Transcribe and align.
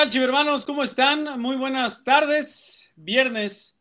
¿Qué 0.00 0.04
tal, 0.04 0.12
chivermanos? 0.12 0.64
¿Cómo 0.64 0.82
están? 0.82 1.38
Muy 1.38 1.56
buenas 1.56 2.02
tardes. 2.02 2.88
Viernes 2.96 3.76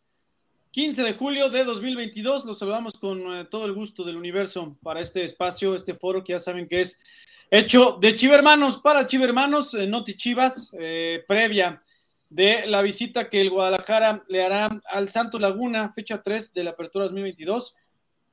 15 0.71 1.01
de 1.01 1.13
julio 1.13 1.49
de 1.49 1.63
2022. 1.63 2.43
Los 2.43 2.59
saludamos 2.59 2.95
con 2.99 3.21
eh, 3.37 3.45
todo 3.45 3.65
el 3.65 3.71
gusto 3.71 4.03
del 4.03 4.17
universo 4.17 4.77
para 4.83 4.99
este 4.99 5.23
espacio, 5.23 5.73
este 5.75 5.93
foro 5.93 6.21
que 6.21 6.33
ya 6.33 6.39
saben 6.39 6.67
que 6.67 6.81
es 6.81 7.01
hecho 7.49 7.97
de 8.01 8.17
chivermanos 8.17 8.79
para 8.79 9.07
chivermanos, 9.07 9.73
eh, 9.75 9.87
Noti 9.87 10.15
Chivas, 10.15 10.71
eh, 10.77 11.23
previa 11.25 11.81
de 12.29 12.67
la 12.67 12.81
visita 12.81 13.29
que 13.29 13.39
el 13.39 13.49
Guadalajara 13.49 14.21
le 14.27 14.43
hará 14.43 14.69
al 14.89 15.07
Santo 15.07 15.39
Laguna, 15.39 15.89
fecha 15.89 16.21
3 16.21 16.53
de 16.53 16.65
la 16.65 16.71
apertura 16.71 17.05
2022. 17.05 17.77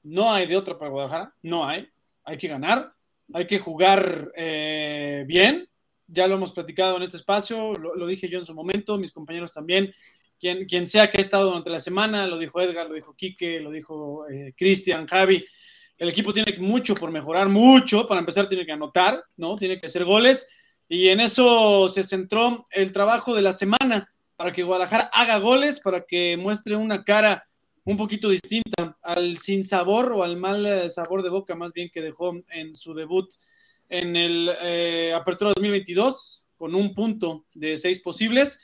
No 0.03 0.35
hay 0.35 0.49
de 0.49 0.57
otra 0.57 0.77
para 0.77 0.91
Guadalajara, 0.91 1.35
no 1.41 1.69
hay. 1.69 1.89
Hay 2.25 2.37
que 2.37 2.49
ganar, 2.49 2.95
hay 3.33 3.47
que 3.47 3.61
jugar 3.61 4.33
bien. 5.25 5.69
Ya 6.09 6.27
lo 6.27 6.37
hemos 6.37 6.53
platicado 6.53 6.97
en 6.97 7.03
este 7.03 7.17
espacio, 7.17 7.75
lo, 7.75 8.07
dije 8.07 8.29
yo 8.29 8.39
en 8.39 8.45
su 8.45 8.55
momento, 8.55 8.99
mis 8.99 9.13
compañeros 9.13 9.53
también. 9.53 9.93
Quien, 10.39 10.67
quien 10.67 10.87
sea 10.87 11.11
que 11.11 11.19
ha 11.19 11.21
estado 11.21 11.47
durante 11.47 11.71
la 11.71 11.81
semana, 11.81 12.27
lo 12.27 12.39
dijo 12.39 12.61
Edgar, 12.61 12.87
lo 12.89 12.95
dijo 12.95 13.15
Quique, 13.15 13.59
lo 13.61 13.71
dijo 13.71 14.29
eh, 14.29 14.53
Cristian, 14.57 15.07
Javi. 15.07 15.45
El 15.97 16.11
equipo 16.11 16.33
tiene 16.33 16.55
mucho 16.59 16.95
por 16.95 17.11
mejorar, 17.11 17.49
mucho. 17.49 18.07
Para 18.07 18.21
empezar, 18.21 18.47
tiene 18.47 18.67
que 18.67 18.73
anotar, 18.73 19.25
¿no? 19.37 19.57
Tiene 19.57 19.81
que 19.81 19.87
hacer 19.87 20.05
goles 20.05 20.47
y 20.89 21.09
en 21.09 21.21
eso 21.21 21.89
se 21.89 22.03
centró 22.03 22.67
el 22.71 22.93
trabajo 22.93 23.35
de 23.35 23.43
la 23.43 23.53
semana 23.53 24.09
para 24.37 24.53
que 24.53 24.63
Guadalajara 24.63 25.11
haga 25.13 25.39
goles, 25.39 25.81
para 25.81 26.05
que 26.05 26.37
muestre 26.37 26.77
una 26.77 27.03
cara 27.03 27.43
un 27.85 27.97
poquito 27.97 28.29
distinta 28.29 28.97
al 29.03 29.39
sin 29.39 29.65
sabor 29.65 30.13
o 30.13 30.23
al 30.23 30.37
mal 30.37 30.67
eh, 30.67 30.91
sabor 30.91 31.23
de 31.23 31.31
boca 31.31 31.55
más 31.55 31.73
bien 31.73 31.91
que 31.93 32.03
dejó 32.03 32.33
en 32.51 32.75
su 32.75 32.95
debut 32.95 33.33
en 33.89 34.17
el 34.17 34.51
eh, 34.63 35.13
Apertura 35.15 35.53
2022 35.55 36.47
con 36.57 36.75
un 36.75 36.95
punto 36.95 37.47
de 37.55 37.77
seis 37.77 38.01
posibles. 38.01 38.61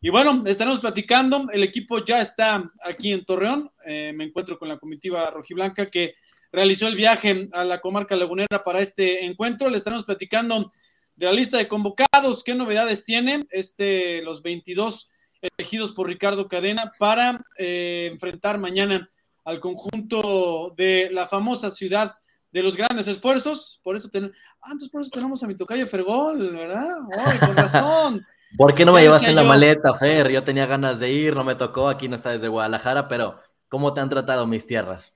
Y 0.00 0.10
bueno, 0.10 0.42
estaremos 0.46 0.80
platicando. 0.80 1.46
El 1.52 1.62
equipo 1.62 2.04
ya 2.04 2.20
está 2.20 2.70
aquí 2.82 3.12
en 3.12 3.24
Torreón. 3.24 3.70
Eh, 3.86 4.12
me 4.14 4.24
encuentro 4.24 4.58
con 4.58 4.68
la 4.68 4.78
comitiva 4.78 5.30
rojiblanca 5.30 5.86
que 5.86 6.14
realizó 6.52 6.86
el 6.86 6.96
viaje 6.96 7.48
a 7.52 7.64
la 7.64 7.80
comarca 7.80 8.16
lagunera 8.16 8.62
para 8.62 8.80
este 8.80 9.24
encuentro. 9.24 9.68
Le 9.68 9.78
estaremos 9.78 10.04
platicando 10.04 10.70
de 11.16 11.26
la 11.26 11.32
lista 11.32 11.56
de 11.56 11.66
convocados, 11.66 12.44
¿qué 12.44 12.54
novedades 12.54 13.04
tiene 13.04 13.46
este, 13.50 14.22
los 14.22 14.42
22 14.42 15.08
elegidos 15.40 15.92
por 15.92 16.08
Ricardo 16.08 16.46
Cadena 16.46 16.92
para 16.98 17.42
eh, 17.58 18.08
enfrentar 18.12 18.58
mañana 18.58 19.10
al 19.44 19.60
conjunto 19.60 20.74
de 20.76 21.08
la 21.10 21.26
famosa 21.26 21.70
ciudad 21.70 22.16
de 22.56 22.62
los 22.62 22.76
grandes 22.76 23.06
esfuerzos? 23.06 23.80
Por 23.82 23.96
eso, 23.96 24.08
ten... 24.08 24.32
ah, 24.62 24.72
por 24.90 25.02
eso 25.02 25.10
tenemos 25.10 25.42
a 25.42 25.46
mi 25.46 25.54
tocayo 25.54 25.86
Fergol, 25.86 26.54
¿verdad? 26.54 26.96
¡Ay, 27.18 27.38
con 27.38 27.56
razón! 27.56 28.26
¿Por 28.56 28.72
qué 28.72 28.84
no 28.84 28.92
me 28.92 29.02
llevaste 29.02 29.28
en 29.28 29.36
la 29.36 29.42
maleta, 29.42 29.92
Fer? 29.92 30.30
Yo 30.30 30.42
tenía 30.42 30.66
ganas 30.66 30.98
de 30.98 31.10
ir, 31.12 31.34
no 31.34 31.44
me 31.44 31.54
tocó, 31.54 31.88
aquí 31.88 32.08
no 32.08 32.16
está 32.16 32.30
desde 32.30 32.48
Guadalajara, 32.48 33.08
pero 33.08 33.38
¿cómo 33.68 33.92
te 33.92 34.00
han 34.00 34.08
tratado 34.08 34.46
mis 34.46 34.66
tierras? 34.66 35.14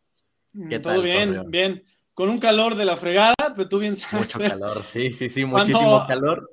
¿Qué 0.69 0.79
mm, 0.79 0.83
Todo 0.83 0.95
tal, 0.95 1.03
bien, 1.03 1.51
bien 1.51 1.85
con 2.21 2.29
un 2.29 2.39
calor 2.39 2.75
de 2.75 2.85
la 2.85 2.99
fregada, 2.99 3.35
pero 3.57 3.67
tú 3.67 3.79
bien 3.79 3.97
sabes. 3.97 4.35
Mucho 4.35 4.39
calor, 4.39 4.83
sí, 4.85 5.11
sí, 5.11 5.31
sí, 5.31 5.47
muchísimo 5.47 6.05
calor. 6.07 6.51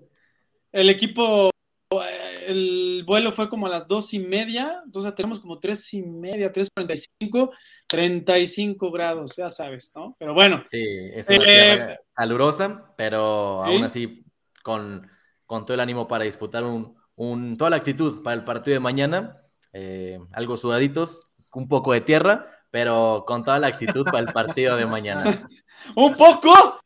El 0.71 0.89
equipo, 0.89 1.49
eh, 1.91 2.36
el 2.47 3.03
vuelo 3.05 3.31
fue 3.31 3.49
como 3.49 3.67
a 3.67 3.69
las 3.69 3.87
dos 3.87 4.13
y 4.13 4.19
media, 4.19 4.81
entonces 4.85 5.13
tenemos 5.13 5.39
como 5.39 5.59
tres 5.59 5.93
y 5.93 6.01
media, 6.01 6.51
tres 6.51 6.69
cuarenta 6.73 6.93
y 6.93 7.03
cinco, 7.19 7.51
treinta 7.87 8.39
y 8.39 8.47
cinco 8.47 8.89
grados, 8.91 9.35
ya 9.35 9.49
sabes, 9.49 9.91
¿no? 9.95 10.15
Pero 10.17 10.33
bueno. 10.33 10.63
Sí, 10.71 10.83
es 11.13 11.27
una 11.29 11.45
eh, 11.45 11.99
calurosa, 12.13 12.93
pero 12.95 13.63
aún 13.63 13.83
así 13.83 14.23
con, 14.63 15.09
con, 15.45 15.65
todo 15.65 15.75
el 15.75 15.81
ánimo 15.81 16.07
para 16.07 16.23
disputar 16.23 16.63
un, 16.63 16.95
un, 17.15 17.57
toda 17.57 17.69
la 17.69 17.75
actitud 17.75 18.23
para 18.23 18.35
el 18.35 18.43
partido 18.43 18.75
de 18.75 18.79
mañana, 18.79 19.41
eh, 19.73 20.19
algo 20.31 20.57
sudaditos, 20.57 21.27
un 21.53 21.67
poco 21.67 21.93
de 21.93 22.01
tierra, 22.01 22.47
pero 22.71 23.25
con 23.27 23.43
toda 23.43 23.59
la 23.59 23.67
actitud 23.67 24.05
para 24.05 24.19
el 24.19 24.33
partido 24.33 24.77
de 24.77 24.85
mañana. 24.85 25.47
¿Un 25.95 26.15
poco? 26.15 26.76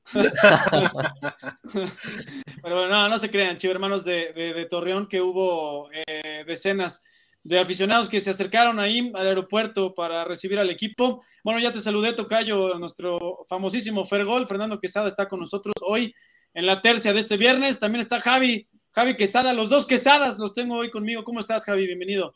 Pero 2.64 2.88
no, 2.88 3.10
no 3.10 3.20
se 3.20 3.30
crean, 3.30 3.58
chivo 3.58 3.74
hermanos 3.74 4.04
de, 4.04 4.34
de, 4.34 4.66
Torreón, 4.66 5.08
que 5.08 5.22
hubo 5.22 5.90
eh, 5.92 6.44
decenas 6.46 7.04
de 7.44 7.60
aficionados 7.60 8.08
que 8.10 8.22
se 8.22 8.30
acercaron 8.30 8.80
ahí 8.80 9.12
al 9.16 9.28
aeropuerto 9.28 9.94
para 9.96 10.24
recibir 10.26 10.60
al 10.60 10.70
equipo. 10.70 11.24
Bueno, 11.44 11.60
ya 11.60 11.72
te 11.72 11.80
saludé, 11.80 12.14
Tocayo, 12.14 12.78
nuestro 12.78 13.46
famosísimo 13.48 14.06
Fergol. 14.06 14.48
Fernando 14.48 14.80
Quesada 14.80 15.08
está 15.08 15.28
con 15.28 15.40
nosotros 15.40 15.74
hoy 15.82 16.14
en 16.54 16.66
la 16.66 16.82
tercia 16.82 17.14
de 17.14 17.20
este 17.20 17.38
viernes. 17.38 17.80
También 17.80 18.02
está 18.02 18.20
Javi, 18.20 18.68
Javi 18.92 19.16
Quesada, 19.16 19.54
los 19.54 19.70
dos 19.70 19.88
Quesadas 19.88 20.38
los 20.40 20.54
tengo 20.54 20.76
hoy 20.78 20.92
conmigo. 20.92 21.24
¿Cómo 21.24 21.40
estás, 21.40 21.66
Javi? 21.66 21.88
Bienvenido. 21.88 22.36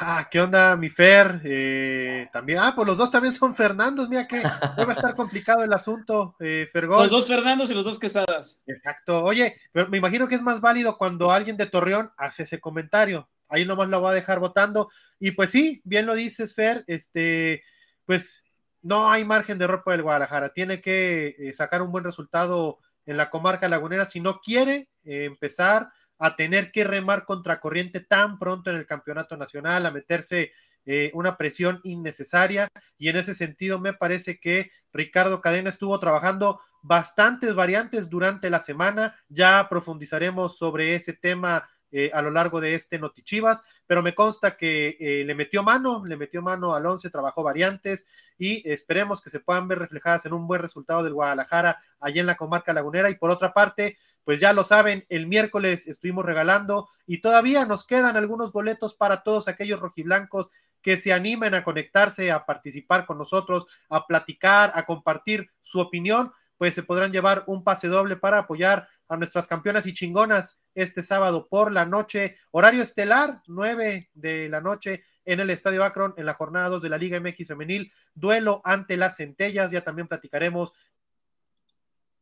Ah, 0.00 0.28
¿qué 0.30 0.40
onda, 0.40 0.76
mi 0.76 0.88
Fer? 0.88 1.40
Eh, 1.42 2.28
también, 2.32 2.60
ah, 2.60 2.72
pues 2.72 2.86
los 2.86 2.96
dos 2.96 3.10
también 3.10 3.34
son 3.34 3.52
Fernandos, 3.52 4.08
mira 4.08 4.28
que 4.28 4.40
va 4.40 4.74
a 4.76 4.92
estar 4.92 5.12
complicado 5.16 5.64
el 5.64 5.72
asunto, 5.72 6.36
eh, 6.38 6.68
Fergol. 6.70 7.02
Los 7.02 7.10
dos 7.10 7.26
Fernandos 7.26 7.68
y 7.72 7.74
los 7.74 7.84
dos 7.84 7.98
Quesadas. 7.98 8.60
Exacto. 8.68 9.24
Oye, 9.24 9.56
pero 9.72 9.88
me 9.88 9.98
imagino 9.98 10.28
que 10.28 10.36
es 10.36 10.42
más 10.42 10.60
válido 10.60 10.96
cuando 10.96 11.32
alguien 11.32 11.56
de 11.56 11.66
Torreón 11.66 12.12
hace 12.16 12.44
ese 12.44 12.60
comentario. 12.60 13.28
Ahí 13.48 13.66
nomás 13.66 13.88
lo 13.88 14.00
voy 14.00 14.12
a 14.12 14.14
dejar 14.14 14.38
votando. 14.38 14.88
Y 15.18 15.32
pues 15.32 15.50
sí, 15.50 15.80
bien 15.82 16.06
lo 16.06 16.14
dices, 16.14 16.54
Fer, 16.54 16.84
este, 16.86 17.64
pues 18.06 18.44
no 18.82 19.10
hay 19.10 19.24
margen 19.24 19.58
de 19.58 19.64
error 19.64 19.82
para 19.84 19.96
el 19.96 20.04
Guadalajara. 20.04 20.52
Tiene 20.52 20.80
que 20.80 21.34
eh, 21.36 21.52
sacar 21.52 21.82
un 21.82 21.90
buen 21.90 22.04
resultado 22.04 22.78
en 23.04 23.16
la 23.16 23.30
comarca 23.30 23.68
lagunera 23.68 24.06
si 24.06 24.20
no 24.20 24.38
quiere 24.38 24.90
eh, 25.04 25.24
empezar 25.24 25.88
a 26.18 26.36
tener 26.36 26.72
que 26.72 26.84
remar 26.84 27.24
contra 27.24 27.60
corriente 27.60 28.00
tan 28.00 28.38
pronto 28.38 28.70
en 28.70 28.76
el 28.76 28.86
campeonato 28.86 29.36
nacional, 29.36 29.86
a 29.86 29.90
meterse 29.90 30.52
eh, 30.84 31.10
una 31.14 31.36
presión 31.36 31.80
innecesaria. 31.84 32.68
Y 32.96 33.08
en 33.08 33.16
ese 33.16 33.34
sentido, 33.34 33.78
me 33.78 33.92
parece 33.92 34.40
que 34.40 34.70
Ricardo 34.92 35.40
Cadena 35.40 35.70
estuvo 35.70 35.98
trabajando 36.00 36.60
bastantes 36.82 37.54
variantes 37.54 38.08
durante 38.08 38.50
la 38.50 38.60
semana. 38.60 39.14
Ya 39.28 39.68
profundizaremos 39.68 40.56
sobre 40.56 40.94
ese 40.94 41.12
tema 41.12 41.68
eh, 41.90 42.10
a 42.12 42.20
lo 42.20 42.30
largo 42.30 42.60
de 42.60 42.74
este 42.74 42.98
Notichivas, 42.98 43.64
pero 43.86 44.02
me 44.02 44.14
consta 44.14 44.58
que 44.58 44.98
eh, 45.00 45.24
le 45.24 45.34
metió 45.34 45.62
mano, 45.62 46.04
le 46.04 46.18
metió 46.18 46.42
mano 46.42 46.74
al 46.74 46.84
11, 46.84 47.08
trabajó 47.08 47.42
variantes 47.42 48.06
y 48.36 48.68
esperemos 48.70 49.22
que 49.22 49.30
se 49.30 49.40
puedan 49.40 49.68
ver 49.68 49.78
reflejadas 49.78 50.26
en 50.26 50.34
un 50.34 50.46
buen 50.46 50.60
resultado 50.60 51.02
del 51.02 51.14
Guadalajara 51.14 51.80
allá 51.98 52.20
en 52.20 52.26
la 52.26 52.36
comarca 52.36 52.74
lagunera. 52.74 53.08
Y 53.08 53.14
por 53.14 53.30
otra 53.30 53.54
parte, 53.54 53.96
pues 54.28 54.40
ya 54.40 54.52
lo 54.52 54.62
saben, 54.62 55.06
el 55.08 55.26
miércoles 55.26 55.88
estuvimos 55.88 56.22
regalando 56.22 56.90
y 57.06 57.22
todavía 57.22 57.64
nos 57.64 57.86
quedan 57.86 58.14
algunos 58.14 58.52
boletos 58.52 58.94
para 58.94 59.22
todos 59.22 59.48
aquellos 59.48 59.80
rojiblancos 59.80 60.50
que 60.82 60.98
se 60.98 61.14
animen 61.14 61.54
a 61.54 61.64
conectarse, 61.64 62.30
a 62.30 62.44
participar 62.44 63.06
con 63.06 63.16
nosotros, 63.16 63.66
a 63.88 64.06
platicar, 64.06 64.72
a 64.74 64.84
compartir 64.84 65.50
su 65.62 65.80
opinión, 65.80 66.30
pues 66.58 66.74
se 66.74 66.82
podrán 66.82 67.10
llevar 67.10 67.44
un 67.46 67.64
pase 67.64 67.88
doble 67.88 68.16
para 68.16 68.40
apoyar 68.40 68.86
a 69.08 69.16
nuestras 69.16 69.46
campeonas 69.46 69.86
y 69.86 69.94
chingonas 69.94 70.60
este 70.74 71.02
sábado 71.02 71.48
por 71.48 71.72
la 71.72 71.86
noche, 71.86 72.36
horario 72.50 72.82
estelar, 72.82 73.40
9 73.46 74.10
de 74.12 74.50
la 74.50 74.60
noche 74.60 75.04
en 75.24 75.40
el 75.40 75.48
Estadio 75.48 75.82
Akron 75.82 76.12
en 76.18 76.26
la 76.26 76.34
jornada 76.34 76.68
2 76.68 76.82
de 76.82 76.88
la 76.90 76.98
Liga 76.98 77.18
MX 77.18 77.46
Femenil, 77.46 77.90
duelo 78.12 78.60
ante 78.62 78.98
las 78.98 79.16
centellas, 79.16 79.70
ya 79.70 79.82
también 79.82 80.06
platicaremos 80.06 80.74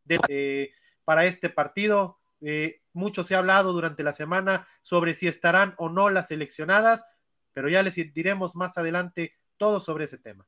de... 0.04 0.20
Eh, 0.28 0.70
para 1.06 1.24
este 1.24 1.48
partido. 1.48 2.18
Eh, 2.42 2.82
mucho 2.92 3.24
se 3.24 3.34
ha 3.34 3.38
hablado 3.38 3.72
durante 3.72 4.02
la 4.02 4.12
semana 4.12 4.68
sobre 4.82 5.14
si 5.14 5.28
estarán 5.28 5.74
o 5.78 5.88
no 5.88 6.10
las 6.10 6.28
seleccionadas, 6.28 7.06
pero 7.54 7.70
ya 7.70 7.82
les 7.82 7.94
diremos 7.94 8.54
más 8.56 8.76
adelante 8.76 9.34
todo 9.56 9.80
sobre 9.80 10.04
ese 10.04 10.18
tema. 10.18 10.46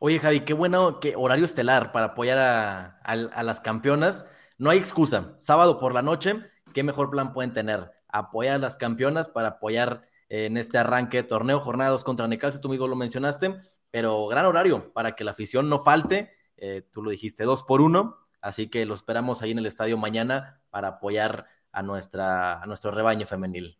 Oye, 0.00 0.18
Javi, 0.18 0.40
qué 0.40 0.52
bueno 0.52 1.00
que 1.00 1.14
horario 1.16 1.44
estelar 1.44 1.92
para 1.92 2.06
apoyar 2.06 2.38
a, 2.38 3.42
las 3.42 3.60
campeonas. 3.60 4.26
No 4.58 4.70
hay 4.70 4.78
excusa. 4.78 5.36
Sábado 5.38 5.78
por 5.78 5.94
la 5.94 6.02
noche, 6.02 6.36
¿qué 6.74 6.82
mejor 6.82 7.10
plan 7.10 7.32
pueden 7.32 7.52
tener? 7.52 7.90
Apoyar 8.08 8.56
a 8.56 8.58
las 8.58 8.76
campeonas 8.76 9.28
para 9.28 9.48
apoyar 9.48 10.02
en 10.28 10.56
este 10.56 10.78
arranque 10.78 11.18
de 11.18 11.22
torneo, 11.22 11.60
jornadas 11.60 12.04
contra 12.04 12.28
Necalce, 12.28 12.60
tú 12.60 12.68
mismo 12.68 12.86
lo 12.86 12.96
mencionaste, 12.96 13.56
pero 13.90 14.26
gran 14.26 14.44
horario 14.44 14.92
para 14.92 15.16
que 15.16 15.24
la 15.24 15.30
afición 15.30 15.68
no 15.68 15.80
falte. 15.80 16.32
Eh, 16.56 16.82
tú 16.92 17.02
lo 17.02 17.10
dijiste, 17.10 17.44
dos 17.44 17.62
por 17.62 17.80
uno. 17.80 18.27
Así 18.40 18.68
que 18.68 18.86
lo 18.86 18.94
esperamos 18.94 19.42
ahí 19.42 19.50
en 19.50 19.58
el 19.58 19.66
estadio 19.66 19.96
mañana 19.96 20.60
para 20.70 20.88
apoyar 20.88 21.46
a, 21.72 21.82
nuestra, 21.82 22.62
a 22.62 22.66
nuestro 22.66 22.90
rebaño 22.90 23.26
femenil. 23.26 23.78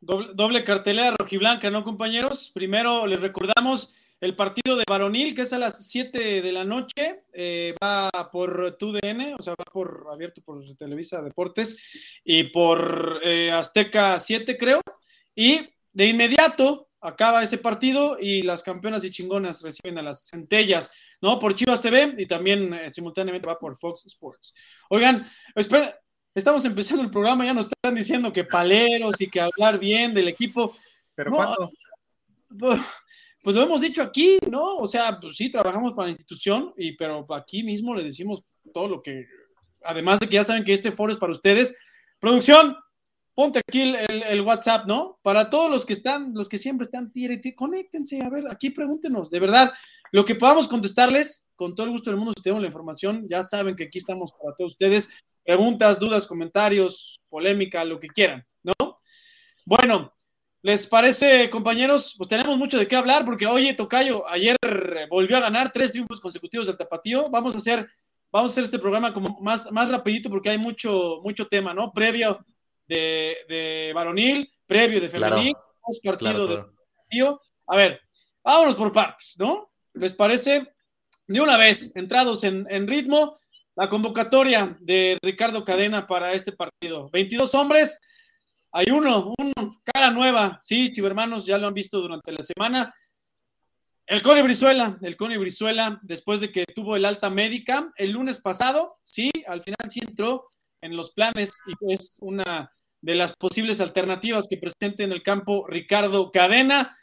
Doble, 0.00 0.28
doble 0.34 0.64
cartelera 0.64 1.14
rojiblanca, 1.18 1.70
¿no, 1.70 1.84
compañeros? 1.84 2.50
Primero 2.52 3.06
les 3.06 3.22
recordamos 3.22 3.94
el 4.24 4.36
partido 4.36 4.76
de 4.76 4.84
varonil, 4.88 5.34
que 5.34 5.42
es 5.42 5.52
a 5.52 5.58
las 5.58 5.86
7 5.86 6.40
de 6.40 6.52
la 6.52 6.64
noche, 6.64 7.24
eh, 7.32 7.74
va 7.82 8.10
por 8.32 8.76
TUDN, 8.78 9.34
o 9.38 9.42
sea, 9.42 9.52
va 9.52 9.64
por 9.70 10.06
abierto 10.10 10.40
por 10.42 10.64
Televisa 10.76 11.20
Deportes 11.20 11.76
y 12.24 12.44
por 12.44 13.20
eh, 13.22 13.50
Azteca 13.52 14.18
7, 14.18 14.56
creo. 14.56 14.80
Y 15.34 15.68
de 15.92 16.06
inmediato 16.06 16.88
acaba 17.02 17.42
ese 17.42 17.58
partido 17.58 18.16
y 18.18 18.42
las 18.42 18.62
campeonas 18.62 19.04
y 19.04 19.10
chingonas 19.10 19.60
reciben 19.60 19.98
a 19.98 20.02
las 20.02 20.28
centellas, 20.30 20.90
¿no? 21.24 21.38
Por 21.38 21.54
Chivas 21.54 21.80
TV 21.80 22.16
y 22.18 22.26
también 22.26 22.74
eh, 22.74 22.90
simultáneamente 22.90 23.48
va 23.48 23.58
por 23.58 23.78
Fox 23.78 24.04
Sports. 24.04 24.52
Oigan, 24.90 25.26
espera, 25.54 25.98
estamos 26.34 26.62
empezando 26.66 27.02
el 27.02 27.10
programa, 27.10 27.46
ya 27.46 27.54
nos 27.54 27.68
están 27.68 27.94
diciendo 27.94 28.30
que 28.30 28.44
paleros 28.44 29.18
y 29.18 29.30
que 29.30 29.40
hablar 29.40 29.78
bien 29.78 30.12
del 30.12 30.28
equipo. 30.28 30.76
¿Pero 31.14 31.30
cuándo? 31.30 31.70
Pues, 32.58 32.78
pues 33.42 33.56
lo 33.56 33.62
hemos 33.62 33.80
dicho 33.80 34.02
aquí, 34.02 34.36
¿no? 34.50 34.76
O 34.76 34.86
sea, 34.86 35.18
pues 35.18 35.36
sí, 35.36 35.50
trabajamos 35.50 35.94
para 35.94 36.08
la 36.08 36.12
institución, 36.12 36.74
y, 36.76 36.92
pero 36.92 37.26
aquí 37.34 37.62
mismo 37.62 37.94
le 37.94 38.04
decimos 38.04 38.42
todo 38.74 38.86
lo 38.86 39.00
que, 39.00 39.24
además 39.82 40.20
de 40.20 40.28
que 40.28 40.34
ya 40.34 40.44
saben 40.44 40.62
que 40.62 40.74
este 40.74 40.92
foro 40.92 41.10
es 41.10 41.18
para 41.18 41.32
ustedes. 41.32 41.74
Producción, 42.18 42.76
ponte 43.34 43.60
aquí 43.66 43.80
el, 43.80 44.42
WhatsApp, 44.42 44.84
¿no? 44.86 45.20
Para 45.22 45.48
todos 45.48 45.70
los 45.70 45.86
que 45.86 45.94
están, 45.94 46.34
los 46.34 46.50
que 46.50 46.58
siempre 46.58 46.84
están, 46.84 47.10
conéctense, 47.56 48.22
a 48.22 48.28
ver, 48.28 48.44
aquí 48.50 48.68
pregúntenos, 48.68 49.30
de 49.30 49.40
verdad, 49.40 49.72
lo 50.14 50.24
que 50.24 50.36
podamos 50.36 50.68
contestarles, 50.68 51.48
con 51.56 51.74
todo 51.74 51.86
el 51.86 51.92
gusto 51.92 52.08
del 52.08 52.18
mundo, 52.18 52.32
si 52.36 52.40
tenemos 52.40 52.62
la 52.62 52.68
información, 52.68 53.26
ya 53.28 53.42
saben 53.42 53.74
que 53.74 53.82
aquí 53.82 53.98
estamos 53.98 54.30
para 54.30 54.54
todos 54.54 54.74
ustedes, 54.74 55.10
preguntas, 55.42 55.98
dudas, 55.98 56.24
comentarios, 56.24 57.16
polémica, 57.28 57.84
lo 57.84 57.98
que 57.98 58.06
quieran, 58.06 58.46
¿no? 58.62 59.00
Bueno, 59.64 60.12
¿les 60.62 60.86
parece, 60.86 61.50
compañeros? 61.50 62.14
Pues 62.16 62.28
tenemos 62.28 62.56
mucho 62.56 62.78
de 62.78 62.86
qué 62.86 62.94
hablar, 62.94 63.24
porque, 63.24 63.44
oye, 63.44 63.74
Tocayo, 63.74 64.24
ayer 64.28 64.56
volvió 65.10 65.36
a 65.36 65.40
ganar 65.40 65.72
tres 65.72 65.90
triunfos 65.90 66.20
consecutivos 66.20 66.68
del 66.68 66.76
Tapatío, 66.76 67.28
vamos 67.28 67.56
a 67.56 67.58
hacer... 67.58 67.88
Vamos 68.30 68.50
a 68.50 68.52
hacer 68.52 68.64
este 68.64 68.80
programa 68.80 69.14
como 69.14 69.38
más, 69.42 69.70
más 69.70 69.88
rapidito 69.90 70.28
porque 70.28 70.50
hay 70.50 70.58
mucho, 70.58 71.20
mucho 71.22 71.46
tema, 71.46 71.72
¿no? 71.72 71.92
Previo 71.92 72.44
de, 72.88 73.36
de 73.48 73.92
varonil, 73.94 74.50
previo 74.66 75.00
de 75.00 75.08
femenil, 75.08 75.54
partido 76.02 76.48
de 76.48 76.64
tío. 77.08 77.40
A 77.68 77.76
ver, 77.76 78.00
vámonos 78.42 78.74
por 78.74 78.90
partes, 78.90 79.36
¿no? 79.38 79.70
¿Les 79.94 80.12
parece? 80.12 80.72
De 81.26 81.40
una 81.40 81.56
vez, 81.56 81.92
entrados 81.94 82.44
en, 82.44 82.86
ritmo, 82.86 83.38
la 83.76 83.88
convocatoria 83.88 84.76
de 84.80 85.18
Ricardo 85.22 85.64
Cadena 85.64 86.06
para 86.06 86.32
este 86.32 86.52
partido. 86.52 87.08
22 87.10 87.54
hombres, 87.54 87.98
hay 88.72 88.90
uno, 88.90 89.34
uno, 89.38 89.52
cara 89.82 90.10
nueva, 90.10 90.58
sí, 90.60 90.92
chivermanos, 90.92 91.46
ya 91.46 91.58
lo 91.58 91.68
han 91.68 91.74
visto 91.74 92.00
durante 92.00 92.32
la 92.32 92.42
semana. 92.42 92.94
El 94.06 94.20
Cone 94.20 94.42
Brizuela, 94.42 94.98
el 95.00 95.16
Cone 95.16 95.38
Brizuela, 95.38 95.98
después 96.02 96.40
de 96.40 96.52
que 96.52 96.66
tuvo 96.66 96.96
el 96.96 97.06
alta 97.06 97.30
médica 97.30 97.90
el 97.96 98.10
lunes 98.10 98.38
pasado, 98.38 98.98
sí, 99.02 99.30
al 99.46 99.62
final 99.62 99.88
sí 99.88 100.00
entró 100.00 100.48
en 100.82 100.94
los 100.94 101.12
planes 101.12 101.58
y 101.66 101.94
es 101.94 102.16
una 102.20 102.70
de 103.00 103.14
las 103.14 103.34
posibles 103.36 103.80
alternativas 103.80 104.46
que 104.48 104.58
presente 104.58 105.04
en 105.04 105.12
el 105.12 105.22
campo 105.22 105.66
Ricardo 105.66 106.30
Cadena. 106.30 106.94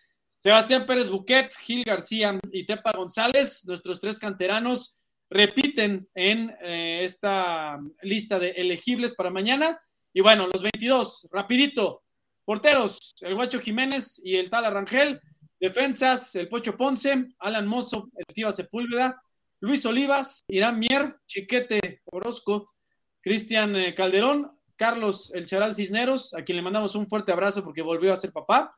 Sebastián 0.41 0.87
Pérez 0.87 1.07
Buquet, 1.07 1.55
Gil 1.55 1.83
García 1.83 2.39
y 2.51 2.65
Tepa 2.65 2.93
González, 2.93 3.63
nuestros 3.67 3.99
tres 3.99 4.17
canteranos, 4.17 4.95
repiten 5.29 6.09
en 6.15 6.51
eh, 6.63 7.01
esta 7.03 7.79
lista 8.01 8.39
de 8.39 8.49
elegibles 8.49 9.13
para 9.13 9.29
mañana. 9.29 9.79
Y 10.11 10.21
bueno, 10.21 10.47
los 10.51 10.63
22, 10.63 11.27
rapidito. 11.31 12.01
Porteros, 12.43 13.13
el 13.21 13.35
Guacho 13.35 13.59
Jiménez 13.59 14.19
y 14.23 14.35
el 14.35 14.49
Tal 14.49 14.65
Arrangel. 14.65 15.21
Defensas, 15.59 16.33
el 16.33 16.49
Pocho 16.49 16.75
Ponce, 16.75 17.27
Alan 17.37 17.67
Mozo, 17.67 18.09
el 18.15 18.25
Tiva 18.33 18.51
Sepúlveda, 18.51 19.21
Luis 19.59 19.85
Olivas, 19.85 20.43
Irán 20.47 20.79
Mier, 20.79 21.17
Chiquete 21.27 22.01
Orozco, 22.05 22.73
Cristian 23.21 23.75
eh, 23.75 23.93
Calderón, 23.93 24.57
Carlos 24.75 25.31
El 25.35 25.45
Charal 25.45 25.75
Cisneros, 25.75 26.33
a 26.33 26.43
quien 26.43 26.55
le 26.55 26.63
mandamos 26.63 26.95
un 26.95 27.07
fuerte 27.07 27.31
abrazo 27.31 27.63
porque 27.63 27.83
volvió 27.83 28.11
a 28.11 28.17
ser 28.17 28.31
papá, 28.31 28.73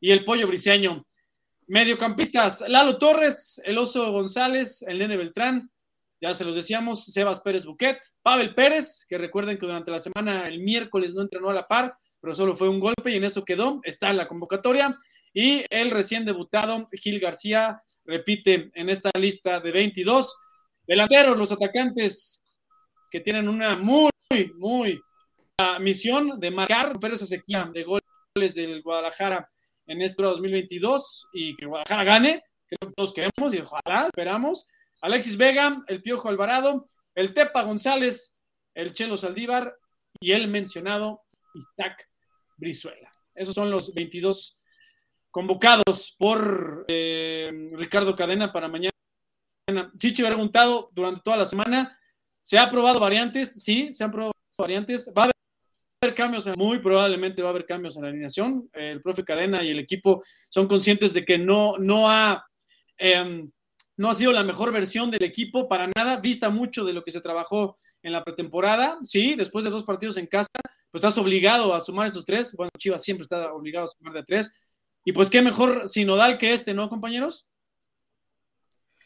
y 0.00 0.10
el 0.10 0.24
Pollo 0.24 0.46
Briseño. 0.46 1.06
Mediocampistas, 1.68 2.64
Lalo 2.68 2.96
Torres, 2.96 3.60
el 3.64 3.78
Oso 3.78 4.12
González, 4.12 4.82
el 4.82 4.98
Nene 4.98 5.16
Beltrán, 5.16 5.70
ya 6.20 6.32
se 6.32 6.44
los 6.44 6.54
decíamos, 6.54 7.04
Sebas 7.06 7.40
Pérez 7.40 7.64
Buquet, 7.64 8.00
Pavel 8.22 8.54
Pérez, 8.54 9.04
que 9.08 9.18
recuerden 9.18 9.58
que 9.58 9.66
durante 9.66 9.90
la 9.90 9.98
semana, 9.98 10.48
el 10.48 10.60
miércoles, 10.60 11.12
no 11.12 11.22
entrenó 11.22 11.50
a 11.50 11.54
la 11.54 11.68
par, 11.68 11.96
pero 12.20 12.34
solo 12.34 12.56
fue 12.56 12.68
un 12.68 12.80
golpe 12.80 13.10
y 13.10 13.16
en 13.16 13.24
eso 13.24 13.44
quedó, 13.44 13.80
está 13.82 14.10
en 14.10 14.16
la 14.16 14.28
convocatoria, 14.28 14.96
y 15.34 15.64
el 15.68 15.90
recién 15.90 16.24
debutado 16.24 16.88
Gil 16.92 17.20
García 17.20 17.82
repite 18.04 18.70
en 18.74 18.88
esta 18.88 19.10
lista 19.18 19.60
de 19.60 19.72
22. 19.72 20.34
Delanteros, 20.86 21.36
los 21.36 21.52
atacantes 21.52 22.42
que 23.10 23.20
tienen 23.20 23.48
una 23.48 23.76
muy, 23.76 24.10
muy 24.56 25.00
misión 25.80 26.40
de 26.40 26.50
marcar, 26.50 26.98
esa 27.12 27.26
sequía 27.26 27.70
de 27.72 27.84
goles 27.84 28.54
del 28.54 28.82
Guadalajara 28.82 29.50
en 29.86 30.02
este 30.02 30.22
2022 30.22 31.28
y 31.32 31.56
que 31.56 31.66
Guadalajara 31.66 32.04
gane, 32.04 32.42
que 32.68 32.76
todos 32.94 33.12
queremos 33.12 33.54
y 33.54 33.58
ojalá 33.58 34.06
esperamos. 34.06 34.66
Alexis 35.00 35.36
Vega, 35.36 35.82
el 35.88 36.02
Piojo 36.02 36.28
Alvarado, 36.28 36.86
el 37.14 37.32
Tepa 37.32 37.62
González, 37.62 38.34
el 38.74 38.92
Chelo 38.92 39.16
Saldívar 39.16 39.76
y 40.20 40.32
el 40.32 40.48
mencionado 40.48 41.22
Isaac 41.54 42.08
Brizuela. 42.56 43.10
Esos 43.34 43.54
son 43.54 43.70
los 43.70 43.92
22 43.94 44.58
convocados 45.30 46.16
por 46.18 46.84
eh, 46.88 47.70
Ricardo 47.74 48.14
Cadena 48.14 48.52
para 48.52 48.68
mañana. 48.68 48.92
Chichi 49.96 50.24
ha 50.24 50.28
preguntado 50.28 50.90
durante 50.92 51.20
toda 51.22 51.36
la 51.36 51.44
semana, 51.44 51.98
¿se 52.40 52.58
ha 52.58 52.70
probado 52.70 53.00
variantes? 53.00 53.62
Sí, 53.62 53.92
se 53.92 54.04
han 54.04 54.10
probado 54.10 54.32
variantes. 54.56 55.12
Cambios, 56.14 56.46
muy 56.56 56.78
probablemente 56.78 57.42
va 57.42 57.48
a 57.48 57.50
haber 57.50 57.66
cambios 57.66 57.96
en 57.96 58.02
la 58.02 58.08
alineación. 58.08 58.68
El 58.72 59.02
profe 59.02 59.24
Cadena 59.24 59.62
y 59.62 59.70
el 59.70 59.78
equipo 59.78 60.22
son 60.50 60.68
conscientes 60.68 61.12
de 61.14 61.24
que 61.24 61.38
no, 61.38 61.78
no 61.78 62.10
ha... 62.10 62.44
Em, 62.98 63.50
no 63.98 64.10
ha 64.10 64.14
sido 64.14 64.30
la 64.30 64.44
mejor 64.44 64.72
versión 64.72 65.10
del 65.10 65.22
equipo 65.22 65.68
para 65.68 65.88
nada, 65.96 66.18
dista 66.18 66.50
mucho 66.50 66.84
de 66.84 66.92
lo 66.92 67.02
que 67.02 67.10
se 67.10 67.22
trabajó 67.22 67.78
en 68.02 68.12
la 68.12 68.22
pretemporada. 68.22 68.98
Sí, 69.02 69.34
después 69.36 69.64
de 69.64 69.70
dos 69.70 69.84
partidos 69.84 70.18
en 70.18 70.26
casa, 70.26 70.50
pues 70.90 71.02
estás 71.02 71.16
obligado 71.16 71.74
a 71.74 71.80
sumar 71.80 72.06
estos 72.06 72.26
tres. 72.26 72.54
Bueno, 72.54 72.70
Chivas 72.76 73.02
siempre 73.02 73.22
está 73.22 73.54
obligado 73.54 73.86
a 73.86 73.88
sumar 73.88 74.12
de 74.12 74.22
tres. 74.22 74.54
Y 75.02 75.12
pues 75.12 75.30
qué 75.30 75.40
mejor 75.40 75.88
sinodal 75.88 76.36
que 76.36 76.52
este, 76.52 76.74
¿no, 76.74 76.90
compañeros? 76.90 77.46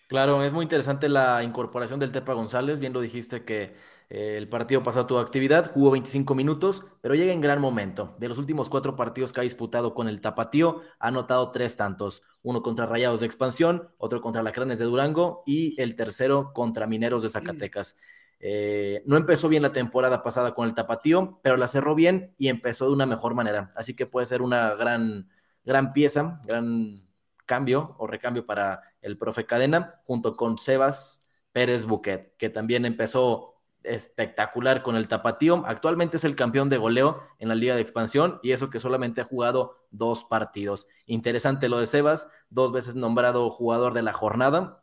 Claro, 0.08 0.42
es 0.42 0.52
muy 0.52 0.64
interesante 0.64 1.08
la 1.08 1.44
incorporación 1.44 2.00
del 2.00 2.10
Tepa 2.10 2.32
González. 2.32 2.80
Bien 2.80 2.92
lo 2.92 3.00
dijiste 3.00 3.44
que 3.44 3.76
el 4.10 4.48
partido 4.48 4.82
pasado 4.82 5.06
tuvo 5.06 5.20
actividad, 5.20 5.72
jugó 5.72 5.92
25 5.92 6.34
minutos, 6.34 6.84
pero 7.00 7.14
llega 7.14 7.32
en 7.32 7.40
gran 7.40 7.60
momento. 7.60 8.16
De 8.18 8.28
los 8.28 8.38
últimos 8.38 8.68
cuatro 8.68 8.96
partidos 8.96 9.32
que 9.32 9.38
ha 9.38 9.44
disputado 9.44 9.94
con 9.94 10.08
el 10.08 10.20
Tapatío, 10.20 10.82
ha 10.98 11.08
anotado 11.08 11.52
tres 11.52 11.76
tantos. 11.76 12.24
Uno 12.42 12.60
contra 12.60 12.86
Rayados 12.86 13.20
de 13.20 13.26
Expansión, 13.26 13.88
otro 13.98 14.20
contra 14.20 14.42
Lacranes 14.42 14.80
de 14.80 14.86
Durango 14.86 15.44
y 15.46 15.80
el 15.80 15.94
tercero 15.94 16.52
contra 16.52 16.88
Mineros 16.88 17.22
de 17.22 17.28
Zacatecas. 17.28 17.96
Eh, 18.40 19.04
no 19.06 19.16
empezó 19.16 19.48
bien 19.48 19.62
la 19.62 19.72
temporada 19.72 20.24
pasada 20.24 20.54
con 20.56 20.66
el 20.66 20.74
Tapatío, 20.74 21.38
pero 21.44 21.56
la 21.56 21.68
cerró 21.68 21.94
bien 21.94 22.34
y 22.36 22.48
empezó 22.48 22.86
de 22.86 22.92
una 22.94 23.06
mejor 23.06 23.34
manera. 23.34 23.70
Así 23.76 23.94
que 23.94 24.06
puede 24.06 24.26
ser 24.26 24.42
una 24.42 24.74
gran, 24.74 25.28
gran 25.64 25.92
pieza, 25.92 26.40
gran 26.46 27.06
cambio 27.46 27.94
o 27.98 28.08
recambio 28.08 28.44
para 28.44 28.82
el 29.02 29.16
profe 29.16 29.46
Cadena, 29.46 30.00
junto 30.04 30.34
con 30.34 30.58
Sebas 30.58 31.20
Pérez 31.52 31.84
Buquet, 31.84 32.36
que 32.38 32.50
también 32.50 32.84
empezó 32.84 33.49
espectacular 33.84 34.82
con 34.82 34.96
el 34.96 35.08
tapatío. 35.08 35.62
Actualmente 35.66 36.16
es 36.16 36.24
el 36.24 36.36
campeón 36.36 36.68
de 36.68 36.76
goleo 36.76 37.20
en 37.38 37.48
la 37.48 37.54
Liga 37.54 37.74
de 37.74 37.80
Expansión 37.80 38.40
y 38.42 38.52
eso 38.52 38.70
que 38.70 38.80
solamente 38.80 39.20
ha 39.20 39.24
jugado 39.24 39.76
dos 39.90 40.24
partidos. 40.24 40.86
Interesante 41.06 41.68
lo 41.68 41.78
de 41.78 41.86
Sebas, 41.86 42.28
dos 42.48 42.72
veces 42.72 42.94
nombrado 42.94 43.50
jugador 43.50 43.94
de 43.94 44.02
la 44.02 44.12
jornada 44.12 44.82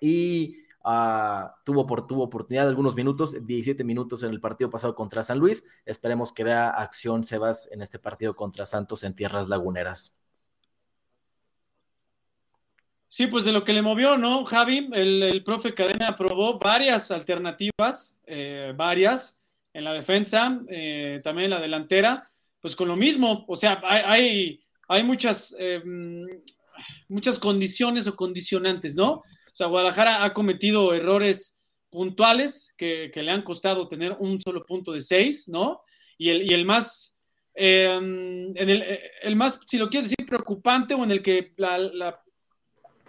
y 0.00 0.58
uh, 0.84 1.48
tuvo, 1.64 1.86
por, 1.86 2.06
tuvo 2.06 2.24
oportunidad 2.24 2.64
de 2.64 2.70
algunos 2.70 2.94
minutos, 2.94 3.46
17 3.46 3.84
minutos 3.84 4.22
en 4.22 4.30
el 4.30 4.40
partido 4.40 4.70
pasado 4.70 4.94
contra 4.94 5.22
San 5.22 5.38
Luis. 5.38 5.64
Esperemos 5.84 6.32
que 6.32 6.44
vea 6.44 6.70
acción 6.70 7.24
Sebas 7.24 7.68
en 7.72 7.82
este 7.82 7.98
partido 7.98 8.34
contra 8.36 8.66
Santos 8.66 9.04
en 9.04 9.14
Tierras 9.14 9.48
Laguneras. 9.48 10.18
Sí, 13.10 13.26
pues 13.26 13.44
de 13.44 13.52
lo 13.52 13.64
que 13.64 13.72
le 13.72 13.80
movió, 13.80 14.18
¿no, 14.18 14.44
Javi? 14.44 14.90
El, 14.92 15.42
profe 15.42 15.72
Cadena 15.72 16.08
aprobó 16.08 16.58
varias 16.58 17.10
alternativas, 17.10 18.14
eh, 18.28 18.72
varias, 18.76 19.38
en 19.72 19.84
la 19.84 19.92
defensa, 19.92 20.60
eh, 20.68 21.20
también 21.22 21.46
en 21.46 21.50
la 21.50 21.60
delantera, 21.60 22.30
pues 22.60 22.74
con 22.74 22.88
lo 22.88 22.96
mismo, 22.96 23.44
o 23.46 23.56
sea, 23.56 23.80
hay, 23.84 24.60
hay, 24.88 25.02
muchas, 25.02 25.54
eh, 25.58 25.82
muchas 27.08 27.38
condiciones 27.38 28.06
o 28.06 28.16
condicionantes, 28.16 28.94
¿no? 28.94 29.12
O 29.12 29.22
sea, 29.52 29.68
Guadalajara 29.68 30.24
ha 30.24 30.32
cometido 30.34 30.92
errores 30.94 31.56
puntuales 31.90 32.74
que, 32.76 33.10
le 33.14 33.30
han 33.30 33.42
costado 33.42 33.88
tener 33.88 34.16
un 34.18 34.40
solo 34.40 34.64
punto 34.64 34.92
de 34.92 35.00
seis, 35.00 35.48
¿no? 35.48 35.82
Y 36.16 36.30
el, 36.30 36.42
y 36.42 36.54
el 36.54 36.64
más... 36.64 37.16
en 37.54 38.54
el, 38.56 38.84
el, 39.22 39.36
más, 39.36 39.60
si 39.66 39.78
lo 39.78 39.88
quieres 39.88 40.10
decir, 40.10 40.26
preocupante 40.26 40.94
o 40.94 41.04
en 41.04 41.10
el 41.10 41.22
que 41.22 41.52
la 41.56 42.20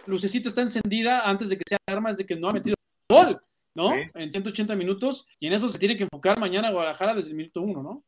lucecita 0.06 0.48
está 0.48 0.62
encendida 0.62 1.28
antes 1.28 1.48
de 1.48 1.56
que 1.56 1.64
sea 1.66 1.78
armas 1.86 2.16
de 2.16 2.26
que 2.26 2.36
no 2.36 2.48
ha 2.48 2.52
metido 2.52 2.76
gol, 3.08 3.40
¿no? 3.74 3.92
En 4.14 4.30
180 4.30 4.74
minutos, 4.76 5.26
y 5.38 5.46
en 5.46 5.52
eso 5.52 5.68
se 5.68 5.78
tiene 5.78 5.96
que 5.96 6.04
enfocar 6.04 6.38
mañana 6.38 6.70
Guadalajara 6.70 7.14
desde 7.14 7.30
el 7.30 7.36
minuto 7.36 7.62
uno, 7.62 7.82
¿no? 7.82 8.04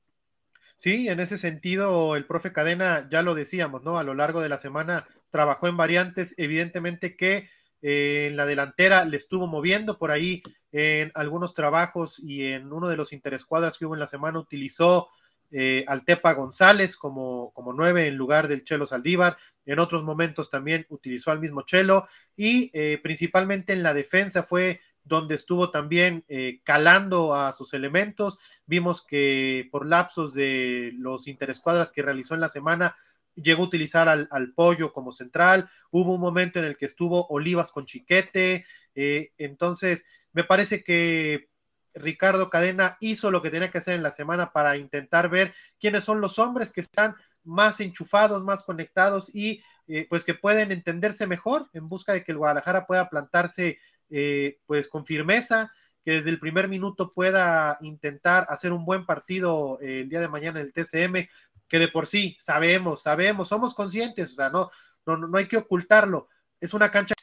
Sí, 0.77 1.09
en 1.09 1.21
ese 1.21 1.39
sentido, 1.39 2.17
el 2.17 2.27
profe 2.27 2.53
Cadena, 2.53 3.09
ya 3.11 3.23
lo 3.23 3.35
decíamos, 3.35 3.83
¿no? 3.83 3.99
A 3.99 4.03
lo 4.03 4.15
largo 4.15 4.41
de 4.41 4.49
la 4.49 4.59
semana 4.59 5.07
trabajó 5.31 5.69
en 5.69 5.77
variantes, 5.77 6.35
evidentemente 6.39 7.17
que 7.17 7.49
eh, 7.83 8.29
en 8.31 8.37
la 8.37 8.47
delantera 8.47 9.05
le 9.05 9.17
estuvo 9.17 9.47
moviendo 9.47 9.99
por 9.99 10.11
ahí 10.11 10.43
en 10.71 11.11
algunos 11.15 11.55
trabajos 11.55 12.19
y 12.19 12.47
en 12.47 12.73
uno 12.73 12.89
de 12.89 12.97
los 12.97 13.13
interescuadras 13.13 13.77
que 13.77 13.87
hubo 13.87 13.95
en 13.95 14.01
la 14.01 14.07
semana 14.07 14.39
utilizó 14.39 15.09
eh, 15.51 15.85
al 15.87 16.05
Tepa 16.05 16.33
González 16.33 16.97
como, 16.97 17.53
como 17.53 17.75
nueve 17.75 18.07
en 18.07 18.17
lugar 18.17 18.49
del 18.49 18.65
Chelo 18.65 18.87
Saldívar. 18.87 19.37
En 19.67 19.79
otros 19.79 20.03
momentos 20.03 20.49
también 20.49 20.87
utilizó 20.89 21.31
al 21.31 21.41
mismo 21.41 21.63
Chelo 21.63 22.09
y 22.35 22.71
eh, 22.73 22.99
principalmente 23.03 23.73
en 23.73 23.83
la 23.83 23.95
defensa 23.95 24.43
fue 24.43 24.81
donde 25.05 25.35
estuvo 25.35 25.71
también 25.71 26.25
eh, 26.29 26.61
calando 26.65 27.35
a 27.35 27.53
sus 27.53 27.75
elementos. 27.75 28.39
Vimos 28.67 29.05
que 29.05 29.69
por 29.71 29.87
lapsos 29.87 30.35
de 30.35 30.93
los 30.97 31.29
interescuadras 31.29 31.93
que 31.93 32.03
realizó 32.03 32.35
en 32.35 32.41
la 32.41 32.49
semana, 32.49 32.97
llegó 33.35 33.63
a 33.63 33.67
utilizar 33.67 34.09
al, 34.09 34.53
pollo 34.55 34.93
como 34.93 35.13
central. 35.13 35.71
Hubo 35.91 36.15
un 36.15 36.21
momento 36.21 36.59
en 36.59 36.67
el 36.67 36.77
que 36.77 36.87
estuvo 36.87 37.27
Olivas 37.29 37.73
con 37.73 37.87
Chiquete. 37.87 38.67
Eh, 38.95 39.33
entonces, 39.39 40.05
me 40.33 40.45
parece 40.45 40.85
que 40.85 41.49
Ricardo 41.95 42.51
Cadena 42.51 42.97
hizo 43.01 43.31
lo 43.31 43.43
que 43.43 43.51
tenía 43.51 43.71
que 43.71 43.79
hacer 43.79 43.95
en 43.95 44.03
la 44.03 44.11
semana 44.11 44.53
para 44.53 44.77
intentar 44.77 45.29
ver 45.29 45.55
quiénes 45.79 46.05
son 46.05 46.21
los 46.21 46.39
hombres 46.39 46.71
que 46.71 46.81
están 46.81 47.15
más 47.45 47.81
enchufados, 47.81 48.43
más 48.45 48.63
conectados 48.63 49.35
y 49.35 49.63
eh, 49.89 50.07
pues 50.09 50.25
que 50.25 50.35
pueden 50.35 50.73
entenderse 50.73 51.27
mejor 51.27 51.69
en 51.73 51.89
busca 51.89 52.13
de 52.13 52.25
que 52.25 52.33
el 52.33 52.39
Guadalajara 52.39 52.87
pueda 52.87 53.09
plantarse 53.09 53.79
eh, 54.15 54.59
pues 54.67 54.89
con 54.89 55.07
firmeza, 55.07 55.73
que 56.05 56.13
desde 56.13 56.29
el 56.29 56.39
primer 56.39 56.69
minuto 56.69 57.13
pueda 57.15 57.79
intentar 57.81 58.47
hacer 58.51 58.73
un 58.73 58.85
buen 58.85 59.07
partido 59.07 59.79
eh, 59.81 60.01
el 60.03 60.11
día 60.11 60.21
de 60.21 60.29
mañana 60.29 60.61
en 60.61 60.67
el 60.67 60.73
TCM, 60.75 61.29
que 61.67 61.79
de 61.79 61.89
por 61.89 62.07
sí 62.07 62.37
sabemos, 62.39 63.03
sabemos, 63.03 63.49
somos 63.49 63.75
conscientes, 63.75 64.33
o 64.33 64.35
sea, 64.35 64.51
no, 64.51 64.71
no, 65.07 65.17
no 65.17 65.39
hay 65.39 65.49
que 65.49 65.57
ocultarlo. 65.57 66.29
Es 66.61 66.75
una 66.75 66.91
cancha 66.91 67.15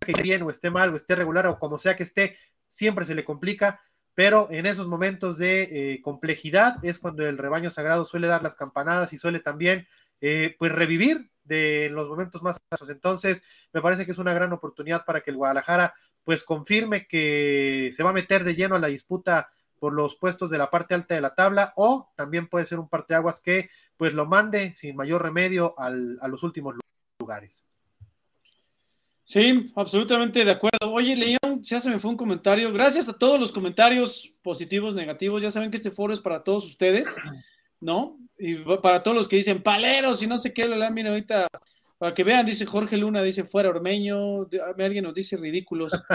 que 0.00 0.12
esté 0.12 0.22
bien 0.22 0.42
o 0.42 0.50
esté 0.50 0.70
mal 0.70 0.90
o 0.90 0.96
esté 0.96 1.14
regular 1.14 1.46
o 1.46 1.58
como 1.58 1.78
sea 1.78 1.96
que 1.96 2.04
esté, 2.04 2.38
siempre 2.68 3.04
se 3.04 3.14
le 3.14 3.24
complica, 3.24 3.82
pero 4.14 4.48
en 4.50 4.64
esos 4.64 4.88
momentos 4.88 5.36
de 5.36 5.62
eh, 5.94 6.00
complejidad 6.02 6.82
es 6.82 6.98
cuando 6.98 7.26
el 7.26 7.36
rebaño 7.36 7.68
sagrado 7.68 8.06
suele 8.06 8.26
dar 8.26 8.42
las 8.42 8.56
campanadas 8.56 9.12
y 9.12 9.18
suele 9.18 9.40
también 9.40 9.86
pues 10.58 10.70
revivir 10.70 11.31
de 11.44 11.88
los 11.90 12.08
momentos 12.08 12.42
más 12.42 12.58
casos. 12.68 12.88
Entonces, 12.88 13.42
me 13.72 13.80
parece 13.80 14.04
que 14.04 14.12
es 14.12 14.18
una 14.18 14.34
gran 14.34 14.52
oportunidad 14.52 15.04
para 15.04 15.20
que 15.20 15.30
el 15.30 15.36
Guadalajara 15.36 15.94
pues 16.24 16.44
confirme 16.44 17.06
que 17.06 17.90
se 17.94 18.02
va 18.02 18.10
a 18.10 18.14
meter 18.14 18.44
de 18.44 18.54
lleno 18.54 18.76
a 18.76 18.78
la 18.78 18.88
disputa 18.88 19.50
por 19.78 19.92
los 19.92 20.14
puestos 20.14 20.50
de 20.50 20.58
la 20.58 20.70
parte 20.70 20.94
alta 20.94 21.14
de 21.16 21.20
la 21.20 21.34
tabla 21.34 21.72
o 21.76 22.12
también 22.16 22.46
puede 22.46 22.64
ser 22.64 22.78
un 22.78 22.88
parteaguas 22.88 23.42
que 23.42 23.70
pues 23.96 24.14
lo 24.14 24.26
mande 24.26 24.74
sin 24.76 24.94
mayor 24.94 25.22
remedio 25.22 25.74
al, 25.78 26.18
a 26.20 26.28
los 26.28 26.44
últimos 26.44 26.76
lugares. 27.18 27.66
Sí, 29.24 29.72
absolutamente 29.76 30.44
de 30.44 30.50
acuerdo. 30.50 30.92
Oye, 30.92 31.16
León, 31.16 31.62
ya 31.62 31.80
se 31.80 31.88
me 31.88 31.98
fue 31.98 32.10
un 32.10 32.16
comentario. 32.16 32.72
Gracias 32.72 33.08
a 33.08 33.16
todos 33.16 33.40
los 33.40 33.50
comentarios 33.50 34.32
positivos, 34.42 34.94
negativos. 34.94 35.42
Ya 35.42 35.50
saben 35.50 35.70
que 35.70 35.76
este 35.76 35.90
foro 35.90 36.12
es 36.12 36.20
para 36.20 36.42
todos 36.42 36.66
ustedes. 36.66 37.14
¿No? 37.82 38.16
Y 38.38 38.56
para 38.56 39.02
todos 39.02 39.16
los 39.16 39.28
que 39.28 39.36
dicen 39.36 39.62
paleros 39.62 40.22
y 40.22 40.26
no 40.26 40.38
sé 40.38 40.54
qué, 40.54 40.66
la 40.66 40.90
mira 40.90 41.10
ahorita, 41.10 41.48
para 41.98 42.14
que 42.14 42.24
vean, 42.24 42.46
dice 42.46 42.64
Jorge 42.64 42.96
Luna, 42.96 43.22
dice 43.22 43.44
fuera 43.44 43.68
Ormeño, 43.68 44.48
alguien 44.78 45.04
nos 45.04 45.14
dice 45.14 45.36
ridículos. 45.36 45.92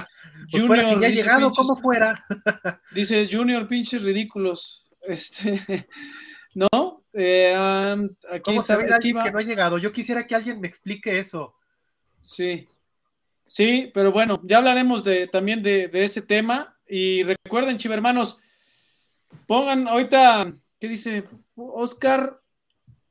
pues 0.52 0.64
Junior, 0.64 0.68
fuera, 0.68 0.88
si 0.88 1.00
ya 1.00 1.10
llegado, 1.10 1.52
como 1.52 1.76
fuera. 1.76 2.26
dice 2.96 3.30
Junior, 3.32 3.68
pinches 3.68 4.04
ridículos. 4.04 4.86
Este, 5.02 5.88
¿no? 6.56 7.04
Eh, 7.14 7.54
aquí 8.30 8.42
¿Cómo 8.44 8.62
está, 8.62 8.78
que 9.00 9.14
no 9.14 9.40
ha 9.40 9.42
llegado? 9.42 9.78
Yo 9.78 9.92
quisiera 9.92 10.26
que 10.26 10.36
alguien 10.36 10.60
me 10.60 10.68
explique 10.68 11.20
eso. 11.20 11.54
Sí, 12.18 12.68
sí, 13.46 13.92
pero 13.94 14.12
bueno, 14.12 14.40
ya 14.44 14.58
hablaremos 14.58 15.04
de, 15.04 15.28
también 15.28 15.62
de, 15.62 15.88
de 15.88 16.04
ese 16.04 16.22
tema. 16.22 16.78
Y 16.90 17.24
recuerden, 17.24 17.78
chivermanos, 17.78 18.40
pongan 19.46 19.88
ahorita 19.88 20.54
¿Qué 20.80 20.88
dice? 20.88 21.24
Oscar, 21.56 22.40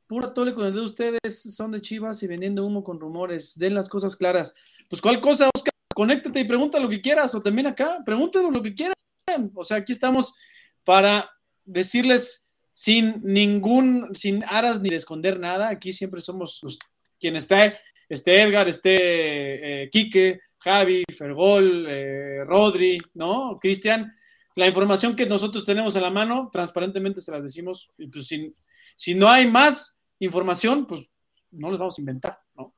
pura 0.07 0.33
tole 0.33 0.53
con 0.53 0.65
el 0.65 0.73
de 0.73 0.81
ustedes, 0.81 1.55
son 1.55 1.71
de 1.71 1.81
Chivas 1.81 2.23
y 2.23 2.27
vendiendo 2.27 2.65
humo 2.65 2.83
con 2.83 2.99
rumores, 2.99 3.57
den 3.57 3.75
las 3.75 3.89
cosas 3.89 4.15
claras. 4.15 4.53
Pues 4.89 5.01
cuál 5.01 5.19
cosa, 5.19 5.49
Oscar, 5.53 5.73
conéctate 5.93 6.39
y 6.39 6.45
pregunta 6.45 6.79
lo 6.79 6.87
que 6.87 7.01
quieras, 7.01 7.35
o 7.35 7.41
también 7.41 7.67
acá, 7.67 8.01
pregúntenos 8.05 8.53
lo 8.53 8.63
que 8.63 8.73
quieran. 8.73 8.95
O 9.53 9.63
sea, 9.63 9.77
aquí 9.77 9.91
estamos 9.91 10.33
para 10.85 11.29
decirles 11.65 12.47
sin 12.71 13.21
ningún, 13.23 14.15
sin 14.15 14.43
aras 14.45 14.79
ni 14.79 14.89
de 14.89 14.95
esconder 14.95 15.37
nada. 15.37 15.67
Aquí 15.67 15.91
siempre 15.91 16.21
somos 16.21 16.59
los, 16.63 16.79
quien 17.19 17.35
esté, 17.35 17.77
este 18.07 18.41
Edgar, 18.41 18.69
este 18.69 19.83
eh, 19.83 19.89
Quique, 19.89 20.39
Javi, 20.59 21.03
Fergol, 21.13 21.85
eh, 21.89 22.45
Rodri, 22.45 22.97
¿no? 23.13 23.59
Cristian 23.59 24.15
la 24.57 24.65
información 24.65 25.15
que 25.15 25.27
nosotros 25.27 25.65
tenemos 25.65 25.95
en 25.95 26.01
la 26.01 26.09
mano, 26.09 26.49
transparentemente 26.51 27.21
se 27.21 27.31
las 27.31 27.43
decimos, 27.43 27.91
y 27.95 28.07
pues 28.07 28.25
si, 28.25 28.55
si 28.95 29.13
no 29.13 29.29
hay 29.29 29.49
más 29.49 29.99
información, 30.17 30.87
pues 30.87 31.07
no 31.51 31.69
les 31.69 31.77
vamos 31.77 31.95
a 31.95 32.01
inventar, 32.01 32.39
¿no? 32.55 32.73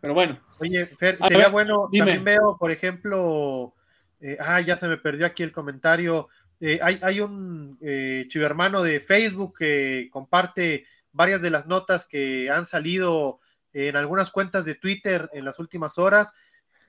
Pero 0.00 0.14
bueno. 0.14 0.40
Oye, 0.60 0.86
Fer, 0.86 1.18
sería 1.18 1.48
bueno, 1.48 1.88
también 1.92 2.22
veo, 2.22 2.56
por 2.56 2.70
ejemplo, 2.70 3.74
eh, 4.20 4.36
ah, 4.38 4.60
ya 4.60 4.76
se 4.76 4.86
me 4.86 4.96
perdió 4.96 5.26
aquí 5.26 5.42
el 5.42 5.50
comentario, 5.50 6.28
eh, 6.60 6.78
hay, 6.80 7.00
hay, 7.02 7.20
un 7.20 7.76
eh, 7.80 8.26
chivermano 8.28 8.80
de 8.80 9.00
Facebook 9.00 9.58
que 9.58 10.08
comparte 10.12 10.86
varias 11.10 11.42
de 11.42 11.50
las 11.50 11.66
notas 11.66 12.06
que 12.06 12.48
han 12.50 12.66
salido 12.66 13.40
en 13.72 13.96
algunas 13.96 14.30
cuentas 14.30 14.64
de 14.64 14.76
Twitter 14.76 15.28
en 15.32 15.44
las 15.44 15.58
últimas 15.58 15.98
horas. 15.98 16.32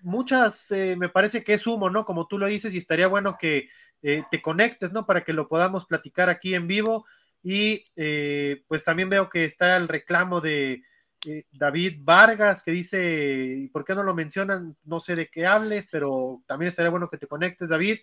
Muchas 0.04 0.70
eh, 0.70 0.96
me 0.96 1.10
parece 1.10 1.44
que 1.44 1.56
es 1.56 1.66
humo, 1.66 1.90
¿no? 1.90 2.06
Como 2.06 2.28
tú 2.28 2.38
lo 2.38 2.46
dices, 2.46 2.76
y 2.76 2.78
estaría 2.78 3.08
bueno 3.08 3.38
que 3.40 3.70
eh, 4.02 4.24
te 4.30 4.42
conectes, 4.42 4.92
¿no? 4.92 5.06
Para 5.06 5.24
que 5.24 5.34
lo 5.34 5.48
podamos 5.48 5.86
platicar 5.86 6.30
aquí 6.30 6.54
en 6.54 6.68
vivo. 6.68 7.06
Y 7.42 7.86
eh, 7.96 8.64
pues 8.68 8.84
también 8.84 9.10
veo 9.10 9.30
que 9.30 9.46
está 9.46 9.78
el 9.78 9.88
reclamo 9.88 10.42
de 10.42 10.84
eh, 11.26 11.46
David 11.52 11.98
Vargas 12.02 12.64
que 12.64 12.72
dice, 12.72 13.56
¿y 13.58 13.68
por 13.70 13.84
qué 13.84 13.96
no 13.96 14.04
lo 14.04 14.14
mencionan? 14.14 14.76
No 14.84 15.00
sé 15.00 15.16
de 15.16 15.28
qué 15.28 15.46
hables, 15.46 15.88
pero 15.92 16.44
también 16.46 16.70
estaría 16.70 16.92
bueno 16.92 17.10
que 17.10 17.18
te 17.18 17.28
conectes, 17.28 17.70
David. 17.70 17.98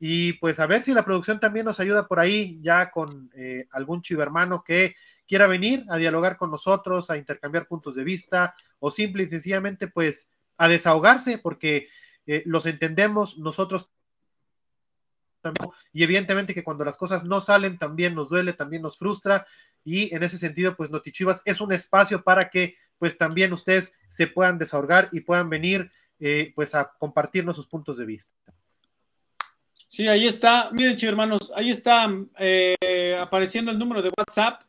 Y 0.00 0.34
pues 0.34 0.60
a 0.60 0.66
ver 0.66 0.82
si 0.82 0.92
la 0.92 1.04
producción 1.04 1.40
también 1.40 1.66
nos 1.66 1.80
ayuda 1.80 2.06
por 2.06 2.20
ahí, 2.20 2.60
ya 2.62 2.90
con 2.90 3.30
algún 3.72 4.00
chivermano 4.00 4.62
que 4.62 4.94
quiera 5.26 5.48
venir 5.48 5.84
a 5.88 5.96
dialogar 5.96 6.36
con 6.36 6.52
nosotros, 6.52 7.10
a 7.10 7.16
intercambiar 7.16 7.66
puntos 7.66 7.96
de 7.96 8.04
vista, 8.04 8.54
o 8.78 8.92
simple 8.92 9.24
y 9.24 9.28
sencillamente 9.28 9.88
pues 9.88 10.30
a 10.56 10.68
desahogarse, 10.68 11.38
porque 11.38 11.88
los 12.44 12.66
entendemos, 12.66 13.38
nosotros 13.38 13.92
y 15.92 16.02
evidentemente 16.02 16.54
que 16.54 16.64
cuando 16.64 16.84
las 16.84 16.96
cosas 16.96 17.24
no 17.24 17.40
salen 17.40 17.78
también 17.78 18.14
nos 18.14 18.28
duele, 18.28 18.52
también 18.52 18.82
nos 18.82 18.98
frustra. 18.98 19.46
Y 19.84 20.14
en 20.14 20.22
ese 20.22 20.38
sentido 20.38 20.76
pues 20.76 20.90
Notichivas 20.90 21.42
es 21.44 21.60
un 21.60 21.72
espacio 21.72 22.22
para 22.22 22.50
que 22.50 22.76
pues 22.98 23.16
también 23.16 23.52
ustedes 23.52 23.92
se 24.08 24.26
puedan 24.26 24.58
desahogar 24.58 25.08
y 25.12 25.20
puedan 25.20 25.48
venir 25.48 25.90
eh, 26.20 26.52
pues 26.54 26.74
a 26.74 26.90
compartirnos 26.98 27.56
sus 27.56 27.66
puntos 27.66 27.96
de 27.96 28.06
vista. 28.06 28.34
Sí, 29.74 30.06
ahí 30.06 30.26
está, 30.26 30.70
miren 30.72 30.98
hermanos, 31.02 31.52
ahí 31.54 31.70
está 31.70 32.08
eh, 32.38 33.16
apareciendo 33.18 33.70
el 33.70 33.78
número 33.78 34.02
de 34.02 34.10
WhatsApp. 34.16 34.62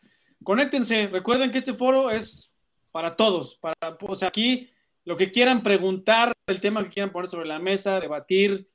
Conéctense, 0.44 1.08
recuerden 1.08 1.52
que 1.52 1.58
este 1.58 1.74
foro 1.74 2.10
es 2.10 2.52
para 2.92 3.16
todos, 3.16 3.58
para, 3.58 3.76
o 4.00 4.16
sea, 4.16 4.30
aquí 4.30 4.70
lo 5.04 5.18
que 5.18 5.32
quieran 5.32 5.62
preguntar, 5.64 6.32
el 6.48 6.62
tema 6.62 6.84
que 6.84 6.90
quieran 6.90 7.12
poner 7.12 7.28
sobre 7.28 7.48
la 7.48 7.60
mesa, 7.60 8.00
debatir, 8.00 8.68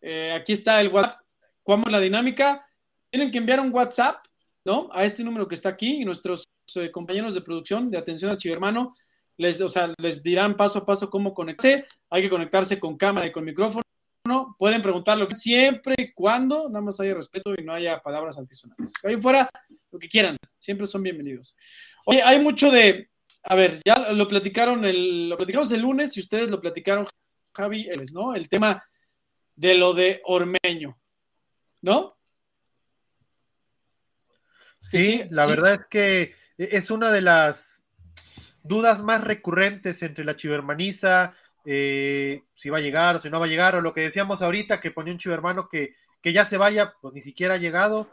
eh, 0.00 0.32
aquí 0.32 0.52
está 0.52 0.80
el 0.80 0.88
WhatsApp, 0.88 1.20
¿Cómo 1.68 1.84
es 1.84 1.92
la 1.92 2.00
dinámica? 2.00 2.66
Tienen 3.10 3.30
que 3.30 3.36
enviar 3.36 3.60
un 3.60 3.70
WhatsApp, 3.70 4.24
¿no? 4.64 4.88
A 4.90 5.04
este 5.04 5.22
número 5.22 5.46
que 5.46 5.54
está 5.54 5.68
aquí 5.68 6.00
y 6.00 6.04
nuestros 6.06 6.44
eh, 6.76 6.90
compañeros 6.90 7.34
de 7.34 7.42
producción 7.42 7.90
de 7.90 7.98
atención 7.98 8.30
al 8.30 8.38
chivermano 8.38 8.90
les, 9.36 9.60
o 9.60 9.68
sea, 9.68 9.92
les 9.98 10.22
dirán 10.22 10.56
paso 10.56 10.78
a 10.78 10.86
paso 10.86 11.10
cómo 11.10 11.34
conectarse. 11.34 11.84
Hay 12.08 12.22
que 12.22 12.30
conectarse 12.30 12.80
con 12.80 12.96
cámara 12.96 13.26
y 13.26 13.32
con 13.32 13.44
micrófono. 13.44 13.82
Pueden 14.58 14.80
preguntar 14.80 15.18
lo 15.18 15.28
que 15.28 15.36
siempre 15.36 15.94
y 15.98 16.14
cuando 16.14 16.70
nada 16.70 16.80
más 16.80 16.98
haya 17.00 17.12
respeto 17.12 17.52
y 17.52 17.62
no 17.62 17.74
haya 17.74 18.00
palabras 18.00 18.38
altisonantes. 18.38 18.94
Ahí 19.04 19.20
fuera, 19.20 19.46
lo 19.92 19.98
que 19.98 20.08
quieran, 20.08 20.38
siempre 20.58 20.86
son 20.86 21.02
bienvenidos. 21.02 21.54
Oye, 22.06 22.22
hay 22.22 22.40
mucho 22.40 22.70
de, 22.70 23.10
a 23.42 23.54
ver, 23.54 23.82
ya 23.84 24.10
lo 24.14 24.26
platicaron 24.26 24.86
el, 24.86 25.28
lo 25.28 25.36
platicamos 25.36 25.70
el 25.72 25.82
lunes 25.82 26.16
y 26.16 26.20
ustedes 26.20 26.50
lo 26.50 26.62
platicaron, 26.62 27.06
Javi, 27.52 27.90
¿no? 28.14 28.34
El 28.34 28.48
tema 28.48 28.82
de 29.54 29.74
lo 29.74 29.92
de 29.92 30.22
Ormeño. 30.24 30.96
¿No? 31.82 32.16
Sí, 34.80 35.24
la 35.30 35.46
verdad 35.46 35.74
es 35.74 35.86
que 35.86 36.34
es 36.56 36.90
una 36.90 37.10
de 37.10 37.20
las 37.20 37.86
dudas 38.62 39.02
más 39.02 39.24
recurrentes 39.24 40.02
entre 40.02 40.24
la 40.24 40.36
chivermaniza, 40.36 41.34
eh, 41.64 42.44
si 42.54 42.70
va 42.70 42.78
a 42.78 42.82
llegar 42.82 43.16
o 43.16 43.18
si 43.18 43.30
no 43.30 43.40
va 43.40 43.46
a 43.46 43.48
llegar, 43.48 43.74
o 43.74 43.80
lo 43.80 43.92
que 43.92 44.02
decíamos 44.02 44.42
ahorita, 44.42 44.80
que 44.80 44.90
ponía 44.90 45.12
un 45.12 45.18
chivermano 45.18 45.68
que, 45.68 45.94
que 46.22 46.32
ya 46.32 46.44
se 46.44 46.56
vaya, 46.56 46.94
pues 47.00 47.14
ni 47.14 47.20
siquiera 47.20 47.54
ha 47.54 47.58
llegado. 47.58 48.10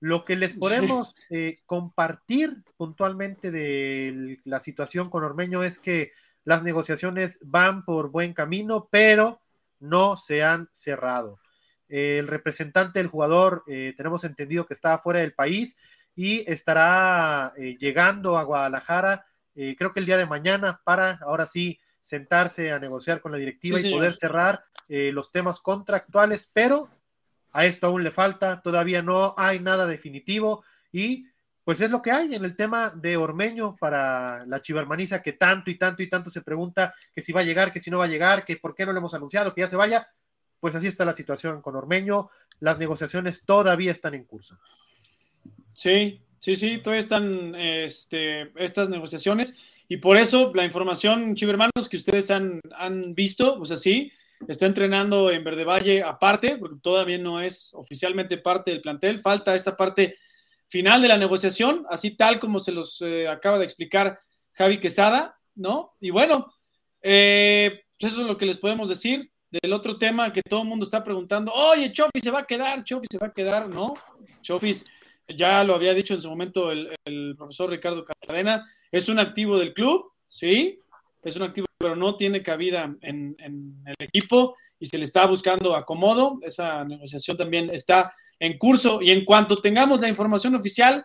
Lo 0.00 0.24
que 0.24 0.36
les 0.36 0.52
podemos 0.52 1.14
eh, 1.30 1.60
compartir 1.64 2.62
puntualmente 2.76 3.50
de 3.50 4.40
la 4.44 4.60
situación 4.60 5.08
con 5.08 5.24
Ormeño 5.24 5.62
es 5.62 5.78
que 5.78 6.12
las 6.44 6.62
negociaciones 6.62 7.40
van 7.42 7.84
por 7.84 8.10
buen 8.10 8.34
camino, 8.34 8.88
pero 8.90 9.40
no 9.80 10.16
se 10.16 10.44
han 10.44 10.68
cerrado. 10.70 11.40
El 11.88 12.26
representante 12.26 12.98
del 12.98 13.08
jugador, 13.08 13.64
eh, 13.66 13.94
tenemos 13.96 14.24
entendido 14.24 14.66
que 14.66 14.74
está 14.74 14.98
fuera 14.98 15.20
del 15.20 15.34
país 15.34 15.76
y 16.14 16.50
estará 16.50 17.52
eh, 17.56 17.76
llegando 17.78 18.38
a 18.38 18.44
Guadalajara, 18.44 19.26
eh, 19.54 19.74
creo 19.76 19.92
que 19.92 20.00
el 20.00 20.06
día 20.06 20.16
de 20.16 20.26
mañana, 20.26 20.80
para 20.84 21.18
ahora 21.22 21.46
sí 21.46 21.78
sentarse 22.00 22.72
a 22.72 22.78
negociar 22.78 23.20
con 23.20 23.32
la 23.32 23.38
directiva 23.38 23.80
y 23.80 23.90
poder 23.90 24.14
cerrar 24.14 24.64
los 24.88 25.32
temas 25.32 25.58
contractuales, 25.58 26.48
pero 26.52 26.88
a 27.52 27.64
esto 27.66 27.88
aún 27.88 28.04
le 28.04 28.12
falta, 28.12 28.60
todavía 28.60 29.02
no 29.02 29.34
hay 29.36 29.58
nada 29.58 29.86
definitivo 29.86 30.62
y 30.92 31.26
pues 31.66 31.80
es 31.80 31.90
lo 31.90 32.00
que 32.00 32.12
hay 32.12 32.32
en 32.32 32.44
el 32.44 32.54
tema 32.54 32.90
de 32.90 33.16
Ormeño 33.16 33.74
para 33.74 34.46
la 34.46 34.62
chivermaniza 34.62 35.20
que 35.20 35.32
tanto 35.32 35.68
y 35.68 35.76
tanto 35.76 36.00
y 36.00 36.08
tanto 36.08 36.30
se 36.30 36.42
pregunta 36.42 36.94
que 37.12 37.20
si 37.20 37.32
va 37.32 37.40
a 37.40 37.42
llegar, 37.42 37.72
que 37.72 37.80
si 37.80 37.90
no 37.90 37.98
va 37.98 38.04
a 38.04 38.08
llegar, 38.08 38.44
que 38.44 38.56
por 38.56 38.72
qué 38.72 38.86
no 38.86 38.92
le 38.92 38.98
hemos 38.98 39.14
anunciado, 39.14 39.52
que 39.52 39.62
ya 39.62 39.68
se 39.68 39.74
vaya. 39.74 40.08
Pues 40.60 40.74
así 40.74 40.86
está 40.86 41.04
la 41.04 41.14
situación 41.14 41.62
con 41.62 41.76
Ormeño. 41.76 42.30
Las 42.60 42.78
negociaciones 42.78 43.44
todavía 43.44 43.92
están 43.92 44.14
en 44.14 44.24
curso. 44.24 44.58
Sí, 45.72 46.22
sí, 46.38 46.56
sí, 46.56 46.78
todavía 46.78 47.00
están 47.00 47.54
este, 47.54 48.52
estas 48.56 48.88
negociaciones 48.88 49.54
y 49.88 49.98
por 49.98 50.16
eso 50.16 50.52
la 50.54 50.64
información, 50.64 51.34
chivermanos, 51.34 51.88
que 51.88 51.96
ustedes 51.96 52.30
han, 52.30 52.60
han 52.74 53.14
visto, 53.14 53.58
pues 53.58 53.70
así, 53.70 54.10
está 54.48 54.66
entrenando 54.66 55.30
en 55.30 55.44
Verde 55.44 55.64
Valle 55.64 56.02
aparte, 56.02 56.56
porque 56.56 56.80
todavía 56.82 57.18
no 57.18 57.40
es 57.40 57.72
oficialmente 57.74 58.38
parte 58.38 58.70
del 58.70 58.80
plantel, 58.80 59.20
falta 59.20 59.54
esta 59.54 59.76
parte 59.76 60.16
final 60.68 61.00
de 61.00 61.08
la 61.08 61.18
negociación, 61.18 61.86
así 61.88 62.16
tal 62.16 62.40
como 62.40 62.58
se 62.58 62.72
los 62.72 63.00
eh, 63.02 63.28
acaba 63.28 63.58
de 63.58 63.64
explicar 63.64 64.20
Javi 64.52 64.78
Quesada, 64.78 65.38
¿no? 65.54 65.94
Y 66.00 66.10
bueno, 66.10 66.52
eh, 67.02 67.84
pues 67.98 68.12
eso 68.12 68.22
es 68.22 68.28
lo 68.28 68.36
que 68.36 68.46
les 68.46 68.58
podemos 68.58 68.88
decir 68.88 69.30
del 69.50 69.72
otro 69.72 69.96
tema 69.96 70.32
que 70.32 70.42
todo 70.42 70.62
el 70.62 70.68
mundo 70.68 70.84
está 70.84 71.02
preguntando, 71.02 71.52
oye, 71.52 71.92
Chofis 71.92 72.22
se 72.22 72.30
va 72.30 72.40
a 72.40 72.46
quedar, 72.46 72.82
Chofis 72.84 73.08
se 73.10 73.18
va 73.18 73.28
a 73.28 73.32
quedar, 73.32 73.68
¿no? 73.68 73.94
Chofis, 74.42 74.84
ya 75.28 75.64
lo 75.64 75.74
había 75.74 75.94
dicho 75.94 76.14
en 76.14 76.20
su 76.20 76.28
momento 76.28 76.70
el, 76.70 77.34
profesor 77.36 77.70
Ricardo 77.70 78.04
Cadena, 78.04 78.64
es 78.90 79.08
un 79.08 79.18
activo 79.18 79.58
del 79.58 79.72
club, 79.72 80.12
¿sí? 80.28 80.80
Es 81.22 81.36
un 81.36 81.42
activo, 81.42 81.66
pero 81.78 81.96
no 81.96 82.16
tiene 82.16 82.42
cabida 82.42 82.94
en, 83.00 83.36
el 83.38 83.94
equipo 83.98 84.56
y 84.78 84.86
se 84.86 84.98
le 84.98 85.04
está 85.04 85.26
buscando 85.26 85.74
acomodo. 85.74 86.38
Esa 86.42 86.84
negociación 86.84 87.36
también 87.36 87.68
está 87.70 88.14
en 88.38 88.58
curso 88.58 89.02
y 89.02 89.10
en 89.10 89.24
cuanto 89.24 89.56
tengamos 89.56 90.00
la 90.00 90.08
información 90.08 90.54
oficial, 90.54 91.04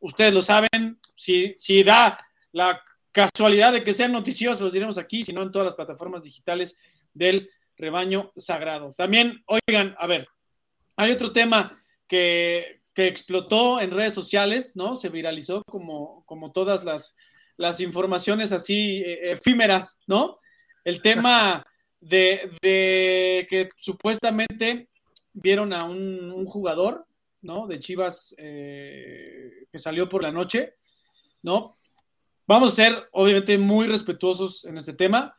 ustedes 0.00 0.34
lo 0.34 0.42
saben, 0.42 0.98
si, 1.14 1.54
si 1.56 1.84
da 1.84 2.18
la 2.52 2.82
casualidad 3.12 3.72
de 3.72 3.84
que 3.84 3.94
sean 3.94 4.12
noticias, 4.12 4.58
se 4.58 4.64
los 4.64 4.72
diremos 4.72 4.98
aquí, 4.98 5.22
sino 5.22 5.42
en 5.42 5.52
todas 5.52 5.66
las 5.66 5.74
plataformas 5.74 6.22
digitales 6.22 6.76
del 7.14 7.48
rebaño 7.80 8.32
sagrado. 8.36 8.90
También, 8.96 9.42
oigan, 9.46 9.94
a 9.98 10.06
ver, 10.06 10.28
hay 10.96 11.10
otro 11.12 11.32
tema 11.32 11.82
que, 12.06 12.82
que 12.94 13.06
explotó 13.06 13.80
en 13.80 13.90
redes 13.90 14.14
sociales, 14.14 14.72
¿no? 14.74 14.96
Se 14.96 15.08
viralizó 15.08 15.62
como, 15.64 16.24
como 16.26 16.52
todas 16.52 16.84
las, 16.84 17.16
las 17.56 17.80
informaciones 17.80 18.52
así 18.52 19.02
eh, 19.04 19.32
efímeras, 19.32 19.98
¿no? 20.06 20.38
El 20.84 21.02
tema 21.02 21.66
de, 22.00 22.50
de 22.62 23.46
que 23.48 23.68
supuestamente 23.76 24.88
vieron 25.32 25.72
a 25.72 25.84
un, 25.84 26.44
jugador, 26.46 27.06
¿no? 27.42 27.66
De 27.66 27.78
Chivas 27.78 28.34
eh, 28.38 29.66
que 29.70 29.78
salió 29.78 30.08
por 30.08 30.22
la 30.22 30.32
noche, 30.32 30.74
¿no? 31.42 31.76
Vamos 32.46 32.72
a 32.72 32.76
ser, 32.76 33.08
obviamente, 33.12 33.56
muy 33.58 33.86
respetuosos 33.86 34.64
en 34.64 34.76
este 34.76 34.94
tema, 34.94 35.36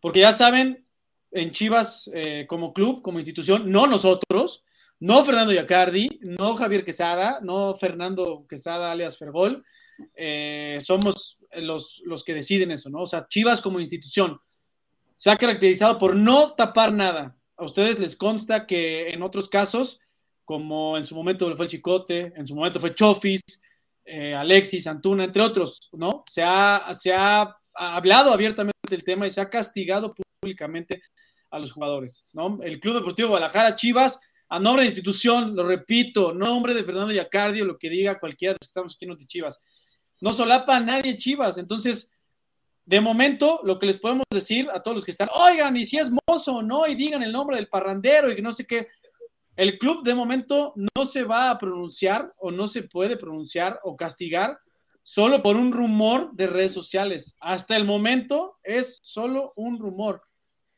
porque 0.00 0.20
ya 0.20 0.32
saben, 0.32 0.86
en 1.32 1.50
Chivas 1.50 2.10
eh, 2.14 2.46
como 2.48 2.72
club, 2.72 3.02
como 3.02 3.18
institución, 3.18 3.70
no 3.70 3.86
nosotros, 3.86 4.64
no 5.00 5.24
Fernando 5.24 5.52
Yacardi, 5.52 6.20
no 6.22 6.54
Javier 6.54 6.84
Quesada, 6.84 7.40
no 7.42 7.74
Fernando 7.74 8.46
Quesada 8.48 8.92
alias 8.92 9.18
Fergol, 9.18 9.64
eh, 10.14 10.78
somos 10.80 11.38
los, 11.56 12.02
los 12.04 12.22
que 12.24 12.34
deciden 12.34 12.70
eso, 12.70 12.88
¿no? 12.90 13.00
O 13.00 13.06
sea, 13.06 13.26
Chivas 13.28 13.60
como 13.60 13.80
institución 13.80 14.40
se 15.16 15.30
ha 15.30 15.36
caracterizado 15.36 15.98
por 15.98 16.14
no 16.14 16.52
tapar 16.52 16.92
nada, 16.92 17.36
a 17.56 17.64
ustedes 17.64 17.98
les 17.98 18.16
consta 18.16 18.66
que 18.66 19.10
en 19.10 19.22
otros 19.22 19.48
casos, 19.48 20.00
como 20.44 20.96
en 20.96 21.04
su 21.04 21.14
momento 21.14 21.54
fue 21.56 21.66
el 21.66 21.70
Chicote, 21.70 22.32
en 22.36 22.46
su 22.46 22.54
momento 22.54 22.80
fue 22.80 22.94
Chofis, 22.94 23.40
eh, 24.04 24.34
Alexis, 24.34 24.86
Antuna, 24.86 25.24
entre 25.24 25.42
otros, 25.42 25.88
¿no? 25.92 26.24
Se 26.28 26.42
ha, 26.42 26.92
se 26.92 27.12
ha 27.12 27.56
hablado 27.72 28.32
abiertamente 28.32 28.76
del 28.90 29.04
tema 29.04 29.26
y 29.26 29.30
se 29.30 29.40
ha 29.40 29.48
castigado 29.48 30.12
públicamente 30.42 31.02
a 31.50 31.58
los 31.58 31.72
jugadores, 31.72 32.30
¿no? 32.32 32.58
El 32.62 32.80
Club 32.80 32.96
Deportivo 32.96 33.28
Guadalajara, 33.28 33.76
Chivas, 33.76 34.20
a 34.48 34.58
nombre 34.58 34.82
de 34.82 34.88
institución, 34.88 35.54
lo 35.54 35.64
repito, 35.64 36.34
nombre 36.34 36.74
de 36.74 36.82
Fernando 36.84 37.12
Yacardio, 37.12 37.64
lo 37.64 37.78
que 37.78 37.88
diga 37.88 38.18
cualquiera 38.18 38.52
de 38.52 38.58
los 38.60 38.66
que 38.66 38.70
estamos 38.70 38.94
aquí 38.94 39.04
en 39.04 39.10
los 39.10 39.26
Chivas, 39.26 39.60
no 40.20 40.32
solapa 40.32 40.76
a 40.76 40.80
nadie 40.80 41.16
Chivas, 41.16 41.58
entonces 41.58 42.10
de 42.84 43.00
momento, 43.00 43.60
lo 43.62 43.78
que 43.78 43.86
les 43.86 43.96
podemos 43.96 44.24
decir 44.30 44.68
a 44.72 44.82
todos 44.82 44.96
los 44.96 45.04
que 45.04 45.12
están, 45.12 45.28
oigan, 45.32 45.76
y 45.76 45.84
si 45.84 45.98
es 45.98 46.10
mozo 46.26 46.56
o 46.56 46.62
no, 46.62 46.88
y 46.88 46.96
digan 46.96 47.22
el 47.22 47.30
nombre 47.30 47.56
del 47.56 47.68
parrandero 47.68 48.28
y 48.28 48.34
que 48.34 48.42
no 48.42 48.52
sé 48.52 48.66
qué. 48.66 48.88
El 49.54 49.78
club 49.78 50.02
de 50.02 50.14
momento 50.14 50.74
no 50.96 51.04
se 51.04 51.22
va 51.22 51.50
a 51.50 51.58
pronunciar 51.58 52.32
o 52.38 52.50
no 52.50 52.66
se 52.66 52.82
puede 52.82 53.16
pronunciar 53.16 53.78
o 53.84 53.96
castigar 53.96 54.58
solo 55.04 55.42
por 55.42 55.56
un 55.56 55.72
rumor 55.72 56.30
de 56.32 56.48
redes 56.48 56.72
sociales. 56.72 57.36
Hasta 57.38 57.76
el 57.76 57.84
momento 57.84 58.58
es 58.64 58.98
solo 59.02 59.52
un 59.54 59.78
rumor. 59.78 60.22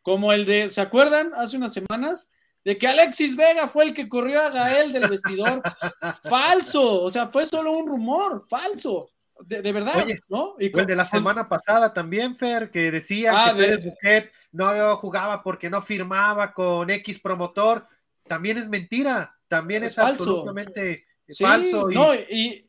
Como 0.05 0.33
el 0.33 0.45
de, 0.45 0.71
¿se 0.71 0.81
acuerdan? 0.81 1.33
Hace 1.35 1.57
unas 1.57 1.73
semanas 1.73 2.31
de 2.65 2.79
que 2.79 2.87
Alexis 2.87 3.35
Vega 3.35 3.67
fue 3.67 3.87
el 3.87 3.95
que 3.95 4.09
corrió 4.09 4.41
a 4.41 4.51
Gael 4.51 4.93
del 4.93 5.09
vestidor. 5.09 5.61
falso, 6.31 7.03
o 7.03 7.11
sea, 7.11 7.27
fue 7.27 7.45
solo 7.45 7.73
un 7.73 7.89
rumor, 7.89 8.47
falso 8.49 9.09
de, 9.47 9.73
verdad, 9.73 10.07
¿no? 10.29 10.55
Y 10.59 10.77
el 10.77 10.87
de 10.87 10.97
la 10.97 11.05
semana 11.05 11.49
pasada 11.49 11.93
también, 11.93 12.37
Fer, 12.37 12.71
que 12.71 12.91
decía 12.91 13.33
ah, 13.35 13.53
que 13.53 13.63
Pérez 13.63 13.85
Buquet 13.85 14.33
no 14.53 14.97
jugaba 14.97 15.43
porque 15.43 15.69
no 15.69 15.83
firmaba 15.83 16.53
con 16.53 16.89
X 16.91 17.19
promotor, 17.21 17.87
también 18.27 18.59
es 18.59 18.69
mentira, 18.69 19.37
también 19.49 19.85
es, 19.85 19.99
absolutamente 19.99 21.05
falso. 21.39 21.89
No, 21.89 22.15
y, 22.15 22.65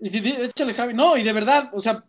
échale, 0.00 0.74
Javi, 0.74 0.94
no, 0.94 1.16
y 1.16 1.22
de 1.22 1.32
verdad, 1.32 1.70
o 1.72 1.80
sea, 1.80 2.04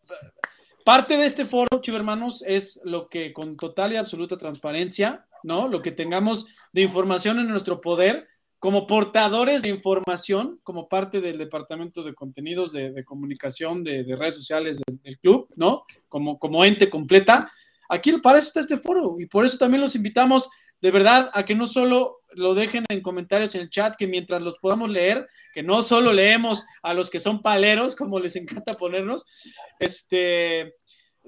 parte 0.87 1.17
de 1.17 1.25
este 1.25 1.43
foro, 1.43 1.81
chivermanos, 1.81 2.41
es 2.47 2.79
lo 2.85 3.09
que 3.09 3.33
con 3.33 3.57
total 3.57 3.91
y 3.91 3.97
absoluta 3.97 4.37
transparencia, 4.37 5.25
¿no? 5.43 5.67
Lo 5.67 5.81
que 5.81 5.91
tengamos 5.91 6.45
de 6.71 6.81
información 6.81 7.39
en 7.39 7.49
nuestro 7.49 7.81
poder, 7.81 8.25
como 8.57 8.87
portadores 8.87 9.61
de 9.61 9.67
información, 9.67 10.61
como 10.63 10.87
parte 10.87 11.19
del 11.19 11.39
departamento 11.39 12.03
de 12.03 12.13
contenidos 12.13 12.71
de, 12.71 13.03
comunicación 13.03 13.83
de, 13.83 14.15
redes 14.15 14.35
sociales 14.35 14.79
del, 15.03 15.19
club, 15.19 15.49
¿no? 15.57 15.83
Como, 16.07 16.39
como 16.39 16.63
ente 16.63 16.89
completa. 16.89 17.51
Aquí 17.89 18.13
para 18.19 18.37
eso 18.37 18.47
está 18.47 18.61
este 18.61 18.77
foro 18.77 19.17
y 19.19 19.25
por 19.25 19.43
eso 19.43 19.57
también 19.57 19.81
los 19.81 19.93
invitamos 19.93 20.49
de 20.79 20.91
verdad 20.91 21.29
a 21.33 21.43
que 21.43 21.53
no 21.53 21.67
solo 21.67 22.16
lo 22.35 22.53
dejen 22.53 22.85
en 22.89 23.01
comentarios 23.01 23.55
en 23.55 23.61
el 23.61 23.69
chat, 23.69 23.95
que 23.95 24.07
mientras 24.07 24.41
los 24.41 24.57
podamos 24.59 24.89
leer, 24.89 25.27
que 25.53 25.63
no 25.63 25.81
solo 25.83 26.11
leemos 26.13 26.65
a 26.81 26.93
los 26.93 27.09
que 27.09 27.19
son 27.19 27.41
paleros, 27.41 27.95
como 27.95 28.19
les 28.19 28.35
encanta 28.35 28.73
ponernos, 28.73 29.25
este, 29.79 30.75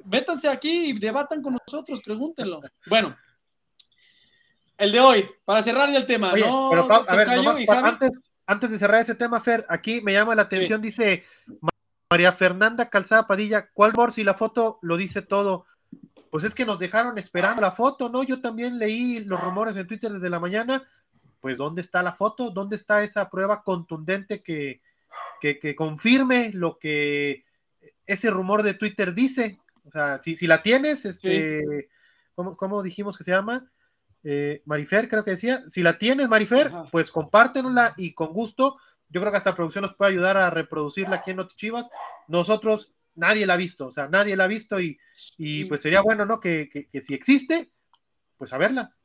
métanse 0.05 0.49
aquí 0.49 0.89
y 0.89 0.93
debatan 0.93 1.41
con 1.41 1.57
nosotros, 1.65 2.01
pregúntenlo. 2.03 2.59
Bueno, 2.87 3.15
el 4.77 4.91
de 4.91 4.99
hoy, 4.99 5.29
para 5.45 5.61
cerrar 5.61 5.91
ya 5.91 5.97
el 5.97 6.05
tema. 6.05 6.33
no, 6.33 6.69
pero 6.71 6.91
a 6.91 7.15
ver, 7.15 7.29
antes, 7.29 8.11
antes, 8.45 8.71
de 8.71 8.79
cerrar 8.79 9.01
ese 9.01 9.15
tema, 9.15 9.39
Fer, 9.41 9.65
aquí 9.69 10.01
me 10.01 10.13
llama 10.13 10.35
la 10.35 10.43
atención, 10.43 10.81
dice 10.81 11.23
María 12.09 12.31
Fernanda 12.31 12.89
Calzada 12.89 13.27
Padilla, 13.27 13.69
¿cuál 13.73 13.91
por 13.93 14.11
si 14.11 14.23
la 14.23 14.33
foto 14.33 14.79
lo 14.81 14.97
dice 14.97 15.21
todo? 15.21 15.65
Pues 16.31 16.43
es 16.43 16.53
que 16.53 16.65
nos 16.65 16.79
dejaron 16.79 17.17
esperando 17.17 17.61
la 17.61 17.71
foto, 17.71 18.09
¿no? 18.09 18.23
Yo 18.23 18.41
también 18.41 18.77
leí 18.77 19.23
los 19.23 19.41
rumores 19.41 19.75
en 19.77 19.87
Twitter 19.87 20.11
desde 20.11 20.29
la 20.29 20.39
mañana. 20.39 20.87
Pues, 21.41 21.57
¿dónde 21.57 21.81
está 21.81 22.03
la 22.03 22.13
foto? 22.13 22.51
¿Dónde 22.51 22.75
está 22.75 23.03
esa 23.03 23.29
prueba 23.29 23.63
contundente 23.63 24.43
que, 24.43 24.81
que, 25.41 25.75
confirme 25.75 26.51
lo 26.53 26.77
que 26.77 27.45
ese 28.05 28.29
rumor 28.29 28.63
de 28.63 28.73
Twitter 28.73 29.13
dice? 29.13 29.59
O 29.85 29.91
sea, 29.91 30.21
si, 30.21 30.35
si 30.35 30.47
la 30.47 30.61
tienes, 30.61 31.05
este, 31.05 31.89
¿cómo, 32.35 32.57
¿cómo 32.57 32.83
dijimos 32.83 33.17
que 33.17 33.23
se 33.23 33.31
llama? 33.31 33.71
Eh, 34.23 34.61
Marifer, 34.65 35.09
creo 35.09 35.23
que 35.23 35.31
decía. 35.31 35.63
Si 35.69 35.81
la 35.81 35.97
tienes, 35.97 36.29
Marifer, 36.29 36.71
pues 36.91 37.11
compártenosla 37.11 37.93
y 37.97 38.13
con 38.13 38.33
gusto. 38.33 38.77
Yo 39.09 39.21
creo 39.21 39.31
que 39.31 39.37
hasta 39.37 39.55
producción 39.55 39.83
nos 39.83 39.95
puede 39.95 40.11
ayudar 40.11 40.37
a 40.37 40.49
reproducirla 40.49 41.17
aquí 41.17 41.31
en 41.31 41.37
Notichivas. 41.37 41.89
Nosotros, 42.27 42.93
nadie 43.19 43.45
la 43.45 43.53
ha 43.53 43.57
visto, 43.57 43.87
o 43.87 43.91
sea, 43.91 44.07
nadie 44.07 44.35
la 44.35 44.45
ha 44.45 44.47
visto 44.47 44.79
y, 44.79 44.97
pues 45.65 45.81
sería 45.81 46.01
bueno, 46.01 46.25
¿no? 46.25 46.39
Que, 46.39 46.89
si 47.01 47.13
existe, 47.13 47.71
pues 48.37 48.53
a 48.53 48.57
verla. 48.57 48.95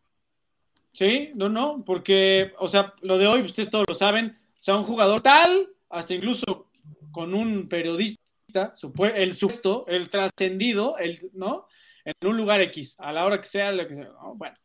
Sí, 0.92 1.32
no, 1.34 1.48
no, 1.48 1.82
porque, 1.84 2.52
o 2.58 2.68
sea, 2.68 2.94
lo 3.02 3.18
de 3.18 3.26
hoy, 3.26 3.42
ustedes 3.42 3.68
todos 3.68 3.84
lo 3.88 3.94
saben, 3.94 4.38
o 4.54 4.62
sea, 4.62 4.76
un 4.76 4.84
jugador 4.84 5.20
tal, 5.20 5.68
hasta 5.90 6.14
incluso 6.14 6.70
con 7.10 7.34
un 7.34 7.68
periodista, 7.68 8.74
el 9.14 9.34
supuesto, 9.34 9.84
el 9.88 10.08
trascendido, 10.08 10.96
el, 10.98 11.30
¿no? 11.32 11.66
en 12.04 12.28
un 12.28 12.36
lugar 12.36 12.60
X, 12.60 12.96
a 12.98 13.12
la 13.12 13.24
hora 13.24 13.40
que 13.40 13.46
sea, 13.46 13.72
lo 13.72 13.86
que 13.86 13.94
sea. 13.94 14.08
bueno. 14.34 14.56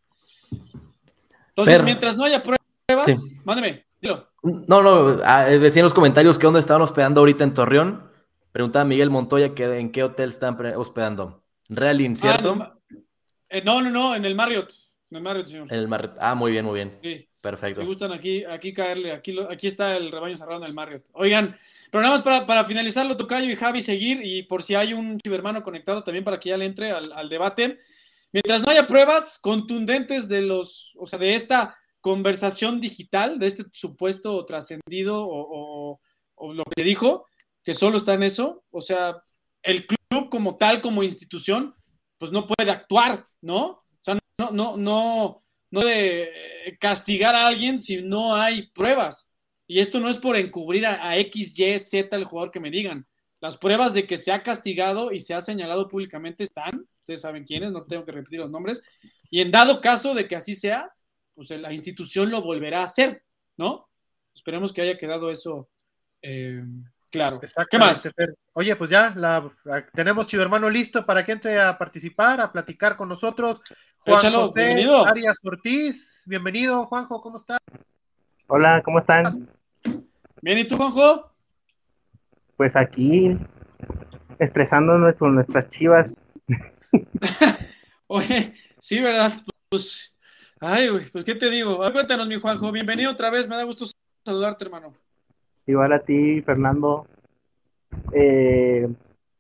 Entonces, 1.50 1.84
mientras 1.84 2.16
no 2.16 2.24
haya 2.24 2.42
pruebas, 2.42 3.38
mándeme, 3.44 3.86
dilo. 4.02 4.30
No, 4.44 4.82
no, 4.82 5.20
ah, 5.24 5.46
decía 5.46 5.82
en 5.82 5.86
los 5.86 5.94
comentarios 5.94 6.38
que 6.38 6.46
dónde 6.46 6.60
estaban 6.60 6.82
hospedando 6.82 7.22
ahorita 7.22 7.44
en 7.44 7.54
Torreón. 7.54 8.09
Preguntaba 8.60 8.84
Miguel 8.84 9.10
Montoya 9.10 9.56
que 9.56 9.64
en 9.80 9.90
qué 9.90 10.04
hotel 10.04 10.28
están 10.28 10.58
hospedando. 10.76 11.46
Realin, 11.70 12.12
ah, 12.12 12.16
¿cierto? 12.18 12.82
Eh, 13.48 13.62
no, 13.64 13.82
no, 13.82 13.90
no, 13.90 14.14
en 14.14 14.26
el 14.26 14.36
Marriott. 14.36 14.74
En 15.10 15.16
el 15.16 15.24
Marriott, 15.24 15.48
señor. 15.48 15.72
En 15.72 15.80
el 15.80 15.88
Marriott. 15.88 16.18
Ah, 16.20 16.36
muy 16.36 16.52
bien, 16.52 16.66
muy 16.66 16.74
bien. 16.74 17.00
Sí. 17.02 17.26
Perfecto. 17.42 17.80
Si 17.80 17.88
gustan 17.88 18.12
aquí, 18.12 18.44
aquí 18.44 18.74
caerle, 18.74 19.14
aquí, 19.14 19.34
aquí 19.50 19.68
está 19.68 19.96
el 19.96 20.12
rebaño 20.12 20.36
cerrado 20.36 20.62
en 20.62 20.68
el 20.68 20.74
Marriott. 20.74 21.06
Oigan, 21.14 21.56
pero 21.90 22.02
nada 22.02 22.16
más 22.16 22.22
para, 22.22 22.46
para 22.46 22.66
finalizarlo, 22.66 23.16
Tocayo 23.16 23.50
y 23.50 23.56
Javi, 23.56 23.82
seguir, 23.82 24.20
y 24.22 24.44
por 24.44 24.62
si 24.62 24.76
hay 24.76 24.92
un 24.92 25.18
cibermano 25.24 25.64
conectado 25.64 26.04
también 26.04 26.26
para 26.26 26.38
que 26.38 26.50
ya 26.50 26.58
le 26.58 26.66
entre 26.66 26.92
al, 26.92 27.30
debate. 27.30 27.80
Mientras 28.34 28.62
no 28.62 28.72
haya 28.72 28.88
pruebas 28.88 29.40
contundentes 29.40 30.28
de 30.28 30.42
los, 30.42 30.98
o 31.00 31.08
sea, 31.08 31.18
de 31.18 31.34
esta 31.34 31.78
conversación 32.02 32.82
digital, 32.82 33.40
de 33.40 33.48
este 33.48 33.64
supuesto 33.72 34.44
trascendido 34.46 35.26
o, 35.26 35.98
o, 36.36 36.54
lo 36.54 36.66
que 36.76 36.84
dijo, 36.84 37.29
que 37.64 37.74
solo 37.74 37.98
está 37.98 38.14
en 38.14 38.24
eso, 38.24 38.64
o 38.72 38.82
sea, 38.82 39.22
el 39.64 39.86
club 39.86 40.30
como 40.30 40.58
tal, 40.58 40.82
como 40.82 41.04
institución, 41.04 41.76
pues 42.18 42.32
no 42.32 42.48
puede 42.48 42.72
actuar, 42.72 43.28
¿no? 43.42 43.66
O 43.66 44.00
sea, 44.02 44.18
no, 44.38 44.52
no, 44.52 44.78
no, 44.78 45.40
no 45.72 45.82
de 45.82 46.32
castigar 46.80 47.36
a 47.36 47.48
alguien 47.48 47.80
si 47.80 48.02
no 48.02 48.36
hay 48.36 48.68
pruebas. 48.72 49.32
Y 49.68 49.80
esto 49.80 50.00
no 50.00 50.10
es 50.10 50.18
por 50.18 50.36
encubrir 50.36 50.86
a, 50.86 51.18
X, 51.18 51.58
Y, 51.58 51.80
Z 51.80 52.16
el 52.16 52.26
jugador 52.26 52.52
que 52.52 52.60
me 52.60 52.72
digan. 52.72 53.08
Las 53.40 53.58
pruebas 53.58 53.94
de 53.94 54.08
que 54.08 54.18
se 54.18 54.32
ha 54.32 54.42
castigado 54.42 55.12
y 55.12 55.20
se 55.20 55.34
ha 55.34 55.42
señalado 55.42 55.88
públicamente 55.88 56.44
están, 56.44 56.88
ustedes 56.98 57.22
saben 57.22 57.46
quiénes, 57.46 57.72
no 57.72 57.86
tengo 57.86 58.04
que 58.04 58.12
repetir 58.12 58.40
los 58.40 58.50
nombres, 58.50 58.82
y 59.30 59.42
en 59.42 59.52
dado 59.52 59.80
caso 59.80 60.14
de 60.14 60.28
que 60.28 60.36
así 60.36 60.56
sea, 60.56 60.92
pues 61.36 61.52
la 61.52 61.72
institución 61.72 62.32
lo 62.32 62.42
volverá 62.42 62.82
a 62.82 62.86
hacer, 62.86 63.24
¿no? 63.58 63.88
Esperemos 64.34 64.74
que 64.74 64.82
haya 64.82 64.98
quedado 64.98 65.32
eso 65.32 65.70
eh, 66.22 66.64
claro. 67.10 67.40
¿Qué 67.70 67.78
más? 67.78 68.10
Oye, 68.54 68.76
pues 68.76 68.90
ya 68.90 69.14
la, 69.16 69.52
tenemos 69.94 70.28
Chivermano 70.28 70.70
listo 70.70 71.06
para 71.06 71.26
que 71.26 71.32
entre 71.32 71.60
a 71.60 71.78
participar, 71.78 72.42
a 72.42 72.52
platicar 72.52 72.96
con 72.96 73.10
nosotros. 73.10 73.62
Juan 74.00 74.34
José 74.34 74.88
Arias 75.06 75.38
Ortiz, 75.44 76.24
bienvenido, 76.26 76.86
Juanjo, 76.86 77.22
¿cómo 77.22 77.38
estás? 77.38 77.60
Hola, 78.48 78.82
¿cómo 78.84 79.00
están? 79.00 79.48
Bien, 80.42 80.58
¿y 80.58 80.66
tú, 80.66 80.78
Juanjo? 80.78 81.32
Pues 82.56 82.76
aquí, 82.76 83.38
estresándonos 84.40 85.16
con 85.16 85.36
nuestras 85.36 85.70
chivas. 85.70 86.08
Oye, 88.08 88.54
sí, 88.80 89.02
¿verdad? 89.02 89.34
Pues, 89.70 90.16
ay, 90.60 90.90
pues, 91.12 91.26
¿qué 91.26 91.36
te 91.36 91.50
digo? 91.50 91.78
cuéntanos, 91.92 92.28
mi 92.28 92.40
Juanjo, 92.40 92.72
bienvenido 92.72 93.12
otra 93.12 93.30
vez, 93.30 93.48
me 93.48 93.56
da 93.56 93.64
gusto 93.64 93.86
saludarte, 94.26 94.66
hermano. 94.66 94.96
Igual 95.70 95.94
a 95.94 96.00
ti, 96.00 96.42
Fernando. 96.42 97.06
Eh, 98.12 98.90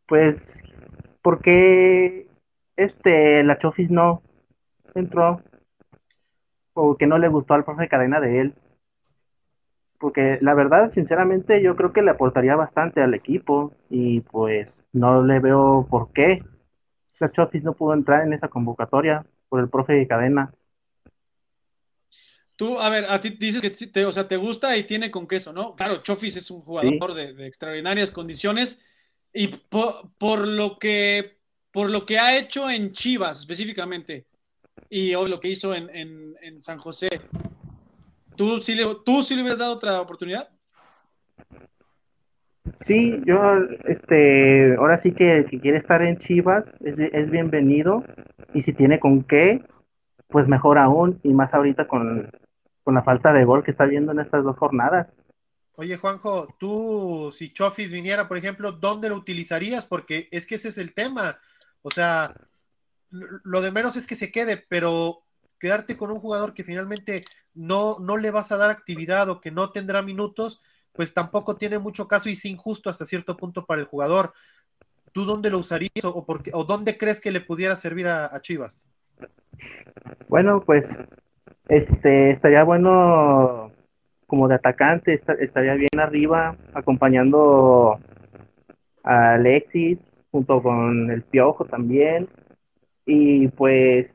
pues, 0.06 0.40
¿por 1.24 1.42
qué 1.42 2.28
este, 2.76 3.44
la 3.44 3.58
Chofis 3.58 3.90
no 3.90 4.22
entró? 4.94 5.42
O 6.74 6.96
que 6.98 7.08
no 7.08 7.18
le 7.18 7.30
gustó 7.30 7.56
al 7.56 7.66
profe 7.66 7.88
Cadena 7.88 8.20
de 8.20 8.42
él 8.42 8.54
porque 10.00 10.38
la 10.42 10.54
verdad, 10.54 10.92
sinceramente, 10.92 11.62
yo 11.62 11.76
creo 11.76 11.92
que 11.92 12.04
le 12.04 12.12
aportaría 12.12 12.56
bastante 12.56 13.02
al 13.02 13.14
equipo 13.16 13.74
y 13.90 14.22
pues 14.22 14.72
no 14.94 15.24
le 15.24 15.40
veo 15.40 15.88
por 15.90 16.14
qué 16.14 16.44
la 17.20 17.32
Chofis 17.32 17.64
no 17.64 17.74
pudo 17.74 17.94
entrar 17.96 18.26
en 18.26 18.34
esa 18.34 18.48
convocatoria 18.48 19.26
por 19.50 19.60
el 19.60 19.68
profe 19.68 19.94
de 19.94 20.08
cadena. 20.08 20.54
Tú, 22.60 22.78
a 22.78 22.90
ver, 22.90 23.06
a 23.08 23.22
ti 23.22 23.30
dices 23.30 23.62
que 23.62 23.70
te, 23.70 24.04
o 24.04 24.12
sea, 24.12 24.28
te 24.28 24.36
gusta 24.36 24.76
y 24.76 24.84
tiene 24.84 25.10
con 25.10 25.26
queso, 25.26 25.54
¿no? 25.54 25.78
Claro, 25.78 26.04
Chofis 26.04 26.36
es 26.36 26.52
un 26.52 26.60
jugador 26.60 27.14
de, 27.14 27.48
extraordinarias 27.48 28.12
condiciones 28.12 28.82
y 29.32 29.48
por, 29.48 30.46
lo 30.46 30.78
que, 30.78 31.38
por 31.72 31.90
lo 31.90 32.06
que 32.06 32.20
ha 32.20 32.38
hecho 32.38 32.70
en 32.70 32.92
Chivas 32.92 33.40
específicamente 33.40 34.26
y 34.90 35.14
lo 35.14 35.40
que 35.40 35.48
hizo 35.48 35.74
en, 35.74 35.90
en 36.42 36.62
San 36.62 36.80
José, 36.80 37.22
¿Tú 38.40 38.62
sí, 38.62 38.74
le, 38.74 38.86
¿Tú 39.04 39.22
sí 39.22 39.36
le 39.36 39.42
hubieras 39.42 39.60
dado 39.60 39.74
otra 39.74 40.00
oportunidad? 40.00 40.48
Sí, 42.80 43.20
yo, 43.26 43.38
este, 43.84 44.76
ahora 44.76 44.98
sí 45.02 45.12
que 45.12 45.40
el 45.40 45.46
que 45.48 45.60
quiere 45.60 45.78
estar 45.78 46.02
en 46.02 46.18
Chivas 46.20 46.72
es, 46.80 47.30
bienvenido 47.30 48.06
y 48.54 48.62
si 48.62 48.72
tiene 48.72 48.98
con 49.02 49.24
qué, 49.24 49.62
pues 50.30 50.48
mejor 50.48 50.78
aún 50.78 51.20
y 51.22 51.34
más 51.34 51.54
ahorita 51.54 51.90
con, 51.90 52.32
la 52.94 53.04
falta 53.04 53.34
de 53.34 53.46
gol 53.46 53.64
que 53.64 53.72
está 53.72 53.86
viendo 53.86 54.12
en 54.12 54.20
estas 54.20 54.44
dos 54.44 54.58
jornadas. 54.58 55.08
Oye, 55.74 55.98
Juanjo, 55.98 56.56
tú, 56.60 57.30
si 57.32 57.54
Chofis 57.54 57.92
viniera, 57.92 58.28
por 58.28 58.38
ejemplo, 58.38 58.74
¿dónde 58.74 59.10
lo 59.10 59.16
utilizarías? 59.16 59.86
Porque 59.86 60.28
es 60.32 60.46
que 60.46 60.56
ese 60.56 60.70
es 60.70 60.78
el 60.78 60.94
tema. 60.94 61.38
O 61.82 61.90
sea, 61.90 62.34
lo 63.10 63.62
de 63.62 63.72
menos 63.72 63.96
es 63.96 64.06
que 64.06 64.16
se 64.16 64.32
quede, 64.32 64.58
pero 64.58 65.24
quedarte 65.60 65.98
con 65.98 66.12
un 66.12 66.20
jugador 66.20 66.54
que 66.54 66.64
finalmente 66.64 67.24
no, 67.54 67.98
no 68.00 68.18
le 68.18 68.32
vas 68.32 68.52
a 68.52 68.58
dar 68.58 68.70
actividad 68.70 69.30
o 69.30 69.42
que 69.42 69.52
no 69.52 69.72
tendrá 69.72 70.02
minutos, 70.02 70.62
pues 70.94 71.14
tampoco 71.14 71.56
tiene 71.56 71.80
mucho 71.80 72.08
caso 72.08 72.30
y 72.30 72.34
es 72.34 72.46
injusto 72.46 72.90
hasta 72.90 73.06
cierto 73.06 73.38
punto 73.38 73.66
para 73.66 73.82
el 73.82 73.88
jugador. 73.88 74.34
¿Tú 75.12 75.26
dónde 75.26 75.50
lo 75.50 75.60
usarías 75.60 76.04
o, 76.04 76.26
o 76.54 76.64
dónde 76.64 76.98
crees 76.98 77.20
que 77.20 77.32
le 77.32 77.42
pudiera 77.42 77.76
servir 77.76 78.08
a, 78.08 78.40
Chivas? 78.42 78.88
Bueno, 80.28 80.62
pues 80.66 80.86
este 81.70 82.32
estaría 82.32 82.64
bueno 82.64 83.72
como 84.28 84.48
de 84.48 84.56
atacante, 84.56 85.14
estaría 85.14 85.74
bien 85.76 86.00
arriba 86.00 86.56
acompañando 86.74 88.00
a 89.04 89.34
Alexis 89.34 89.98
junto 90.32 90.62
con 90.62 91.10
el 91.10 91.24
Piojo 91.24 91.66
también. 91.66 92.28
Y 93.06 93.48
pues 93.50 94.08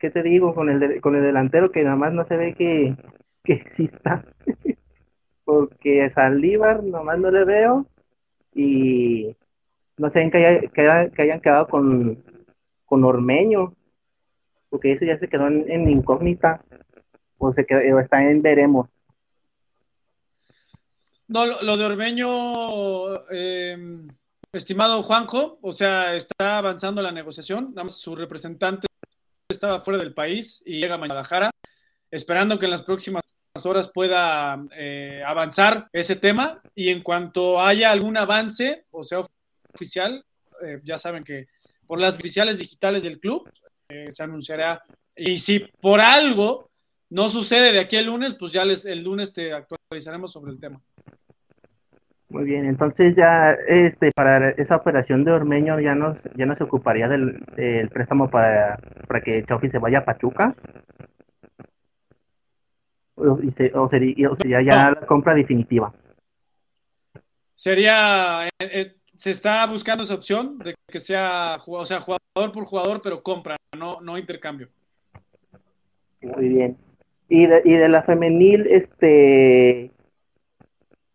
¿qué 0.00 0.10
te 0.10 0.22
digo? 0.22 0.54
Con 0.54 0.68
el, 0.68 1.00
con 1.00 1.14
el 1.14 1.22
delantero 1.22 1.70
que 1.70 1.84
nada 1.84 1.96
más 1.96 2.12
no 2.12 2.24
se 2.26 2.36
ve 2.36 2.54
que, 2.54 2.96
exista. 3.44 4.24
Porque 5.44 6.04
a 6.04 6.14
Saldívar 6.14 6.82
nomás 6.82 7.18
no 7.18 7.30
le 7.30 7.44
veo. 7.44 7.86
Y 8.54 9.36
no 9.98 10.10
sé 10.10 10.28
que, 10.30 10.70
que, 10.72 11.22
hayan 11.22 11.40
quedado 11.40 11.68
con, 11.68 12.22
con 12.86 13.04
Ormeño. 13.04 13.74
Porque 14.70 14.92
ese 14.92 15.06
ya 15.06 15.18
se 15.18 15.28
quedó 15.28 15.48
en, 15.48 15.90
incógnita. 15.90 16.64
O 17.36 17.52
se 17.52 17.66
quedó, 17.66 18.00
está 18.00 18.22
en 18.22 18.40
veremos. 18.40 18.88
No, 21.28 21.46
lo, 21.46 21.76
de 21.76 21.84
Ormeño, 21.84 23.28
em, 23.30 24.08
estimado 24.52 25.02
Juanjo, 25.02 25.58
o 25.62 25.72
sea, 25.72 26.14
está 26.16 26.58
avanzando 26.58 27.02
la 27.02 27.12
negociación. 27.12 27.72
Nada 27.74 27.88
su 27.88 28.16
representante 28.16 28.88
estaba 29.48 29.80
fuera 29.80 29.98
del 29.98 30.14
país 30.14 30.62
y 30.64 30.80
llega 30.80 30.94
a 30.94 30.98
Guadalajara, 30.98 31.50
esperando 32.10 32.58
que 32.58 32.64
en 32.64 32.70
las 32.70 32.82
próximas 32.82 33.22
horas 33.64 33.90
pueda 33.92 34.60
eh, 34.76 35.22
avanzar 35.24 35.88
ese 35.92 36.16
tema 36.16 36.60
y 36.74 36.88
en 36.88 37.02
cuanto 37.02 37.62
haya 37.62 37.90
algún 37.90 38.16
avance, 38.16 38.86
o 38.90 39.02
sea, 39.02 39.20
oficial, 39.74 40.24
eh, 40.62 40.80
ya 40.84 40.98
saben 40.98 41.24
que 41.24 41.46
por 41.86 41.98
las 41.98 42.16
oficiales 42.16 42.58
digitales 42.58 43.02
del 43.02 43.18
club 43.18 43.48
eh, 43.90 44.10
se 44.10 44.22
anunciará. 44.22 44.82
Y 45.14 45.38
si 45.38 45.60
por 45.80 46.00
algo 46.00 46.70
no 47.10 47.28
sucede 47.28 47.72
de 47.72 47.80
aquí 47.80 47.96
el 47.96 48.06
lunes, 48.06 48.34
pues 48.34 48.52
ya 48.52 48.64
les, 48.64 48.86
el 48.86 49.02
lunes 49.02 49.32
te 49.32 49.52
actualizaremos 49.52 50.32
sobre 50.32 50.52
el 50.52 50.60
tema. 50.60 50.80
Muy 52.30 52.44
bien, 52.44 52.64
entonces 52.64 53.16
ya 53.16 53.56
este 53.66 54.12
para 54.12 54.50
esa 54.50 54.76
operación 54.76 55.24
de 55.24 55.32
Ormeño 55.32 55.80
ya 55.80 55.96
no, 55.96 56.16
ya 56.36 56.46
no 56.46 56.56
se 56.56 56.62
ocuparía 56.62 57.08
del, 57.08 57.40
préstamo 57.92 58.30
para, 58.30 58.78
para 59.08 59.20
que 59.20 59.44
Chofi 59.44 59.68
se 59.68 59.78
vaya 59.78 59.98
a 59.98 60.04
Pachuca. 60.04 60.54
O, 63.16 63.88
sería, 63.88 64.62
ya 64.62 64.90
la 64.92 65.06
compra 65.06 65.34
definitiva. 65.34 65.92
Sería, 67.52 68.46
eh, 68.46 68.50
eh, 68.60 68.96
se 69.20 69.32
está 69.32 69.66
buscando 69.66 70.02
esa 70.02 70.14
opción 70.14 70.58
de 70.60 70.74
que 70.88 70.98
sea, 70.98 71.58
o 71.66 71.84
sea, 71.84 72.00
jugador 72.00 72.52
por 72.54 72.64
jugador, 72.64 73.02
pero 73.02 73.22
compra, 73.22 73.54
no, 73.76 74.00
no 74.00 74.16
intercambio. 74.16 74.70
Muy 76.22 76.48
bien. 76.48 76.78
Y 77.28 77.44
de, 77.44 77.60
y 77.66 77.74
de 77.74 77.90
la 77.90 78.02
femenil, 78.02 78.66
este, 78.68 79.90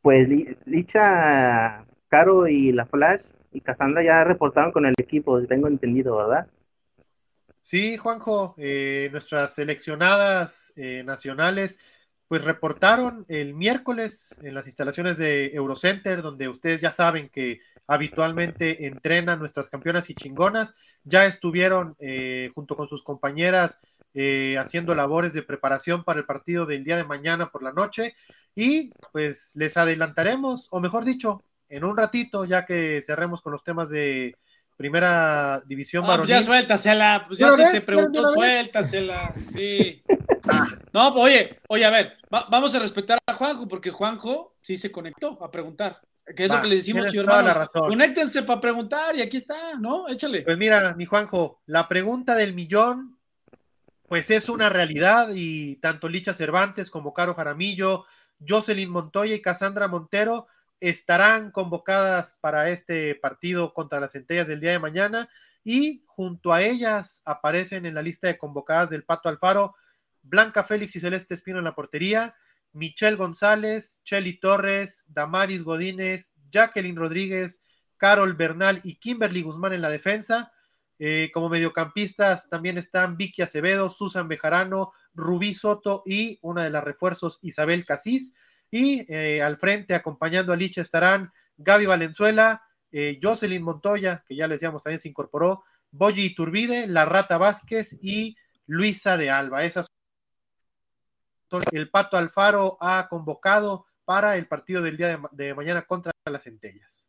pues 0.03 0.29
Licha, 0.65 1.83
Caro 2.07 2.47
y 2.47 2.71
la 2.73 2.85
Flash 2.85 3.21
y 3.51 3.61
Cassandra 3.61 4.03
ya 4.03 4.23
reportaron 4.23 4.71
con 4.71 4.85
el 4.85 4.93
equipo, 4.99 5.41
tengo 5.47 5.67
entendido, 5.67 6.15
¿verdad? 6.15 6.45
Sí, 7.63 7.97
Juanjo, 7.97 8.53
eh, 8.59 9.09
nuestras 9.11 9.55
seleccionadas 9.55 10.73
eh, 10.75 11.01
nacionales 11.03 11.79
pues 12.27 12.43
reportaron 12.43 13.25
el 13.29 13.53
miércoles 13.53 14.35
en 14.41 14.53
las 14.53 14.67
instalaciones 14.67 15.17
de 15.17 15.47
Eurocenter, 15.47 16.21
donde 16.21 16.47
ustedes 16.47 16.81
ya 16.81 16.91
saben 16.91 17.29
que 17.29 17.61
habitualmente 17.87 18.87
entrenan 18.87 19.39
nuestras 19.39 19.69
campeonas 19.69 20.09
y 20.09 20.15
chingonas. 20.15 20.75
Ya 21.03 21.25
estuvieron 21.25 21.95
eh, 21.99 22.51
junto 22.55 22.75
con 22.75 22.87
sus 22.87 23.03
compañeras 23.03 23.81
eh, 24.13 24.55
haciendo 24.57 24.95
labores 24.95 25.33
de 25.33 25.43
preparación 25.43 26.03
para 26.03 26.19
el 26.19 26.25
partido 26.25 26.65
del 26.65 26.83
día 26.83 26.97
de 26.97 27.03
mañana 27.03 27.49
por 27.49 27.63
la 27.63 27.73
noche 27.73 28.15
y 28.55 28.91
pues 29.11 29.51
les 29.55 29.75
adelantaremos, 29.75 30.69
o 30.71 30.79
mejor 30.79 31.03
dicho, 31.03 31.43
en 31.67 31.83
un 31.83 31.97
ratito, 31.97 32.45
ya 32.45 32.65
que 32.65 33.01
cerremos 33.01 33.41
con 33.41 33.51
los 33.51 33.63
temas 33.63 33.89
de 33.89 34.37
primera 34.77 35.61
división 35.65 36.03
ah, 36.07 36.17
pues 36.17 36.29
ya 36.29 36.41
suéltasela, 36.41 37.23
pues 37.27 37.39
ya 37.39 37.51
se 37.51 37.71
te 37.71 37.81
preguntó, 37.81 38.33
suéltasela, 38.33 39.33
sí. 39.51 40.01
Ah. 40.47 40.67
No, 40.93 41.07
oye, 41.15 41.59
oye, 41.69 41.83
a 41.83 41.89
ver, 41.89 42.17
vamos 42.29 42.75
a 42.75 42.77
respetar 42.77 43.17
a 43.25 43.33
Juanjo, 43.33 43.67
porque 43.67 43.89
Juanjo 43.89 44.53
sí 44.61 44.77
se 44.77 44.91
conectó 44.91 45.43
a 45.43 45.49
preguntar. 45.49 46.01
¿Qué 46.35 46.45
es 46.45 46.49
lo 46.49 46.61
que 46.61 46.67
le 46.67 46.75
decimos, 46.77 47.11
señor 47.11 47.25
hermanos? 47.25 47.69
Conéctense 47.69 48.43
para 48.43 48.61
preguntar 48.61 49.15
y 49.15 49.21
aquí 49.21 49.37
está, 49.37 49.75
¿no? 49.79 50.07
Échale. 50.07 50.41
Pues 50.41 50.57
mira, 50.57 50.95
mi 50.95 51.05
Juanjo, 51.05 51.61
la 51.67 51.87
pregunta 51.87 52.35
del 52.35 52.53
millón, 52.53 53.19
pues 54.07 54.29
es 54.31 54.49
una 54.49 54.69
realidad 54.69 55.29
y 55.35 55.75
tanto 55.77 56.09
Licha 56.09 56.33
Cervantes 56.33 56.89
como 56.89 57.13
Caro 57.13 57.35
Jaramillo, 57.35 58.05
Jocelyn 58.45 58.89
Montoya 58.89 59.35
y 59.35 59.41
Cassandra 59.41 59.87
Montero 59.87 60.47
estarán 60.79 61.51
convocadas 61.51 62.37
para 62.41 62.69
este 62.69 63.15
partido 63.15 63.73
contra 63.73 63.99
las 63.99 64.11
centellas 64.11 64.47
del 64.47 64.59
día 64.59 64.71
de 64.71 64.79
mañana 64.79 65.29
y 65.63 66.03
junto 66.05 66.53
a 66.53 66.61
ellas 66.61 67.21
aparecen 67.25 67.85
en 67.85 67.95
la 67.95 68.01
lista 68.01 68.27
de 68.27 68.37
convocadas 68.37 68.89
del 68.89 69.03
Pato 69.03 69.29
Alfaro 69.29 69.75
Blanca 70.21 70.63
Félix 70.63 70.95
y 70.95 70.99
Celeste 70.99 71.35
Espino 71.35 71.59
en 71.59 71.65
la 71.65 71.75
portería, 71.75 72.35
Michelle 72.75 73.15
González, 73.15 74.01
Chelly 74.03 74.37
Torres, 74.37 75.05
Damaris 75.07 75.63
Godínez, 75.63 76.33
Jacqueline 76.51 76.97
Rodríguez, 76.97 77.61
Carol 77.97 78.33
Bernal 78.33 78.81
y 78.83 78.97
Kimberly 78.97 79.41
Guzmán 79.41 79.73
en 79.73 79.81
la 79.81 79.89
defensa. 79.89 80.51
Eh, 80.99 81.31
como 81.33 81.49
mediocampistas 81.49 82.49
también 82.49 82.77
están 82.77 83.17
Vicky 83.17 83.41
Acevedo, 83.41 83.89
Susan 83.89 84.27
Bejarano, 84.27 84.91
Rubí 85.13 85.53
Soto 85.53 86.03
y 86.05 86.37
una 86.41 86.63
de 86.65 86.69
las 86.69 86.83
refuerzos 86.83 87.39
Isabel 87.41 87.85
Casís. 87.85 88.33
Y 88.69 89.05
eh, 89.13 89.41
al 89.41 89.57
frente, 89.57 89.93
acompañando 89.93 90.51
a 90.51 90.57
Licha, 90.57 90.81
estarán 90.81 91.31
Gaby 91.57 91.85
Valenzuela, 91.85 92.61
eh, 92.91 93.19
Jocelyn 93.21 93.63
Montoya, 93.63 94.25
que 94.27 94.35
ya 94.35 94.47
les 94.47 94.59
decíamos 94.59 94.83
también 94.83 94.99
se 94.99 95.09
incorporó, 95.09 95.63
Boyi 95.91 96.35
Turbide, 96.35 96.87
La 96.87 97.05
Rata 97.05 97.37
Vázquez 97.37 97.97
y 98.01 98.35
Luisa 98.67 99.15
de 99.15 99.29
Alba. 99.29 99.63
Esas 99.63 99.87
el 101.71 101.89
Pato 101.89 102.17
Alfaro 102.17 102.77
ha 102.79 103.07
convocado 103.09 103.85
para 104.05 104.37
el 104.37 104.47
partido 104.47 104.81
del 104.81 104.97
día 104.97 105.19
de, 105.31 105.53
mañana 105.53 105.81
contra 105.81 106.11
las 106.25 106.43
centellas. 106.43 107.07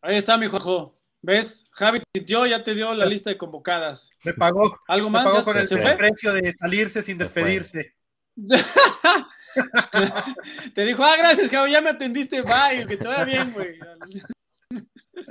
Ahí 0.00 0.16
está 0.16 0.36
mi 0.36 0.46
Juanjo. 0.46 0.94
¿Ves? 1.20 1.66
Javi 1.72 2.00
sintió, 2.14 2.46
ya 2.46 2.62
te 2.62 2.76
dio 2.76 2.94
la 2.94 3.04
lista 3.04 3.30
de 3.30 3.36
convocadas. 3.36 4.10
Me 4.22 4.32
pagó. 4.34 4.78
¿Algo 4.86 5.10
más? 5.10 5.24
Me 5.24 5.32
pagó 5.32 5.44
con 5.44 5.58
el, 5.58 5.68
precio 5.68 6.32
de 6.32 6.52
salirse 6.52 7.02
sin 7.02 7.18
despedirse. 7.18 7.96
te 10.74 10.84
dijo, 10.84 11.02
ah, 11.02 11.16
gracias, 11.18 11.50
Javi, 11.50 11.72
ya 11.72 11.80
me 11.80 11.90
atendiste, 11.90 12.42
bye, 12.42 12.86
que 12.86 12.96
te 12.96 13.04
vaya 13.04 13.24
bien, 13.24 13.52
güey. 13.52 13.80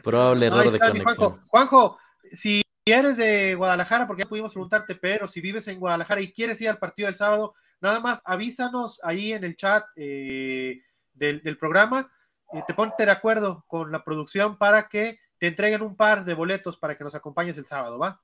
Probable 0.04 0.48
error 0.48 0.72
de 0.72 0.80
conexión. 0.80 1.06
Juanjo, 1.06 1.40
Juanjo, 1.48 1.98
si 2.32 2.62
eres 2.92 3.18
de 3.18 3.56
Guadalajara, 3.56 4.08
porque 4.08 4.24
ya 4.24 4.30
pudimos 4.30 4.52
preguntarte, 4.52 4.96
pero 4.96 5.28
si 5.28 5.42
vives 5.42 5.68
en 5.68 5.80
Guadalajara 5.80 6.22
y 6.22 6.32
quieres 6.32 6.62
ir 6.62 6.70
al 6.70 6.78
partido 6.78 7.08
del 7.08 7.16
sábado, 7.16 7.56
nada 7.82 8.00
más 8.00 8.22
avísanos 8.26 9.00
ahí 9.04 9.34
en 9.34 9.44
el 9.44 9.56
chat 9.56 9.86
eh, 9.96 10.82
del, 11.14 11.58
programa, 11.58 12.12
y 12.54 12.62
te 12.66 12.74
ponte 12.74 13.06
de 13.06 13.12
acuerdo 13.12 13.66
con 13.68 13.92
la 13.92 14.04
producción 14.04 14.58
para 14.58 14.88
que 14.88 15.20
te 15.38 15.48
entreguen 15.48 15.82
un 15.82 15.96
par 15.96 16.24
de 16.24 16.34
boletos 16.34 16.78
para 16.78 16.98
que 16.98 17.04
nos 17.04 17.16
acompañes 17.16 17.58
el 17.58 17.66
sábado, 17.66 18.00
¿va? 18.00 18.22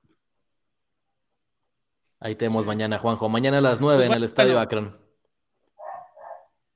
Ahí 2.20 2.34
tenemos 2.36 2.66
mañana, 2.66 2.98
Juanjo. 2.98 3.28
Mañana 3.28 3.58
a 3.58 3.60
las 3.60 3.80
nueve 3.80 3.98
pues 3.98 4.10
en 4.10 4.16
el 4.16 4.24
Estadio 4.24 4.58
Akron. 4.58 4.98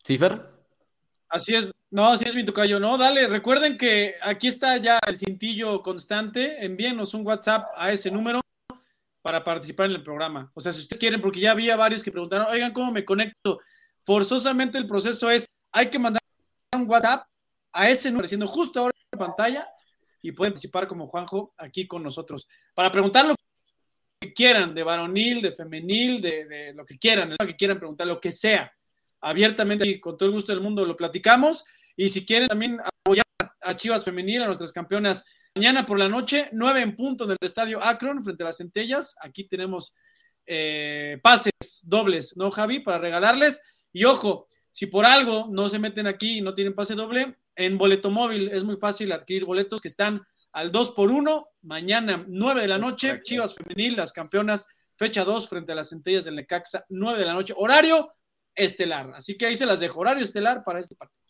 ¿Cifer? 0.04 0.46
Así 1.28 1.54
es. 1.54 1.72
No, 1.90 2.06
así 2.06 2.24
es 2.26 2.34
mi 2.34 2.44
tocayo. 2.44 2.78
No, 2.78 2.98
dale. 2.98 3.26
Recuerden 3.28 3.78
que 3.78 4.14
aquí 4.20 4.48
está 4.48 4.76
ya 4.76 4.98
el 5.06 5.16
cintillo 5.16 5.82
constante. 5.82 6.64
Envíenos 6.64 7.14
un 7.14 7.26
WhatsApp 7.26 7.66
a 7.76 7.90
ese 7.92 8.10
número 8.10 8.40
para 9.22 9.42
participar 9.42 9.86
en 9.86 9.92
el 9.92 10.02
programa. 10.02 10.50
O 10.54 10.60
sea, 10.60 10.72
si 10.72 10.80
ustedes 10.80 11.00
quieren, 11.00 11.20
porque 11.20 11.40
ya 11.40 11.52
había 11.52 11.76
varios 11.76 12.02
que 12.02 12.10
preguntaron, 12.10 12.46
oigan, 12.50 12.72
¿cómo 12.72 12.92
me 12.92 13.04
conecto? 13.04 13.60
Forzosamente 14.02 14.78
el 14.78 14.86
proceso 14.86 15.30
es, 15.30 15.46
hay 15.72 15.90
que 15.90 15.98
mandar 15.98 16.22
un 16.74 16.88
WhatsApp 16.88 17.26
a 17.72 17.88
ese 17.88 18.10
número, 18.10 18.28
siendo 18.28 18.46
justo 18.46 18.80
ahora 18.80 18.94
en 19.12 19.18
pantalla, 19.18 19.68
y 20.22 20.32
pueden 20.32 20.52
participar 20.52 20.88
como 20.88 21.06
Juanjo 21.06 21.54
aquí 21.58 21.86
con 21.86 22.02
nosotros. 22.02 22.48
Para 22.74 22.90
preguntar 22.90 23.26
lo 23.26 23.34
que 24.20 24.32
quieran, 24.32 24.74
de 24.74 24.82
varonil, 24.82 25.42
de 25.42 25.52
femenil, 25.52 26.20
de, 26.20 26.72
lo 26.74 26.84
que 26.84 26.98
quieran, 26.98 27.34
lo 27.38 27.46
que 27.46 27.56
quieran 27.56 27.78
preguntar, 27.78 28.06
lo 28.06 28.20
que 28.20 28.32
sea, 28.32 28.72
abiertamente 29.20 29.86
y 29.86 30.00
con 30.00 30.16
todo 30.16 30.28
el 30.28 30.34
gusto 30.34 30.52
del 30.52 30.60
mundo 30.60 30.84
lo 30.84 30.96
platicamos. 30.96 31.64
Y 31.98 32.08
si 32.10 32.24
quieren 32.24 32.46
también 32.46 32.78
apoyar 32.80 33.26
a 33.60 33.74
Chivas 33.74 34.04
Femenil, 34.04 34.42
a 34.42 34.46
nuestras 34.46 34.72
campeonas, 34.72 35.24
mañana 35.52 35.84
por 35.84 35.98
la 35.98 36.08
noche, 36.08 36.48
nueve 36.52 36.80
en 36.80 36.94
punto 36.94 37.26
del 37.26 37.36
estadio 37.40 37.82
Akron, 37.82 38.22
frente 38.22 38.44
a 38.44 38.46
las 38.46 38.58
centellas. 38.58 39.16
Aquí 39.20 39.48
tenemos 39.48 39.96
eh, 40.46 41.18
pases 41.24 41.52
dobles, 41.82 42.36
¿no, 42.36 42.52
Javi? 42.52 42.78
Para 42.78 42.98
regalarles. 42.98 43.60
Y 43.92 44.04
ojo, 44.04 44.46
si 44.70 44.86
por 44.86 45.06
algo 45.06 45.48
no 45.50 45.68
se 45.68 45.80
meten 45.80 46.06
aquí 46.06 46.38
y 46.38 46.40
no 46.40 46.54
tienen 46.54 46.72
pase 46.72 46.94
doble, 46.94 47.36
en 47.56 47.76
boleto 47.76 48.12
móvil 48.12 48.48
es 48.52 48.62
muy 48.62 48.76
fácil 48.76 49.10
adquirir 49.10 49.44
boletos 49.44 49.80
que 49.80 49.88
están 49.88 50.24
al 50.52 50.70
2 50.70 50.92
por 50.92 51.10
1 51.10 51.48
mañana 51.62 52.24
9 52.28 52.60
de 52.60 52.68
la 52.68 52.78
noche, 52.78 53.22
Chivas 53.24 53.56
Femenil, 53.56 53.96
las 53.96 54.12
campeonas, 54.12 54.68
fecha 54.94 55.24
2 55.24 55.48
frente 55.48 55.72
a 55.72 55.74
las 55.74 55.88
centellas 55.88 56.26
del 56.26 56.36
Necaxa, 56.36 56.84
9 56.90 57.18
de 57.18 57.26
la 57.26 57.32
noche, 57.32 57.54
horario 57.56 58.12
estelar. 58.54 59.10
Así 59.16 59.36
que 59.36 59.46
ahí 59.46 59.56
se 59.56 59.66
las 59.66 59.80
dejo, 59.80 59.98
horario 59.98 60.22
estelar 60.22 60.62
para 60.64 60.78
este 60.78 60.94
partido. 60.94 61.27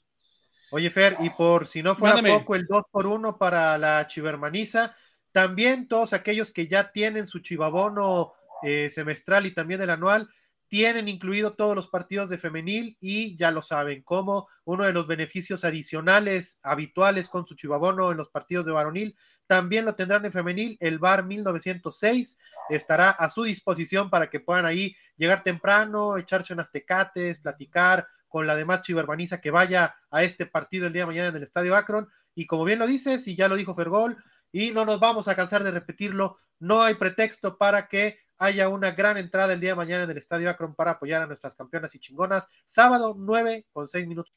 Oye, 0.70 0.90
Fer, 0.90 1.16
y 1.20 1.30
por 1.30 1.66
si 1.66 1.82
no 1.82 1.94
fuera 1.94 2.22
poco, 2.22 2.54
el 2.54 2.66
2 2.66 2.82
por 2.90 3.06
1 3.06 3.38
para 3.38 3.78
la 3.78 4.06
Chivermaniza, 4.06 4.94
también 5.32 5.88
todos 5.88 6.12
aquellos 6.12 6.52
que 6.52 6.66
ya 6.66 6.92
tienen 6.92 7.26
su 7.26 7.38
chivabono 7.38 8.32
eh, 8.62 8.90
semestral 8.90 9.46
y 9.46 9.54
también 9.54 9.80
el 9.80 9.90
anual, 9.90 10.28
tienen 10.68 11.08
incluido 11.08 11.54
todos 11.54 11.74
los 11.74 11.88
partidos 11.88 12.28
de 12.28 12.36
femenil 12.36 12.98
y 13.00 13.36
ya 13.36 13.50
lo 13.50 13.62
saben, 13.62 14.02
como 14.02 14.48
uno 14.64 14.84
de 14.84 14.92
los 14.92 15.06
beneficios 15.06 15.64
adicionales 15.64 16.58
habituales 16.62 17.28
con 17.28 17.46
su 17.46 17.54
chivabono 17.54 18.10
en 18.10 18.18
los 18.18 18.28
partidos 18.28 18.66
de 18.66 18.72
varonil, 18.72 19.16
también 19.46 19.86
lo 19.86 19.94
tendrán 19.94 20.26
en 20.26 20.32
femenil. 20.32 20.76
El 20.78 20.98
bar 20.98 21.24
1906 21.24 22.38
estará 22.68 23.10
a 23.10 23.30
su 23.30 23.44
disposición 23.44 24.10
para 24.10 24.28
que 24.28 24.40
puedan 24.40 24.66
ahí 24.66 24.94
llegar 25.16 25.42
temprano, 25.42 26.18
echarse 26.18 26.52
unas 26.52 26.70
tecates, 26.70 27.40
platicar 27.40 28.06
con 28.28 28.46
la 28.46 28.54
demás 28.54 28.82
chivermaniza 28.82 29.40
que 29.40 29.50
vaya 29.50 29.96
a 30.10 30.22
este 30.22 30.46
partido 30.46 30.86
el 30.86 30.92
día 30.92 31.02
de 31.02 31.06
mañana 31.06 31.28
en 31.28 31.36
el 31.36 31.42
Estadio 31.42 31.76
Akron. 31.76 32.08
Y 32.34 32.46
como 32.46 32.64
bien 32.64 32.78
lo 32.78 32.86
dices, 32.86 33.26
y 33.26 33.34
ya 33.34 33.48
lo 33.48 33.56
dijo 33.56 33.74
Fergol, 33.74 34.16
y 34.52 34.70
no 34.70 34.84
nos 34.84 35.00
vamos 35.00 35.28
a 35.28 35.34
cansar 35.34 35.64
de 35.64 35.70
repetirlo, 35.70 36.38
no 36.60 36.82
hay 36.82 36.94
pretexto 36.94 37.58
para 37.58 37.88
que 37.88 38.20
haya 38.38 38.68
una 38.68 38.92
gran 38.92 39.16
entrada 39.16 39.52
el 39.52 39.60
día 39.60 39.70
de 39.70 39.76
mañana 39.76 40.04
en 40.04 40.10
el 40.10 40.18
Estadio 40.18 40.48
Akron 40.48 40.74
para 40.74 40.92
apoyar 40.92 41.22
a 41.22 41.26
nuestras 41.26 41.54
campeonas 41.54 41.94
y 41.94 41.98
chingonas. 41.98 42.48
Sábado 42.64 43.14
9 43.18 43.66
con 43.72 43.88
6 43.88 44.06
minutos. 44.06 44.32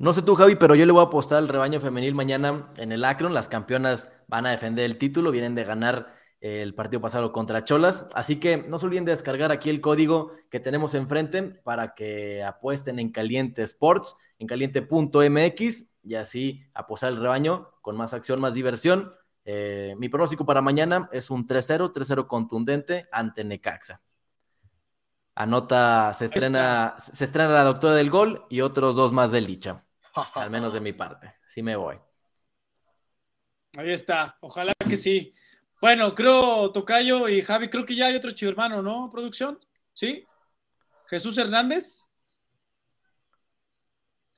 No 0.00 0.12
sé 0.12 0.22
tú, 0.22 0.36
Javi, 0.36 0.54
pero 0.54 0.76
yo 0.76 0.86
le 0.86 0.92
voy 0.92 1.00
a 1.00 1.06
apostar 1.06 1.38
al 1.38 1.48
rebaño 1.48 1.80
femenil 1.80 2.14
mañana 2.14 2.72
en 2.76 2.92
el 2.92 3.04
Akron. 3.04 3.34
Las 3.34 3.48
campeonas 3.48 4.10
van 4.28 4.46
a 4.46 4.52
defender 4.52 4.84
el 4.84 4.96
título, 4.96 5.32
vienen 5.32 5.56
de 5.56 5.64
ganar 5.64 6.14
el 6.40 6.74
partido 6.74 7.00
pasado 7.00 7.32
contra 7.32 7.64
Cholas. 7.64 8.06
Así 8.14 8.36
que 8.36 8.58
no 8.58 8.78
se 8.78 8.86
olviden 8.86 9.04
de 9.04 9.12
descargar 9.12 9.50
aquí 9.52 9.70
el 9.70 9.80
código 9.80 10.32
que 10.50 10.60
tenemos 10.60 10.94
enfrente 10.94 11.42
para 11.42 11.94
que 11.94 12.42
apuesten 12.42 12.98
en 12.98 13.10
Caliente 13.10 13.62
Sports, 13.62 14.14
en 14.38 14.46
caliente.mx 14.46 15.84
y 16.02 16.14
así 16.14 16.64
apostar 16.74 17.10
el 17.12 17.20
rebaño 17.20 17.70
con 17.82 17.96
más 17.96 18.14
acción, 18.14 18.40
más 18.40 18.54
diversión. 18.54 19.12
Eh, 19.44 19.94
mi 19.98 20.08
pronóstico 20.08 20.44
para 20.44 20.60
mañana 20.60 21.08
es 21.12 21.30
un 21.30 21.46
3-0, 21.46 21.92
3-0 21.92 22.26
contundente 22.26 23.08
ante 23.10 23.44
Necaxa. 23.44 24.00
Anota, 25.34 26.12
se 26.14 26.24
estrena, 26.24 26.96
se 27.12 27.24
estrena 27.24 27.52
la 27.52 27.62
doctora 27.62 27.94
del 27.94 28.10
gol 28.10 28.44
y 28.50 28.60
otros 28.60 28.96
dos 28.96 29.12
más 29.12 29.30
del 29.30 29.46
Licha. 29.46 29.84
Al 30.34 30.50
menos 30.50 30.72
de 30.72 30.80
mi 30.80 30.92
parte. 30.92 31.34
Sí 31.46 31.62
me 31.62 31.76
voy. 31.76 31.96
Ahí 33.76 33.92
está. 33.92 34.36
Ojalá 34.40 34.72
que 34.86 34.96
sí. 34.96 35.32
Bueno, 35.80 36.14
creo, 36.14 36.72
Tocayo 36.72 37.28
y 37.28 37.42
Javi, 37.42 37.68
creo 37.68 37.86
que 37.86 37.94
ya 37.94 38.06
hay 38.06 38.16
otro 38.16 38.32
chivo 38.32 38.50
hermano, 38.50 38.82
¿no? 38.82 39.08
Producción. 39.10 39.58
¿Sí? 39.92 40.26
Jesús 41.06 41.38
Hernández. 41.38 42.04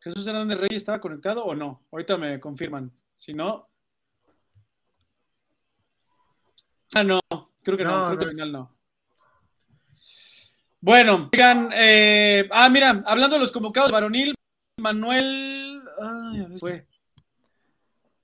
¿Jesús 0.01 0.27
Hernández 0.27 0.59
Rey 0.59 0.77
estaba 0.77 1.01
conectado 1.01 1.45
o 1.45 1.55
no? 1.55 1.87
Ahorita 1.91 2.17
me 2.17 2.41
confirman. 2.41 2.91
Si 3.17 3.35
no, 3.35 3.71
Ah, 6.95 7.05
no, 7.05 7.21
creo 7.63 7.79
que 7.79 7.85
no, 7.85 8.07
creo 8.09 8.19
que 8.19 8.25
al 8.25 8.31
final 8.33 8.53
no. 8.53 8.77
Bueno, 10.81 11.29
digan, 11.31 11.71
eh, 11.73 12.49
ah, 12.51 12.69
mira, 12.69 13.03
hablando 13.07 13.37
de 13.37 13.41
los 13.41 13.53
convocados 13.53 13.93
varonil, 13.93 14.35
Manuel, 14.79 15.83
ay, 16.03 16.59
fue. 16.59 16.87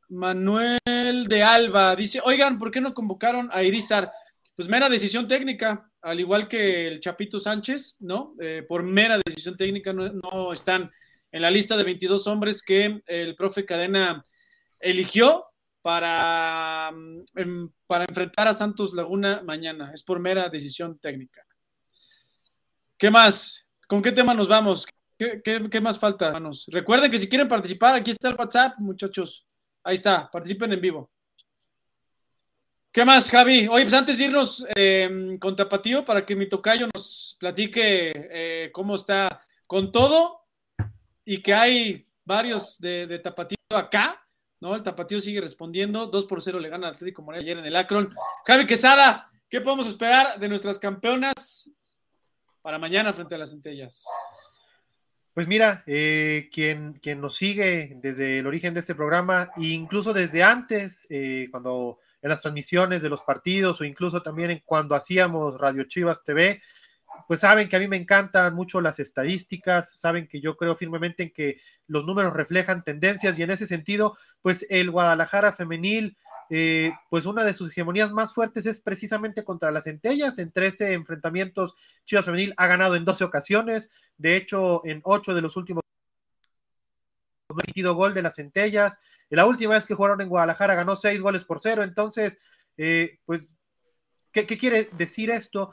Manuel 0.08 1.26
de 1.28 1.42
Alba 1.42 1.96
dice, 1.96 2.20
oigan, 2.24 2.58
¿por 2.58 2.70
qué 2.70 2.80
no 2.80 2.94
convocaron 2.94 3.48
a 3.52 3.62
Irizar? 3.62 4.12
Pues 4.54 4.68
mera 4.68 4.88
decisión 4.88 5.28
técnica, 5.28 5.90
al 6.02 6.20
igual 6.20 6.48
que 6.48 6.88
el 6.88 7.00
Chapito 7.00 7.38
Sánchez, 7.38 7.96
¿no? 8.00 8.34
Eh, 8.40 8.64
por 8.66 8.82
mera 8.82 9.18
decisión 9.24 9.56
técnica 9.56 9.92
no, 9.92 10.52
están 10.52 10.90
en 11.30 11.42
la 11.42 11.50
lista 11.50 11.76
de 11.76 11.84
22 11.84 12.26
hombres 12.26 12.62
que 12.62 13.02
el 13.06 13.34
profe 13.34 13.64
Cadena 13.64 14.22
eligió 14.78 15.44
para, 15.82 16.90
em, 17.34 17.70
para 17.86 18.04
enfrentar 18.04 18.48
a 18.48 18.54
Santos 18.54 18.94
Laguna 18.94 19.42
mañana. 19.44 19.92
Es 19.92 20.02
por 20.02 20.20
mera 20.20 20.48
decisión 20.48 20.98
técnica. 20.98 21.42
¿Qué 22.96 23.10
más? 23.10 23.64
¿Con 23.86 24.00
qué 24.00 24.12
tema 24.12 24.32
nos 24.32 24.48
vamos? 24.48 24.86
¿Qué, 25.18 25.40
qué, 25.44 25.68
qué 25.70 25.80
más 25.80 25.98
falta, 25.98 26.28
hermanos? 26.28 26.66
Recuerden 26.68 27.10
que 27.10 27.18
si 27.18 27.28
quieren 27.28 27.48
participar, 27.48 27.94
aquí 27.94 28.10
está 28.10 28.28
el 28.28 28.36
WhatsApp, 28.36 28.78
muchachos. 28.78 29.45
Ahí 29.86 29.94
está, 29.94 30.28
participen 30.28 30.72
en 30.72 30.80
vivo. 30.80 31.12
¿Qué 32.90 33.04
más, 33.04 33.30
Javi? 33.30 33.68
Oye, 33.68 33.84
pues 33.84 33.94
antes 33.94 34.18
de 34.18 34.24
irnos 34.24 34.66
eh, 34.74 35.38
con 35.38 35.54
Tapatío, 35.54 36.04
para 36.04 36.26
que 36.26 36.34
mi 36.34 36.48
tocayo 36.48 36.88
nos 36.92 37.36
platique 37.38 38.12
eh, 38.32 38.70
cómo 38.72 38.96
está 38.96 39.40
con 39.64 39.92
todo 39.92 40.40
y 41.24 41.40
que 41.40 41.54
hay 41.54 42.04
varios 42.24 42.80
de, 42.80 43.06
de, 43.06 43.20
Tapatío 43.20 43.56
acá, 43.70 44.26
¿no? 44.58 44.74
El 44.74 44.82
Tapatío 44.82 45.20
sigue 45.20 45.40
respondiendo, 45.40 46.06
2 46.08 46.26
por 46.26 46.42
0 46.42 46.58
le 46.58 46.68
gana 46.68 46.88
al 46.88 46.94
Atlético 46.94 47.22
Morelia 47.22 47.44
ayer 47.44 47.58
en 47.58 47.66
el 47.66 47.76
Akron. 47.76 48.12
Javi 48.44 48.66
Quesada, 48.66 49.30
¿qué 49.48 49.60
podemos 49.60 49.86
esperar 49.86 50.40
de 50.40 50.48
nuestras 50.48 50.80
campeonas 50.80 51.70
para 52.60 52.80
mañana 52.80 53.12
frente 53.12 53.36
a 53.36 53.38
las 53.38 53.50
centellas? 53.50 54.04
Pues 55.36 55.48
mira, 55.48 55.84
eh, 55.86 56.48
quien, 56.50 56.94
quien, 56.94 57.20
nos 57.20 57.36
sigue 57.36 57.98
desde 58.00 58.38
el 58.38 58.46
origen 58.46 58.72
de 58.72 58.80
este 58.80 58.94
programa, 58.94 59.50
e 59.58 59.66
incluso 59.66 60.14
desde 60.14 60.42
antes, 60.42 61.06
eh, 61.10 61.48
cuando 61.50 61.98
en 62.22 62.30
las 62.30 62.40
transmisiones 62.40 63.02
de 63.02 63.10
los 63.10 63.20
partidos 63.20 63.78
o 63.78 63.84
incluso 63.84 64.22
también 64.22 64.50
en 64.50 64.62
cuando 64.64 64.94
hacíamos 64.94 65.60
Radio 65.60 65.84
Chivas 65.84 66.24
TV, 66.24 66.62
pues 67.28 67.40
saben 67.40 67.68
que 67.68 67.76
a 67.76 67.78
mí 67.78 67.86
me 67.86 67.98
encantan 67.98 68.54
mucho 68.54 68.80
las 68.80 68.98
estadísticas, 68.98 69.98
saben 69.98 70.26
que 70.26 70.40
yo 70.40 70.56
creo 70.56 70.74
firmemente 70.74 71.24
en 71.24 71.30
que 71.34 71.60
los 71.86 72.06
números 72.06 72.32
reflejan 72.32 72.82
tendencias 72.82 73.38
y 73.38 73.42
en 73.42 73.50
ese 73.50 73.66
sentido, 73.66 74.16
pues 74.40 74.66
el 74.70 74.90
Guadalajara 74.90 75.52
femenil 75.52 76.16
eh, 76.50 76.92
pues 77.10 77.26
una 77.26 77.44
de 77.44 77.54
sus 77.54 77.70
hegemonías 77.70 78.12
más 78.12 78.32
fuertes 78.32 78.66
es 78.66 78.80
precisamente 78.80 79.44
contra 79.44 79.70
las 79.70 79.84
centellas. 79.84 80.38
En 80.38 80.52
13 80.52 80.92
enfrentamientos, 80.92 81.74
Chivas 82.04 82.24
Femenil 82.24 82.54
ha 82.56 82.66
ganado 82.66 82.94
en 82.94 83.04
12 83.04 83.24
ocasiones. 83.24 83.90
De 84.16 84.36
hecho, 84.36 84.84
en 84.84 85.00
8 85.04 85.34
de 85.34 85.42
los 85.42 85.56
últimos 85.56 85.82
metido 87.54 87.94
gol 87.94 88.14
de 88.14 88.22
las 88.22 88.36
centellas. 88.36 89.00
La 89.30 89.46
última 89.46 89.74
vez 89.74 89.86
que 89.86 89.94
jugaron 89.94 90.20
en 90.20 90.28
Guadalajara 90.28 90.74
ganó 90.74 90.94
6 90.94 91.20
goles 91.20 91.44
por 91.44 91.60
0. 91.60 91.82
Entonces, 91.82 92.38
eh, 92.76 93.18
pues, 93.24 93.48
¿qué, 94.32 94.46
¿qué, 94.46 94.58
quiere 94.58 94.90
decir 94.92 95.30
esto? 95.30 95.72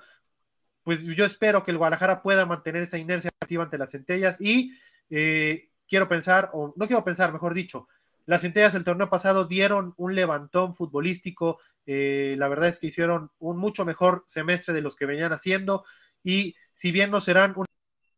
Pues 0.84 1.04
yo 1.04 1.26
espero 1.26 1.64
que 1.64 1.72
el 1.72 1.78
Guadalajara 1.78 2.22
pueda 2.22 2.46
mantener 2.46 2.84
esa 2.84 2.98
inercia 2.98 3.32
activa 3.40 3.64
ante 3.64 3.78
las 3.78 3.92
centellas 3.92 4.42
y 4.42 4.78
eh, 5.10 5.70
quiero 5.88 6.08
pensar, 6.08 6.50
o 6.54 6.74
no 6.76 6.88
quiero 6.88 7.04
pensar, 7.04 7.32
mejor 7.32 7.54
dicho, 7.54 7.88
las 8.26 8.42
centellas 8.42 8.74
del 8.74 8.84
torneo 8.84 9.10
pasado 9.10 9.46
dieron 9.46 9.94
un 9.98 10.16
levantón 10.16 10.74
futbolístico. 10.74 11.60
Eh, 11.86 12.36
la 12.38 12.48
verdad 12.48 12.70
es 12.70 12.80
que 12.80 12.88
hicieron 12.88 13.32
un 13.40 13.58
mucho 13.58 13.86
mejor 13.86 14.24
semestre 14.28 14.74
de 14.74 14.82
los 14.82 14.96
que 14.96 15.06
venían 15.06 15.34
haciendo. 15.34 15.86
Y 16.24 16.56
si 16.72 16.92
bien 16.92 17.12
no 17.12 17.22
serán 17.22 17.54
un, 17.56 17.66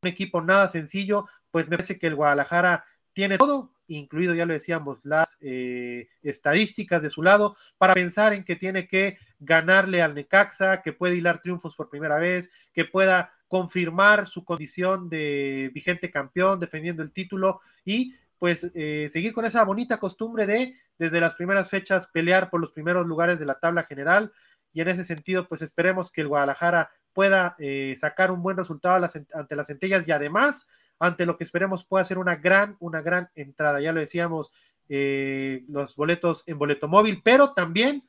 un 0.01 0.09
equipo 0.09 0.41
nada 0.41 0.67
sencillo, 0.67 1.27
pues 1.51 1.67
me 1.67 1.77
parece 1.77 1.97
que 1.97 2.07
el 2.07 2.15
Guadalajara 2.15 2.85
tiene 3.13 3.37
todo, 3.37 3.71
incluido, 3.87 4.33
ya 4.33 4.45
lo 4.45 4.53
decíamos, 4.53 4.99
las 5.03 5.37
eh, 5.41 6.09
estadísticas 6.21 7.01
de 7.01 7.09
su 7.09 7.23
lado, 7.23 7.55
para 7.77 7.93
pensar 7.93 8.33
en 8.33 8.43
que 8.43 8.55
tiene 8.55 8.87
que 8.87 9.17
ganarle 9.39 10.01
al 10.01 10.15
Necaxa, 10.15 10.81
que 10.81 10.93
puede 10.93 11.15
hilar 11.15 11.41
triunfos 11.41 11.75
por 11.75 11.89
primera 11.89 12.19
vez, 12.19 12.51
que 12.73 12.85
pueda 12.85 13.33
confirmar 13.47 14.27
su 14.27 14.43
condición 14.43 15.09
de 15.09 15.71
vigente 15.73 16.11
campeón, 16.11 16.59
defendiendo 16.59 17.03
el 17.03 17.11
título 17.11 17.61
y 17.85 18.13
pues 18.39 18.69
eh, 18.75 19.09
seguir 19.11 19.33
con 19.33 19.45
esa 19.45 19.63
bonita 19.63 19.97
costumbre 19.97 20.45
de 20.45 20.75
desde 20.97 21.19
las 21.19 21.35
primeras 21.35 21.69
fechas 21.69 22.07
pelear 22.07 22.49
por 22.49 22.61
los 22.61 22.71
primeros 22.71 23.05
lugares 23.05 23.39
de 23.39 23.45
la 23.45 23.59
tabla 23.59 23.83
general 23.83 24.31
y 24.73 24.81
en 24.81 24.89
ese 24.89 25.03
sentido 25.03 25.47
pues 25.47 25.61
esperemos 25.61 26.11
que 26.11 26.21
el 26.21 26.27
Guadalajara 26.27 26.91
pueda 27.13 27.55
eh, 27.59 27.95
sacar 27.97 28.31
un 28.31 28.43
buen 28.43 28.57
resultado 28.57 28.99
las, 28.99 29.19
ante 29.33 29.55
las 29.55 29.67
centellas 29.67 30.07
y 30.07 30.11
además 30.11 30.67
ante 30.99 31.25
lo 31.25 31.37
que 31.37 31.43
esperemos 31.43 31.85
pueda 31.85 32.03
ser 32.03 32.17
una 32.17 32.35
gran, 32.35 32.77
una 32.79 33.01
gran 33.01 33.29
entrada. 33.35 33.81
Ya 33.81 33.91
lo 33.91 33.99
decíamos, 33.99 34.51
eh, 34.89 35.63
los 35.67 35.95
boletos 35.95 36.47
en 36.47 36.57
boleto 36.57 36.87
móvil, 36.87 37.21
pero 37.23 37.53
también 37.53 38.07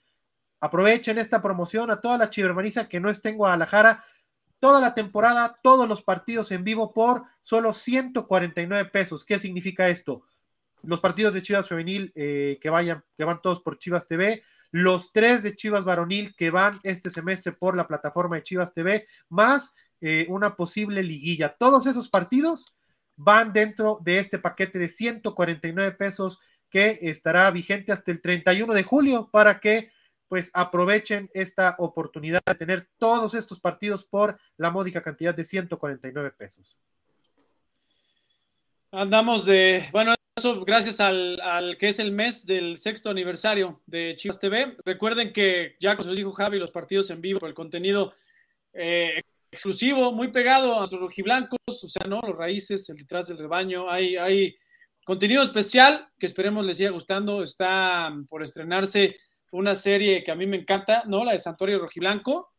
aprovechen 0.60 1.18
esta 1.18 1.42
promoción 1.42 1.90
a 1.90 2.00
toda 2.00 2.18
la 2.18 2.30
chivermaniza 2.30 2.88
que 2.88 3.00
no 3.00 3.10
esté 3.10 3.30
en 3.30 3.38
Guadalajara 3.38 4.04
toda 4.66 4.80
la 4.80 4.94
temporada, 4.94 5.60
todos 5.62 5.88
los 5.88 6.02
partidos 6.02 6.50
en 6.50 6.64
vivo 6.64 6.92
por 6.92 7.22
solo 7.40 7.72
149 7.72 8.90
pesos. 8.90 9.24
¿Qué 9.24 9.38
significa 9.38 9.88
esto? 9.88 10.24
Los 10.82 10.98
partidos 10.98 11.34
de 11.34 11.42
Chivas 11.42 11.68
Femenil 11.68 12.10
eh, 12.16 12.58
que 12.60 12.68
vayan, 12.68 13.04
que 13.16 13.22
van 13.22 13.40
todos 13.40 13.60
por 13.60 13.78
Chivas 13.78 14.08
TV, 14.08 14.42
los 14.72 15.12
tres 15.12 15.44
de 15.44 15.54
Chivas 15.54 15.84
Varonil 15.84 16.34
que 16.34 16.50
van 16.50 16.80
este 16.82 17.10
semestre 17.10 17.52
por 17.52 17.76
la 17.76 17.86
plataforma 17.86 18.34
de 18.34 18.42
Chivas 18.42 18.74
TV, 18.74 19.06
más 19.28 19.72
eh, 20.00 20.26
una 20.30 20.56
posible 20.56 21.04
liguilla. 21.04 21.54
Todos 21.56 21.86
esos 21.86 22.08
partidos 22.08 22.74
van 23.14 23.52
dentro 23.52 24.00
de 24.02 24.18
este 24.18 24.40
paquete 24.40 24.80
de 24.80 24.88
149 24.88 25.92
pesos 25.92 26.40
que 26.68 26.98
estará 27.02 27.48
vigente 27.52 27.92
hasta 27.92 28.10
el 28.10 28.20
31 28.20 28.74
de 28.74 28.82
julio 28.82 29.28
para 29.30 29.60
que 29.60 29.92
pues 30.28 30.50
aprovechen 30.54 31.30
esta 31.32 31.76
oportunidad 31.78 32.40
de 32.46 32.54
tener 32.54 32.88
todos 32.98 33.34
estos 33.34 33.60
partidos 33.60 34.04
por 34.04 34.38
la 34.56 34.70
módica 34.70 35.02
cantidad 35.02 35.34
de 35.34 35.44
149 35.44 36.32
pesos. 36.32 36.78
Andamos 38.90 39.44
de, 39.44 39.84
bueno, 39.92 40.14
eso 40.36 40.64
gracias 40.64 41.00
al, 41.00 41.40
al, 41.40 41.76
que 41.76 41.88
es 41.88 41.98
el 41.98 42.12
mes 42.12 42.46
del 42.46 42.78
sexto 42.78 43.10
aniversario 43.10 43.82
de 43.86 44.14
Chivas 44.16 44.38
TV. 44.38 44.76
Recuerden 44.84 45.32
que 45.32 45.76
ya 45.80 45.96
como 45.96 46.08
les 46.08 46.18
dijo 46.18 46.32
Javi, 46.32 46.58
los 46.58 46.70
partidos 46.70 47.10
en 47.10 47.20
vivo, 47.20 47.46
el 47.46 47.54
contenido 47.54 48.12
eh, 48.72 49.22
exclusivo, 49.50 50.12
muy 50.12 50.28
pegado 50.28 50.76
a 50.76 50.80
los 50.80 50.92
rojiblancos, 50.92 51.58
o 51.68 51.88
sea, 51.88 52.06
¿no? 52.06 52.20
Los 52.20 52.36
raíces, 52.36 52.88
el 52.90 52.96
detrás 52.96 53.28
del 53.28 53.38
rebaño, 53.38 53.88
hay, 53.88 54.16
hay 54.16 54.56
contenido 55.04 55.42
especial 55.42 56.08
que 56.18 56.26
esperemos 56.26 56.66
les 56.66 56.76
siga 56.76 56.90
gustando, 56.90 57.42
está 57.42 58.14
por 58.28 58.42
estrenarse 58.42 59.16
una 59.56 59.74
serie 59.74 60.22
que 60.22 60.30
a 60.30 60.34
mí 60.34 60.46
me 60.46 60.58
encanta, 60.58 61.02
¿no? 61.06 61.24
La 61.24 61.32
de 61.32 61.38
Santorio 61.38 61.78
Rojiblanco. 61.78 62.52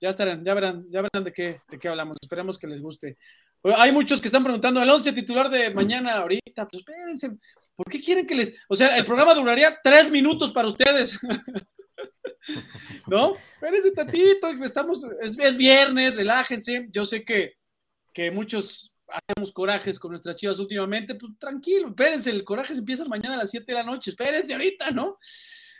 Ya 0.00 0.10
estarán, 0.10 0.44
ya 0.44 0.54
verán, 0.54 0.86
ya 0.90 1.02
verán 1.02 1.24
de 1.24 1.32
qué, 1.32 1.60
de 1.68 1.78
qué 1.78 1.88
hablamos. 1.88 2.18
Esperemos 2.20 2.58
que 2.58 2.66
les 2.66 2.80
guste. 2.80 3.16
Hay 3.64 3.90
muchos 3.92 4.20
que 4.20 4.28
están 4.28 4.44
preguntando, 4.44 4.80
el 4.82 4.90
11 4.90 5.12
titular 5.12 5.50
de 5.50 5.70
mañana 5.70 6.18
ahorita, 6.18 6.68
pues 6.68 6.80
espérense, 6.80 7.30
¿por 7.74 7.90
qué 7.90 8.00
quieren 8.00 8.26
que 8.26 8.34
les... 8.34 8.54
O 8.68 8.76
sea, 8.76 8.96
el 8.96 9.04
programa 9.04 9.34
duraría 9.34 9.78
tres 9.82 10.10
minutos 10.10 10.52
para 10.52 10.68
ustedes. 10.68 11.18
¿No? 13.06 13.36
Espérense 13.54 13.90
tantito, 13.90 14.48
estamos, 14.62 15.04
es, 15.20 15.36
es, 15.38 15.56
viernes, 15.56 16.14
relájense. 16.14 16.88
Yo 16.92 17.06
sé 17.06 17.24
que, 17.24 17.54
que 18.12 18.30
muchos 18.30 18.92
hacemos 19.08 19.52
corajes 19.52 19.98
con 19.98 20.10
nuestras 20.10 20.36
chivas 20.36 20.58
últimamente, 20.58 21.14
pues 21.14 21.32
tranquilo, 21.38 21.88
espérense, 21.88 22.30
el 22.30 22.44
coraje 22.44 22.74
empieza 22.74 23.04
mañana 23.06 23.34
a 23.34 23.38
las 23.38 23.50
7 23.50 23.64
de 23.66 23.74
la 23.74 23.84
noche, 23.84 24.10
espérense 24.10 24.52
ahorita, 24.52 24.90
¿no? 24.90 25.18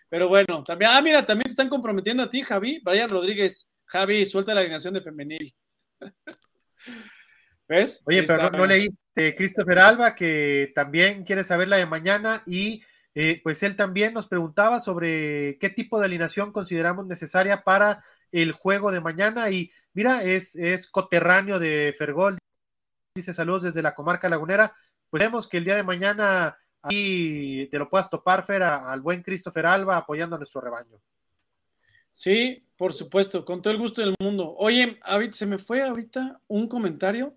Pero 0.08 0.28
bueno, 0.28 0.62
también, 0.64 0.90
ah, 0.94 1.02
mira, 1.02 1.26
también 1.26 1.44
te 1.44 1.50
están 1.50 1.68
comprometiendo 1.68 2.22
a 2.22 2.30
ti, 2.30 2.42
Javi. 2.42 2.80
Brian 2.84 3.08
Rodríguez, 3.08 3.70
Javi, 3.84 4.24
suelta 4.24 4.54
la 4.54 4.60
alineación 4.60 4.94
de 4.94 5.02
femenil. 5.02 5.54
¿Ves? 7.68 8.02
Oye, 8.06 8.22
pero 8.22 8.34
está, 8.34 8.50
no, 8.50 8.58
no 8.58 8.66
leíste 8.66 9.34
Christopher 9.34 9.78
Alba, 9.80 10.14
que 10.14 10.70
también 10.74 11.24
quiere 11.24 11.42
saber 11.42 11.66
la 11.66 11.78
de 11.78 11.86
mañana 11.86 12.42
y 12.46 12.82
eh, 13.18 13.40
pues 13.42 13.62
él 13.62 13.74
también 13.76 14.12
nos 14.12 14.28
preguntaba 14.28 14.78
sobre 14.78 15.56
qué 15.58 15.70
tipo 15.70 15.98
de 15.98 16.04
alineación 16.04 16.52
consideramos 16.52 17.06
necesaria 17.06 17.64
para 17.64 18.04
el 18.30 18.52
juego 18.52 18.92
de 18.92 19.00
mañana 19.00 19.50
y 19.50 19.72
mira, 19.94 20.22
es, 20.22 20.54
es 20.54 20.86
coterráneo 20.86 21.58
de 21.58 21.94
Fergol, 21.96 22.36
dice 23.14 23.32
saludos 23.32 23.62
desde 23.62 23.80
la 23.80 23.94
comarca 23.94 24.28
lagunera, 24.28 24.76
pues 25.08 25.22
vemos 25.22 25.48
que 25.48 25.56
el 25.56 25.64
día 25.64 25.76
de 25.76 25.82
mañana 25.82 26.58
y 26.90 27.66
te 27.66 27.78
lo 27.78 27.88
puedas 27.88 28.10
topar, 28.10 28.44
Fer, 28.44 28.62
al 28.62 29.00
buen 29.00 29.22
Christopher 29.22 29.66
Alba 29.66 29.96
apoyando 29.96 30.36
a 30.36 30.38
nuestro 30.38 30.60
rebaño. 30.60 31.00
Sí, 32.10 32.64
por 32.76 32.92
supuesto, 32.92 33.44
con 33.44 33.60
todo 33.60 33.72
el 33.72 33.78
gusto 33.78 34.00
del 34.00 34.14
mundo. 34.20 34.54
Oye, 34.56 34.98
se 35.32 35.46
me 35.46 35.58
fue 35.58 35.82
ahorita 35.82 36.40
un 36.48 36.68
comentario 36.68 37.34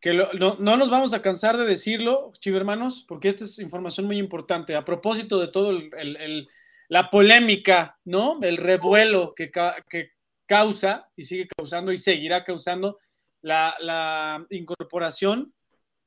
que 0.00 0.14
no, 0.14 0.56
no, 0.58 0.76
nos 0.76 0.90
vamos 0.90 1.12
a 1.12 1.22
cansar 1.22 1.56
de 1.56 1.66
decirlo, 1.66 2.32
chivermanos, 2.40 3.04
porque 3.06 3.28
esta 3.28 3.44
es 3.44 3.58
información 3.58 4.06
muy 4.06 4.18
importante. 4.18 4.76
A 4.76 4.84
propósito 4.84 5.40
de 5.40 5.48
todo 5.48 5.70
el, 5.70 5.90
el, 5.96 6.48
la 6.88 7.10
polémica, 7.10 7.98
¿no? 8.04 8.38
El 8.42 8.56
revuelo 8.56 9.34
que, 9.34 9.50
que 9.88 10.12
causa 10.46 11.08
y 11.14 11.24
sigue 11.24 11.48
causando 11.56 11.92
y 11.92 11.98
seguirá 11.98 12.42
causando 12.42 12.98
la, 13.42 14.46
incorporación 14.50 15.52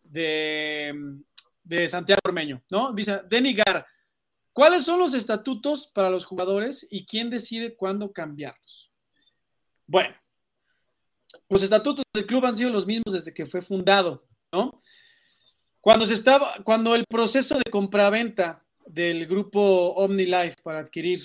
de, 0.04 0.94
de 1.64 1.88
Santiago 1.88 2.20
Ormeño, 2.26 2.64
¿no? 2.70 2.94
Dice, 2.94 3.22
Denigar, 3.30 3.86
¿cuáles 4.54 4.84
son 4.84 5.00
los 5.00 5.14
estatutos 5.14 5.88
para 5.88 6.10
los 6.10 6.26
jugadores 6.26 6.88
y 6.90 7.06
quién 7.06 7.30
decide 7.30 7.76
cuándo 7.76 8.12
cambiarlos? 8.12 8.92
Bueno, 9.88 10.16
los 11.50 11.64
estatutos 11.64 12.04
del 12.14 12.26
club 12.26 12.46
han 12.46 12.56
sido 12.56 12.70
los 12.70 12.86
mismos 12.86 13.14
desde 13.14 13.34
que 13.34 13.46
fue 13.46 13.62
fundado, 13.62 14.26
¿no? 14.52 14.80
Cuando 15.82 16.06
se 16.06 16.14
estaba, 16.14 16.56
cuando 16.64 16.94
el 16.96 17.06
proceso 17.06 17.58
de 17.58 17.70
compraventa 17.72 18.64
del 18.86 19.26
grupo 19.26 19.94
OmniLife 19.96 20.62
para 20.64 20.80
adquirir 20.80 21.22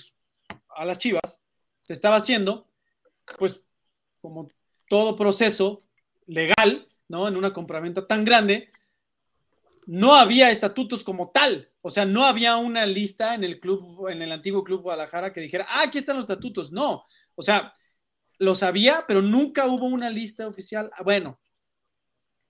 a 0.70 0.84
las 0.84 0.99
Chivas 0.99 1.41
se 1.80 1.93
estaba 1.93 2.16
haciendo, 2.16 2.66
pues 3.39 3.66
como 4.20 4.49
todo 4.89 5.16
proceso 5.16 5.84
legal, 6.26 6.89
¿no? 7.09 7.28
En 7.28 7.37
una 7.37 7.53
compraventa 7.53 8.07
tan 8.07 8.24
grande, 8.24 8.70
no 9.87 10.14
había 10.16 10.51
estatutos 10.51 11.05
como 11.05 11.30
tal. 11.30 11.70
O 11.80 11.91
sea, 11.91 12.05
no 12.05 12.24
había 12.24 12.57
una 12.57 12.84
lista 12.84 13.34
en 13.34 13.45
el 13.45 13.61
club, 13.61 14.09
en 14.09 14.20
el 14.20 14.32
antiguo 14.32 14.64
club 14.64 14.82
Guadalajara 14.82 15.32
que 15.32 15.41
dijera, 15.41 15.64
ah, 15.68 15.82
aquí 15.84 15.99
están 15.99 16.16
los 16.16 16.24
estatutos. 16.24 16.72
No. 16.72 17.05
O 17.37 17.43
sea, 17.43 17.72
lo 18.39 18.55
sabía, 18.55 19.05
pero 19.07 19.22
nunca 19.22 19.66
hubo 19.66 19.87
una 19.87 20.11
lista 20.11 20.47
oficial. 20.47 20.91
Bueno, 21.05 21.39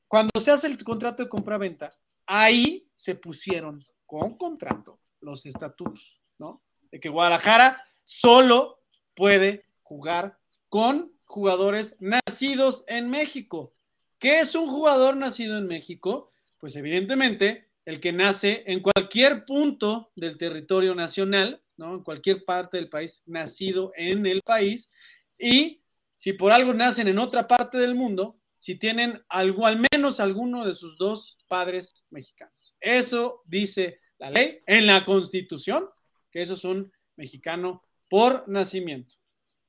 cuando 0.08 0.40
se 0.40 0.50
hace 0.50 0.66
el 0.66 0.82
contrato 0.82 1.22
de 1.22 1.28
compra-venta, 1.28 1.94
ahí 2.26 2.88
se 2.94 3.14
pusieron 3.14 3.84
con 4.06 4.36
contrato 4.36 5.00
los 5.20 5.44
estatutos, 5.44 6.20
¿no? 6.38 6.62
De 6.90 7.00
que 7.00 7.08
Guadalajara 7.08 7.84
solo 8.02 8.80
puede 9.14 9.66
jugar 9.82 10.38
con 10.68 11.12
jugadores 11.24 11.96
nacidos 12.00 12.84
en 12.86 13.10
México. 13.10 13.74
¿Qué 14.18 14.40
es 14.40 14.54
un 14.54 14.68
jugador 14.68 15.16
nacido 15.16 15.58
en 15.58 15.66
México? 15.66 16.30
Pues 16.58 16.76
evidentemente 16.76 17.70
el 17.84 18.00
que 18.00 18.12
nace 18.12 18.64
en 18.66 18.80
cualquier 18.80 19.44
punto 19.44 20.10
del 20.16 20.36
territorio 20.36 20.94
nacional, 20.94 21.62
¿no? 21.76 21.94
En 21.94 22.02
cualquier 22.02 22.44
parte 22.44 22.76
del 22.78 22.88
país, 22.88 23.22
nacido 23.26 23.92
en 23.96 24.26
el 24.26 24.42
país. 24.42 24.92
Y 25.38 25.82
si 26.16 26.32
por 26.32 26.52
algo 26.52 26.74
nacen 26.74 27.08
en 27.08 27.18
otra 27.18 27.46
parte 27.46 27.78
del 27.78 27.94
mundo, 27.94 28.40
si 28.58 28.74
tienen 28.74 29.22
algo, 29.28 29.66
al 29.66 29.86
menos 29.92 30.18
alguno 30.18 30.66
de 30.66 30.74
sus 30.74 30.98
dos 30.98 31.38
padres 31.46 32.06
mexicanos. 32.10 32.74
Eso 32.80 33.42
dice 33.44 34.00
la 34.18 34.30
ley 34.30 34.60
en 34.66 34.86
la 34.86 35.04
constitución, 35.04 35.88
que 36.30 36.42
eso 36.42 36.54
es 36.54 36.64
un 36.64 36.90
mexicano 37.16 37.84
por 38.08 38.48
nacimiento. 38.48 39.16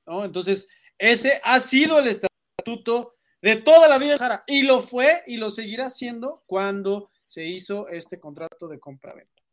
¿no? 0.06 0.26
Entonces, 0.26 0.68
ese 0.98 1.40
ha 1.44 1.60
sido 1.60 2.00
el 2.00 2.08
estatuto 2.08 3.17
de 3.42 3.56
toda 3.58 3.88
la 3.88 3.98
vida 3.98 4.44
y 4.48 4.64
lo 4.64 4.82
fue 4.82 5.24
y 5.28 5.38
lo 5.38 5.50
seguirá 5.50 5.90
siendo 5.90 6.44
cuando 6.46 7.12
se 7.26 7.46
hizo 7.46 7.88
este 7.88 8.20
contrato 8.20 8.68
de 8.68 8.80
compra-venta. 8.80 9.44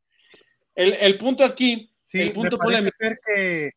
El, 0.75 1.19
punto 1.19 1.45
aquí, 1.45 1.93
sí, 2.03 2.21
el 2.21 2.33
punto 2.33 2.59
me 2.59 2.65
parece 2.65 3.19
que, 3.25 3.73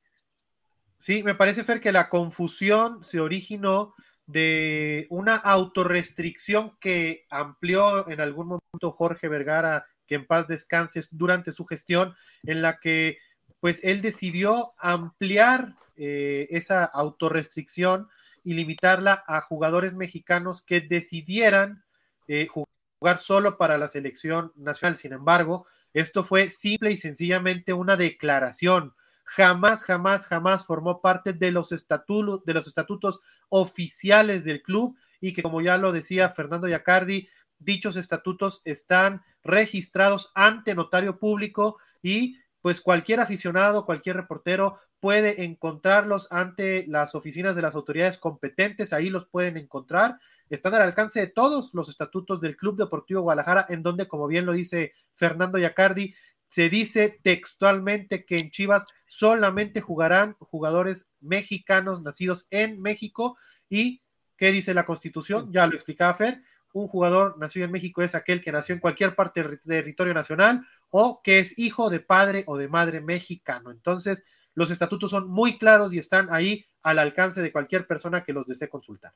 sí, 0.98 1.24
me 1.24 1.36
parece 1.36 1.64
Fer 1.64 1.80
que 1.80 1.92
la 1.92 2.10
confusión 2.10 3.04
se 3.04 3.20
originó 3.20 3.94
de 4.26 5.06
una 5.10 5.36
autorrestricción 5.36 6.76
que 6.80 7.26
amplió 7.30 8.10
en 8.10 8.20
algún 8.20 8.48
momento 8.48 8.92
Jorge 8.92 9.28
Vergara, 9.28 9.86
que 10.08 10.16
en 10.16 10.26
paz 10.26 10.48
descanse 10.48 11.04
durante 11.12 11.52
su 11.52 11.66
gestión, 11.66 12.16
en 12.44 12.62
la 12.62 12.80
que 12.80 13.20
pues 13.60 13.84
él 13.84 14.02
decidió 14.02 14.74
ampliar 14.78 15.76
eh, 15.96 16.48
esa 16.52 16.84
autorrestricción 16.86 18.08
y 18.48 18.54
limitarla 18.54 19.26
a 19.28 19.42
jugadores 19.42 19.94
mexicanos 19.94 20.64
que 20.64 20.80
decidieran 20.80 21.84
eh, 22.30 22.48
jugar 22.48 23.18
solo 23.18 23.58
para 23.58 23.78
la 23.78 23.90
selección 23.90 24.54
nacional. 24.56 24.96
Sin 24.96 25.12
embargo, 25.12 25.68
esto 25.94 26.24
fue 26.24 26.50
simple 26.50 26.94
y 26.94 26.98
sencillamente 26.98 27.74
una 27.74 27.98
declaración 27.98 28.96
jamás, 29.26 29.84
jamás, 29.84 30.28
jamás 30.28 30.66
formó 30.66 31.02
parte 31.02 31.34
de 31.34 31.52
los 31.52 31.74
estatutos, 31.74 32.46
de 32.46 32.54
los 32.54 32.68
estatutos 32.68 33.20
oficiales 33.50 34.46
del 34.46 34.62
club 34.62 34.98
y 35.20 35.34
que 35.34 35.44
como 35.44 35.60
ya 35.60 35.78
lo 35.78 35.92
decía 35.92 36.30
Fernando 36.30 36.70
Yacardi, 36.70 37.28
dichos 37.60 37.98
estatutos 37.98 38.62
están 38.64 39.24
registrados 39.44 40.32
ante 40.36 40.74
notario 40.74 41.20
público 41.20 41.80
y 42.02 42.40
pues 42.62 42.80
cualquier 42.80 43.20
aficionado, 43.20 43.86
cualquier 43.86 44.16
reportero 44.16 44.80
puede 45.00 45.44
encontrarlos 45.44 46.32
ante 46.32 46.86
las 46.88 47.16
oficinas 47.16 47.56
de 47.56 47.62
las 47.62 47.76
autoridades 47.76 48.18
competentes, 48.18 48.94
ahí 48.94 49.10
los 49.10 49.28
pueden 49.28 49.58
encontrar. 49.58 50.20
Están 50.50 50.74
al 50.74 50.82
alcance 50.82 51.20
de 51.20 51.28
todos 51.28 51.74
los 51.74 51.90
estatutos 51.90 52.40
del 52.40 52.56
Club 52.56 52.78
Deportivo 52.78 53.22
Guadalajara, 53.22 53.66
en 53.70 53.84
donde, 53.84 54.08
como 54.08 54.28
bien 54.28 54.46
lo 54.46 54.54
dice 54.54 54.94
Fernando 55.14 55.58
Yacardi, 55.58 56.16
se 56.50 56.70
dice 56.70 57.20
textualmente 57.24 58.26
que 58.26 58.38
en 58.38 58.52
Chivas 58.52 58.88
solamente 59.06 59.82
jugarán 59.82 60.36
jugadores 60.40 61.10
mexicanos 61.20 62.02
nacidos 62.02 62.48
en 62.52 62.82
México 62.82 63.38
y 63.70 64.02
¿qué 64.38 64.52
dice 64.52 64.74
la 64.74 64.86
Constitución? 64.86 65.52
Ya 65.52 65.68
lo 65.68 65.76
explicaba 65.76 66.14
Fer, 66.14 66.42
un 66.72 66.88
jugador 66.88 67.38
nacido 67.38 67.66
en 67.66 67.72
México 67.72 68.02
es 68.02 68.16
aquel 68.16 68.42
que 68.42 68.52
nació 68.52 68.76
en 68.76 68.82
cualquier 68.82 69.16
parte 69.16 69.44
del 69.44 69.60
territorio 69.60 70.14
nacional 70.14 70.66
o 70.90 71.22
que 71.24 71.40
es 71.40 71.58
hijo 71.58 71.90
de 71.90 72.00
padre 72.00 72.44
o 72.48 72.58
de 72.58 72.68
madre 72.68 73.02
mexicano. 73.02 73.72
Entonces, 73.72 74.26
los 74.58 74.72
estatutos 74.72 75.12
son 75.12 75.30
muy 75.30 75.60
claros 75.60 75.94
y 75.94 76.00
están 76.00 76.30
ahí 76.32 76.66
al 76.82 76.98
alcance 76.98 77.44
de 77.44 77.52
cualquier 77.52 77.86
persona 77.86 78.24
que 78.24 78.34
los 78.34 78.48
desee 78.48 78.68
consultar. 78.68 79.14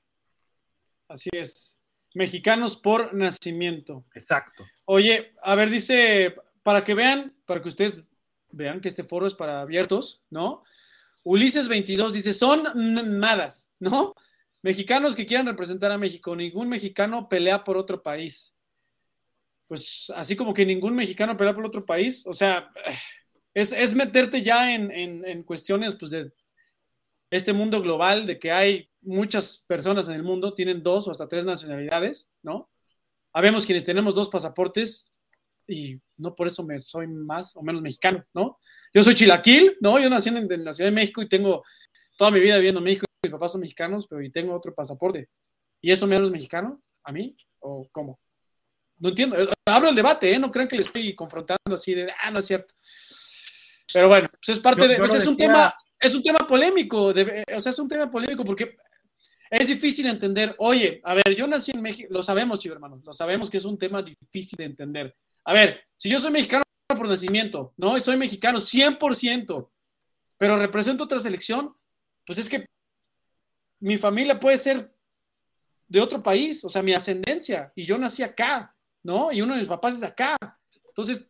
Así 1.07 1.31
es. 1.33 1.79
Mexicanos 2.13 2.77
por 2.77 3.11
nacimiento. 3.15 4.05
Exacto. 4.13 4.63
Oye, 4.85 5.33
a 5.41 5.55
ver, 5.55 5.71
dice 5.71 6.35
para 6.61 6.83
que 6.83 6.93
vean, 6.93 7.35
para 7.47 7.59
que 7.59 7.69
ustedes 7.69 8.03
vean 8.51 8.81
que 8.81 8.87
este 8.87 9.03
foro 9.03 9.25
es 9.25 9.33
para 9.33 9.61
abiertos, 9.61 10.21
¿no? 10.29 10.63
Ulises 11.23 11.67
22 11.67 12.13
dice, 12.13 12.33
son 12.33 12.67
madas, 13.19 13.71
¿no? 13.79 14.13
Mexicanos 14.61 15.15
que 15.15 15.25
quieran 15.25 15.47
representar 15.47 15.91
a 15.91 15.97
México, 15.97 16.35
ningún 16.35 16.69
mexicano 16.69 17.27
pelea 17.27 17.63
por 17.63 17.77
otro 17.77 18.03
país. 18.03 18.55
Pues 19.65 20.13
así 20.15 20.35
como 20.35 20.53
que 20.53 20.67
ningún 20.67 20.95
mexicano 20.95 21.35
pelea 21.35 21.55
por 21.55 21.65
otro 21.65 21.83
país, 21.83 22.27
o 22.27 22.33
sea, 22.35 22.71
es, 23.53 23.95
meterte 23.95 24.41
ya 24.41 24.73
en, 24.73 24.91
en, 24.91 25.43
cuestiones 25.43 25.95
pues, 25.95 26.11
de 26.11 26.31
este 27.29 27.53
mundo 27.53 27.81
global, 27.81 28.25
de 28.25 28.39
que 28.39 28.51
hay 28.51 28.89
muchas 29.01 29.63
personas 29.67 30.07
en 30.09 30.15
el 30.15 30.23
mundo, 30.23 30.53
tienen 30.53 30.83
dos 30.83 31.07
o 31.07 31.11
hasta 31.11 31.27
tres 31.27 31.45
nacionalidades, 31.45 32.31
¿no? 32.43 32.69
Habemos 33.33 33.65
quienes 33.65 33.83
tenemos 33.83 34.15
dos 34.15 34.29
pasaportes, 34.29 35.11
y 35.67 35.99
no 36.17 36.35
por 36.35 36.47
eso 36.47 36.63
me 36.63 36.77
soy 36.79 37.07
más 37.07 37.55
o 37.55 37.63
menos 37.63 37.81
mexicano, 37.81 38.25
¿no? 38.33 38.59
Yo 38.93 39.03
soy 39.03 39.15
chilaquil, 39.15 39.77
¿no? 39.79 39.99
Yo 39.99 40.09
nací 40.09 40.29
en, 40.29 40.65
la 40.65 40.73
Ciudad 40.73 40.89
de 40.89 40.95
México 40.95 41.21
y 41.21 41.29
tengo 41.29 41.63
toda 42.17 42.31
mi 42.31 42.39
vida 42.39 42.57
viviendo 42.57 42.79
en 42.79 42.85
México. 42.85 43.05
Mis 43.23 43.31
papás 43.31 43.53
son 43.53 43.61
mexicanos, 43.61 44.05
pero 44.07 44.21
y 44.21 44.31
tengo 44.31 44.53
otro 44.53 44.73
pasaporte. 44.73 45.29
¿Y 45.79 45.91
eso 45.91 46.07
me 46.07 46.15
hace 46.15 46.29
mexicano? 46.29 46.81
¿A 47.03 47.11
mí? 47.11 47.35
¿O 47.59 47.87
cómo? 47.91 48.19
No 48.97 49.09
entiendo. 49.09 49.37
Eh, 49.39 49.47
hablo 49.65 49.89
el 49.89 49.95
debate, 49.95 50.33
¿eh? 50.33 50.39
No 50.39 50.51
crean 50.51 50.67
que 50.67 50.75
le 50.75 50.81
estoy 50.81 51.15
confrontando 51.15 51.73
así 51.73 51.93
de, 51.93 52.11
ah, 52.21 52.31
no 52.31 52.39
es 52.39 52.45
cierto. 52.45 52.73
Pero 53.93 54.07
bueno, 54.07 54.29
pues 54.29 54.57
es 54.57 54.59
parte 54.59 54.87
de. 54.87 54.97
Pues 54.97 55.13
es 55.13 55.27
un 55.27 55.37
tema, 55.37 55.73
es 55.99 56.13
un 56.13 56.23
tema 56.23 56.39
polémico, 56.39 57.05
o 57.05 57.13
sea, 57.13 57.71
es 57.71 57.79
un 57.79 57.87
tema 57.87 58.09
polémico 58.09 58.43
porque 58.43 58.77
es 59.49 59.67
difícil 59.67 60.07
entender. 60.07 60.55
Oye, 60.59 61.01
a 61.03 61.13
ver, 61.13 61.35
yo 61.35 61.45
nací 61.47 61.71
en 61.71 61.81
México, 61.81 62.07
lo 62.11 62.23
sabemos, 62.23 62.59
chicos 62.59 62.75
hermanos, 62.75 63.03
lo 63.03 63.13
sabemos 63.13 63.49
que 63.49 63.57
es 63.57 63.65
un 63.65 63.77
tema 63.77 64.01
difícil 64.01 64.57
de 64.57 64.65
entender. 64.65 65.15
A 65.43 65.53
ver, 65.53 65.81
si 65.95 66.09
yo 66.09 66.19
soy 66.19 66.31
mexicano 66.31 66.63
por 66.87 67.07
nacimiento, 67.07 67.73
¿no? 67.77 67.97
Y 67.97 68.01
soy 68.01 68.17
mexicano 68.17 68.59
100%, 68.59 69.69
pero 70.37 70.57
represento 70.57 71.03
otra 71.03 71.19
selección, 71.19 71.75
pues 72.25 72.39
es 72.39 72.49
que 72.49 72.65
mi 73.79 73.97
familia 73.97 74.39
puede 74.39 74.57
ser 74.57 74.93
de 75.87 75.99
otro 75.99 76.23
país, 76.23 76.63
o 76.63 76.69
sea, 76.69 76.81
mi 76.81 76.93
ascendencia, 76.93 77.73
y 77.75 77.83
yo 77.83 77.97
nací 77.97 78.23
acá, 78.23 78.73
¿no? 79.03 79.31
Y 79.31 79.41
uno 79.41 79.53
de 79.53 79.59
mis 79.59 79.67
papás 79.67 79.95
es 79.95 80.03
acá. 80.03 80.37
Entonces, 80.87 81.27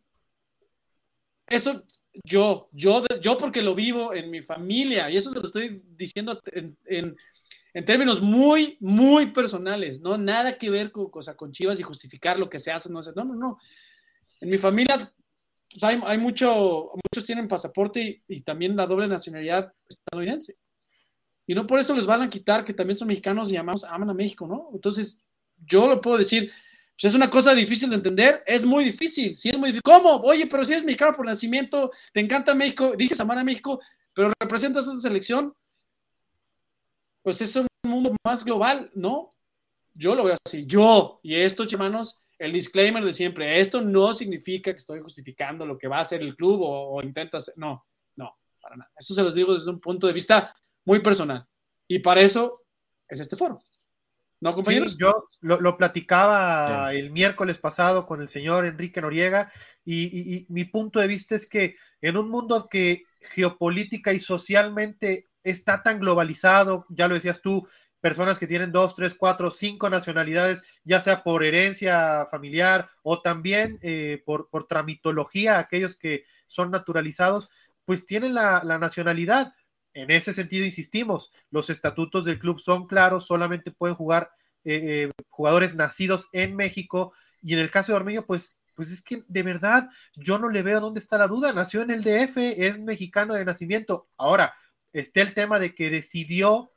eso 1.46 1.84
yo, 2.24 2.68
yo, 2.72 3.04
yo 3.20 3.38
porque 3.38 3.62
lo 3.62 3.74
vivo 3.74 4.14
en 4.14 4.30
mi 4.30 4.42
familia, 4.42 5.10
y 5.10 5.16
eso 5.16 5.30
se 5.30 5.38
lo 5.38 5.46
estoy 5.46 5.82
diciendo 5.96 6.40
en, 6.46 6.76
en, 6.84 7.84
términos 7.84 8.20
muy, 8.20 8.76
muy 8.80 9.26
personales, 9.26 10.00
¿no? 10.00 10.18
Nada 10.18 10.58
que 10.58 10.70
ver 10.70 10.92
con, 10.92 11.10
cosa, 11.10 11.36
con 11.36 11.52
Chivas 11.52 11.80
y 11.80 11.82
justificar 11.82 12.38
lo 12.38 12.50
que 12.50 12.58
se 12.58 12.70
hace, 12.70 12.90
no 12.90 13.02
sé, 13.02 13.12
no, 13.16 13.24
no, 13.24 13.34
no 13.34 13.58
en 14.42 14.50
mi 14.50 14.58
familia 14.58 15.12
pues, 15.70 15.82
hay, 15.82 16.18
mucho, 16.18 16.90
muchos 16.94 17.24
tienen 17.24 17.48
pasaporte 17.48 18.22
y, 18.28 18.40
también 18.42 18.76
la 18.76 18.86
doble 18.86 19.08
nacionalidad 19.08 19.72
estadounidense. 19.88 20.56
Y 21.46 21.54
no 21.54 21.66
por 21.66 21.78
eso 21.78 21.94
les 21.94 22.06
van 22.06 22.22
a 22.22 22.28
quitar 22.28 22.64
que 22.64 22.74
también 22.74 22.96
son 22.96 23.08
mexicanos 23.08 23.50
y 23.50 23.56
amamos, 23.56 23.84
aman 23.84 24.10
a 24.10 24.14
México, 24.14 24.46
¿no? 24.46 24.68
Entonces, 24.74 25.22
yo 25.64 25.88
lo 25.88 26.00
puedo 26.00 26.18
decir, 26.18 26.52
pues 26.94 27.10
es 27.10 27.14
una 27.14 27.30
cosa 27.30 27.54
difícil 27.54 27.90
de 27.90 27.96
entender, 27.96 28.42
es 28.46 28.64
muy 28.64 28.84
difícil, 28.84 29.36
sí 29.36 29.48
es 29.48 29.58
muy 29.58 29.68
difícil. 29.68 29.82
¿Cómo? 29.82 30.16
Oye, 30.22 30.46
pero 30.46 30.62
si 30.64 30.72
eres 30.72 30.84
mexicano 30.84 31.16
por 31.16 31.26
nacimiento, 31.26 31.90
te 32.12 32.20
encanta 32.20 32.54
México, 32.54 32.94
dices 32.96 33.18
amar 33.20 33.38
a 33.38 33.44
México, 33.44 33.80
pero 34.14 34.32
representas 34.38 34.86
una 34.86 35.00
selección, 35.00 35.54
pues 37.22 37.40
es 37.40 37.54
un 37.56 37.66
mundo 37.82 38.14
más 38.24 38.44
global, 38.44 38.90
¿no? 38.94 39.32
yo 39.94 40.14
lo 40.14 40.24
veo 40.24 40.36
así, 40.44 40.66
yo, 40.66 41.20
y 41.22 41.36
esto, 41.36 41.66
chimanos, 41.66 42.18
el 42.38 42.52
disclaimer 42.52 43.04
de 43.04 43.12
siempre, 43.12 43.60
esto 43.60 43.80
no 43.80 44.12
significa 44.14 44.72
que 44.72 44.78
estoy 44.78 45.00
justificando 45.00 45.66
lo 45.66 45.78
que 45.78 45.88
va 45.88 45.98
a 45.98 46.02
hacer 46.02 46.22
el 46.22 46.34
club 46.34 46.62
o, 46.62 46.96
o 46.96 47.02
intenta 47.02 47.38
hacer, 47.38 47.54
no, 47.56 47.84
no, 48.16 48.36
para 48.60 48.76
nada. 48.76 48.90
Eso 48.96 49.14
se 49.14 49.22
los 49.22 49.34
digo 49.34 49.54
desde 49.54 49.70
un 49.70 49.80
punto 49.80 50.06
de 50.06 50.12
vista 50.12 50.54
muy 50.84 51.00
personal. 51.00 51.46
Y 51.86 51.98
para 52.00 52.22
eso 52.22 52.62
es 53.08 53.20
este 53.20 53.36
foro. 53.36 53.62
¿No, 54.42 54.56
compañeros? 54.56 54.92
Sí, 54.92 54.98
yo 55.00 55.28
lo, 55.40 55.60
lo 55.60 55.76
platicaba 55.76 56.90
sí. 56.90 56.98
el 56.98 57.12
miércoles 57.12 57.58
pasado 57.58 58.06
con 58.06 58.20
el 58.20 58.28
señor 58.28 58.66
Enrique 58.66 59.00
Noriega 59.00 59.52
y, 59.84 60.02
y, 60.02 60.34
y, 60.34 60.46
mi 60.48 60.64
punto 60.64 60.98
de 60.98 61.06
vista 61.06 61.36
es 61.36 61.48
que 61.48 61.76
en 62.00 62.16
un 62.16 62.28
mundo 62.28 62.68
que 62.68 63.04
geopolítica 63.20 64.12
y 64.12 64.18
socialmente 64.18 65.28
está 65.44 65.84
tan 65.84 66.00
globalizado, 66.00 66.86
ya 66.88 67.06
lo 67.06 67.14
decías 67.14 67.40
tú, 67.40 67.68
personas 68.00 68.36
que 68.36 68.48
tienen 68.48 68.72
dos, 68.72 68.96
tres, 68.96 69.14
cuatro, 69.14 69.52
cinco 69.52 69.88
nacionalidades, 69.88 70.64
ya 70.82 71.00
sea 71.00 71.22
por 71.22 71.44
herencia 71.44 72.26
familiar 72.28 72.90
o 73.04 73.22
también 73.22 73.78
eh, 73.80 74.24
por, 74.26 74.50
por, 74.50 74.66
tramitología, 74.66 75.60
aquellos 75.60 75.96
que 75.96 76.24
son 76.48 76.72
naturalizados, 76.72 77.48
pues 77.84 78.06
tienen 78.06 78.34
la, 78.34 78.60
la 78.64 78.78
nacionalidad. 78.78 79.54
En 79.94 80.10
ese 80.10 80.32
sentido, 80.32 80.64
insistimos, 80.64 81.32
los 81.50 81.70
estatutos 81.70 82.24
del 82.24 82.38
club 82.38 82.60
son 82.60 82.86
claros, 82.86 83.26
solamente 83.26 83.70
pueden 83.70 83.96
jugar 83.96 84.30
eh, 84.64 85.08
eh, 85.08 85.10
jugadores 85.28 85.74
nacidos 85.74 86.28
en 86.32 86.56
México 86.56 87.12
y 87.42 87.54
en 87.54 87.60
el 87.60 87.70
caso 87.70 87.92
de 87.92 87.96
Ormeño, 87.96 88.24
pues, 88.24 88.58
pues 88.74 88.90
es 88.90 89.02
que 89.02 89.24
de 89.26 89.42
verdad 89.42 89.90
yo 90.14 90.38
no 90.38 90.48
le 90.48 90.62
veo 90.62 90.80
dónde 90.80 91.00
está 91.00 91.18
la 91.18 91.26
duda, 91.26 91.52
nació 91.52 91.82
en 91.82 91.90
el 91.90 92.02
DF, 92.02 92.36
es 92.36 92.78
mexicano 92.78 93.34
de 93.34 93.44
nacimiento. 93.44 94.08
Ahora, 94.16 94.54
está 94.92 95.20
el 95.20 95.34
tema 95.34 95.58
de 95.58 95.74
que 95.74 95.90
decidió 95.90 96.72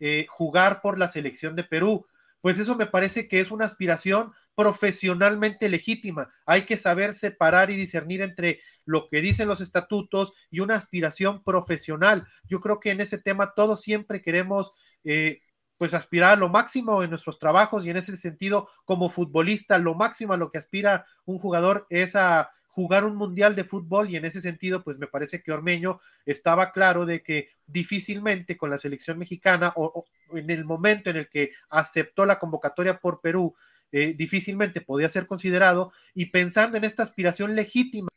eh, 0.00 0.26
jugar 0.28 0.80
por 0.82 0.98
la 0.98 1.08
selección 1.08 1.56
de 1.56 1.64
Perú, 1.64 2.06
pues 2.48 2.58
eso 2.58 2.76
me 2.76 2.86
parece 2.86 3.28
que 3.28 3.40
es 3.40 3.50
una 3.50 3.66
aspiración 3.66 4.32
profesionalmente 4.54 5.68
legítima. 5.68 6.32
Hay 6.46 6.62
que 6.62 6.78
saber 6.78 7.12
separar 7.12 7.70
y 7.70 7.76
discernir 7.76 8.22
entre 8.22 8.62
lo 8.86 9.10
que 9.10 9.20
dicen 9.20 9.48
los 9.48 9.60
estatutos 9.60 10.32
y 10.50 10.60
una 10.60 10.76
aspiración 10.76 11.44
profesional. 11.44 12.26
Yo 12.44 12.62
creo 12.62 12.80
que 12.80 12.90
en 12.90 13.02
ese 13.02 13.18
tema 13.18 13.52
todos 13.54 13.82
siempre 13.82 14.22
queremos 14.22 14.72
eh, 15.04 15.42
pues 15.76 15.92
aspirar 15.92 16.30
a 16.30 16.36
lo 16.36 16.48
máximo 16.48 17.02
en 17.02 17.10
nuestros 17.10 17.38
trabajos 17.38 17.84
y 17.84 17.90
en 17.90 17.98
ese 17.98 18.16
sentido 18.16 18.70
como 18.86 19.10
futbolista 19.10 19.76
lo 19.76 19.94
máximo 19.94 20.32
a 20.32 20.38
lo 20.38 20.50
que 20.50 20.56
aspira 20.56 21.04
un 21.26 21.38
jugador 21.38 21.86
es 21.90 22.16
a 22.16 22.50
jugar 22.78 23.04
un 23.04 23.16
mundial 23.16 23.56
de 23.56 23.64
fútbol 23.64 24.08
y 24.08 24.14
en 24.14 24.24
ese 24.24 24.40
sentido 24.40 24.84
pues 24.84 25.00
me 25.00 25.08
parece 25.08 25.42
que 25.42 25.50
Ormeño 25.50 26.00
estaba 26.24 26.70
claro 26.70 27.06
de 27.06 27.24
que 27.24 27.48
difícilmente 27.66 28.56
con 28.56 28.70
la 28.70 28.78
selección 28.78 29.18
mexicana 29.18 29.72
o, 29.74 30.04
en 30.32 30.48
el 30.48 30.64
momento 30.64 31.10
en 31.10 31.16
el 31.16 31.28
que 31.28 31.50
aceptó 31.70 32.24
la 32.24 32.38
convocatoria 32.38 33.00
por 33.00 33.20
Perú 33.20 33.52
eh, 33.90 34.14
difícilmente 34.16 34.80
podía 34.80 35.08
ser 35.08 35.26
considerado 35.26 35.92
y 36.14 36.26
pensando 36.26 36.76
en 36.76 36.84
esta 36.84 37.02
aspiración 37.02 37.56
legítima 37.56 38.10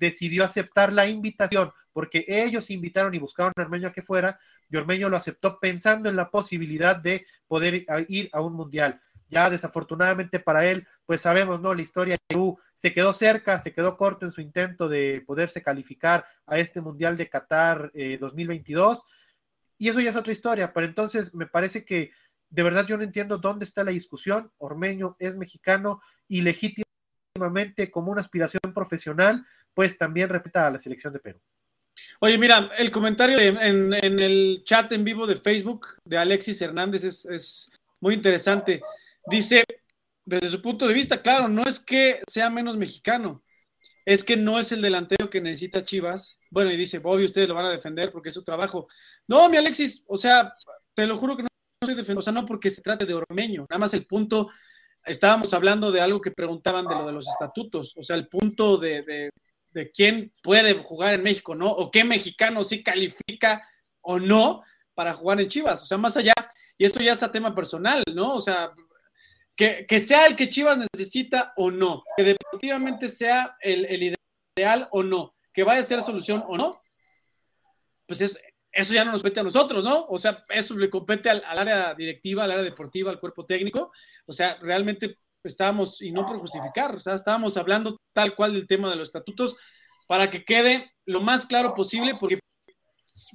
decidió 0.00 0.42
aceptar 0.42 0.92
la 0.92 1.06
invitación 1.06 1.70
porque 1.92 2.24
ellos 2.26 2.72
invitaron 2.72 3.14
y 3.14 3.20
buscaron 3.20 3.52
a 3.56 3.62
Ormeño 3.62 3.86
a 3.86 3.92
que 3.92 4.02
fuera 4.02 4.40
y 4.68 4.76
Ormeño 4.76 5.08
lo 5.08 5.16
aceptó 5.16 5.60
pensando 5.60 6.08
en 6.08 6.16
la 6.16 6.32
posibilidad 6.32 6.96
de 6.96 7.28
poder 7.46 7.86
ir 8.08 8.28
a 8.32 8.40
un 8.40 8.54
mundial. 8.54 9.00
Ya 9.28 9.50
desafortunadamente 9.50 10.38
para 10.38 10.66
él, 10.66 10.86
pues 11.04 11.20
sabemos, 11.20 11.60
¿no? 11.60 11.74
La 11.74 11.82
historia 11.82 12.14
de 12.14 12.24
Perú 12.28 12.58
se 12.74 12.94
quedó 12.94 13.12
cerca, 13.12 13.58
se 13.60 13.72
quedó 13.72 13.96
corto 13.96 14.24
en 14.24 14.32
su 14.32 14.40
intento 14.40 14.88
de 14.88 15.22
poderse 15.26 15.62
calificar 15.62 16.24
a 16.46 16.58
este 16.58 16.80
mundial 16.80 17.16
de 17.16 17.28
Qatar 17.28 17.90
eh, 17.94 18.18
2022 18.18 19.04
y 19.78 19.88
eso 19.88 20.00
ya 20.00 20.10
es 20.10 20.16
otra 20.16 20.32
historia, 20.32 20.72
pero 20.72 20.86
entonces 20.86 21.34
me 21.34 21.46
parece 21.46 21.84
que 21.84 22.12
de 22.48 22.62
verdad 22.62 22.86
yo 22.86 22.96
no 22.96 23.02
entiendo 23.02 23.38
dónde 23.38 23.64
está 23.64 23.84
la 23.84 23.90
discusión. 23.90 24.50
Ormeño 24.58 25.16
es 25.18 25.36
mexicano 25.36 26.00
y 26.28 26.40
legítimamente 26.42 27.90
como 27.90 28.12
una 28.12 28.20
aspiración 28.20 28.72
profesional, 28.74 29.44
pues 29.74 29.98
también 29.98 30.28
repita 30.28 30.66
a 30.66 30.70
la 30.70 30.78
selección 30.78 31.12
de 31.12 31.20
Perú. 31.20 31.40
Oye, 32.20 32.38
mira, 32.38 32.70
el 32.78 32.90
comentario 32.90 33.38
en, 33.38 33.92
el 33.92 34.62
chat 34.64 34.92
en 34.92 35.04
vivo 35.04 35.26
de 35.26 35.36
Facebook 35.36 35.86
de 36.04 36.18
Alexis 36.18 36.60
Hernández 36.60 37.04
es, 37.04 37.70
muy 38.00 38.14
interesante. 38.14 38.82
Dice, 39.26 39.64
desde 40.24 40.48
su 40.48 40.62
punto 40.62 40.86
de 40.86 40.94
vista, 40.94 41.22
claro, 41.22 41.48
no 41.48 41.64
es 41.64 41.80
que 41.80 42.20
sea 42.28 42.50
menos 42.50 42.76
mexicano, 42.76 43.42
es 44.04 44.22
que 44.24 44.36
no 44.36 44.58
es 44.58 44.72
el 44.72 44.82
delantero 44.82 45.30
que 45.30 45.40
necesita 45.40 45.82
Chivas. 45.82 46.38
Bueno, 46.50 46.70
y 46.70 46.76
dice, 46.76 47.00
obvio, 47.02 47.26
ustedes 47.26 47.48
lo 47.48 47.54
van 47.54 47.66
a 47.66 47.70
defender 47.70 48.10
porque 48.10 48.28
es 48.28 48.34
su 48.34 48.44
trabajo. 48.44 48.88
No, 49.26 49.48
mi 49.48 49.56
Alexis, 49.56 50.04
o 50.06 50.16
sea, 50.16 50.54
te 50.94 51.06
lo 51.06 51.18
juro 51.18 51.36
que 51.36 51.42
no 51.42 51.48
estoy 51.82 51.94
defendiendo, 51.94 52.20
o 52.20 52.22
sea, 52.22 52.32
no 52.32 52.46
porque 52.46 52.70
se 52.70 52.82
trate 52.82 53.04
de 53.04 53.14
Ormeño, 53.14 53.66
nada 53.68 53.78
más 53.78 53.94
el 53.94 54.06
punto, 54.06 54.50
estábamos 55.04 55.52
hablando 55.54 55.90
de 55.92 56.00
algo 56.00 56.20
que 56.20 56.30
preguntaban 56.30 56.86
de 56.86 56.94
lo 56.94 57.06
de 57.06 57.12
los 57.12 57.28
estatutos, 57.28 57.94
o 57.96 58.02
sea, 58.02 58.16
el 58.16 58.28
punto 58.28 58.78
de, 58.78 59.02
de 59.02 59.30
de 59.76 59.90
quién 59.90 60.32
puede 60.42 60.82
jugar 60.82 61.14
en 61.14 61.22
México, 61.22 61.54
¿no? 61.54 61.70
O 61.70 61.90
qué 61.90 62.02
mexicano 62.02 62.64
sí 62.64 62.82
califica 62.82 63.62
o 64.00 64.18
no 64.18 64.62
para 64.94 65.12
jugar 65.12 65.38
en 65.38 65.48
Chivas. 65.48 65.82
O 65.82 65.86
sea, 65.86 65.98
más 65.98 66.16
allá, 66.16 66.32
y 66.78 66.86
esto 66.86 67.00
ya 67.00 67.12
es 67.12 67.22
a 67.22 67.30
tema 67.30 67.54
personal, 67.54 68.02
¿no? 68.14 68.34
O 68.34 68.40
sea, 68.40 68.72
que, 69.56 69.86
que 69.86 69.98
sea 69.98 70.26
el 70.26 70.36
que 70.36 70.50
Chivas 70.50 70.78
necesita 70.78 71.52
o 71.56 71.70
no, 71.70 72.04
que 72.16 72.24
deportivamente 72.24 73.08
sea 73.08 73.56
el, 73.60 73.86
el 73.86 74.16
ideal 74.56 74.88
o 74.92 75.02
no, 75.02 75.34
que 75.52 75.64
vaya 75.64 75.80
a 75.80 75.84
ser 75.84 76.02
solución 76.02 76.44
o 76.46 76.56
no, 76.56 76.80
pues 78.06 78.20
es, 78.20 78.38
eso 78.70 78.92
ya 78.92 79.04
no 79.04 79.12
nos 79.12 79.22
compete 79.22 79.40
a 79.40 79.44
nosotros, 79.44 79.82
¿no? 79.82 80.06
O 80.08 80.18
sea, 80.18 80.44
eso 80.50 80.76
le 80.76 80.90
compete 80.90 81.30
al, 81.30 81.42
al 81.44 81.58
área 81.58 81.94
directiva, 81.94 82.44
al 82.44 82.50
área 82.50 82.62
deportiva, 82.62 83.10
al 83.10 83.18
cuerpo 83.18 83.46
técnico. 83.46 83.90
O 84.26 84.32
sea, 84.32 84.58
realmente 84.60 85.18
estábamos, 85.42 86.02
y 86.02 86.12
no 86.12 86.26
por 86.26 86.38
justificar, 86.38 86.94
o 86.94 87.00
sea, 87.00 87.14
estábamos 87.14 87.56
hablando 87.56 87.96
tal 88.12 88.34
cual 88.36 88.52
del 88.52 88.66
tema 88.66 88.90
de 88.90 88.96
los 88.96 89.08
estatutos 89.08 89.56
para 90.06 90.30
que 90.30 90.44
quede 90.44 90.92
lo 91.06 91.20
más 91.20 91.46
claro 91.46 91.72
posible, 91.72 92.12
porque 92.20 92.38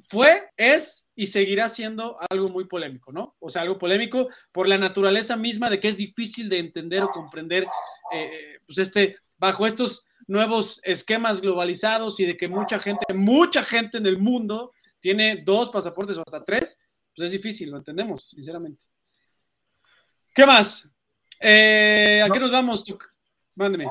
fue, 0.07 0.49
es 0.57 1.07
y 1.15 1.27
seguirá 1.27 1.69
siendo 1.69 2.17
algo 2.29 2.49
muy 2.49 2.65
polémico, 2.65 3.11
¿no? 3.11 3.35
O 3.39 3.49
sea, 3.49 3.61
algo 3.61 3.77
polémico 3.77 4.29
por 4.51 4.67
la 4.67 4.77
naturaleza 4.77 5.35
misma 5.35 5.69
de 5.69 5.79
que 5.79 5.87
es 5.87 5.97
difícil 5.97 6.49
de 6.49 6.59
entender 6.59 7.03
o 7.03 7.11
comprender, 7.11 7.67
eh, 8.11 8.59
pues 8.65 8.77
este, 8.77 9.17
bajo 9.37 9.65
estos 9.65 10.05
nuevos 10.27 10.79
esquemas 10.83 11.41
globalizados 11.41 12.19
y 12.19 12.25
de 12.25 12.37
que 12.37 12.47
mucha 12.47 12.79
gente, 12.79 13.13
mucha 13.13 13.63
gente 13.63 13.97
en 13.97 14.05
el 14.05 14.17
mundo 14.17 14.71
tiene 14.99 15.43
dos 15.43 15.69
pasaportes 15.69 16.17
o 16.17 16.23
hasta 16.25 16.43
tres, 16.43 16.79
pues 17.15 17.25
es 17.27 17.31
difícil, 17.31 17.71
lo 17.71 17.77
entendemos, 17.77 18.29
sinceramente. 18.29 18.85
¿Qué 20.33 20.45
más? 20.45 20.89
Eh, 21.39 22.21
¿A 22.23 22.29
qué 22.29 22.39
nos 22.39 22.51
vamos? 22.51 22.85
Mándeme. 23.55 23.87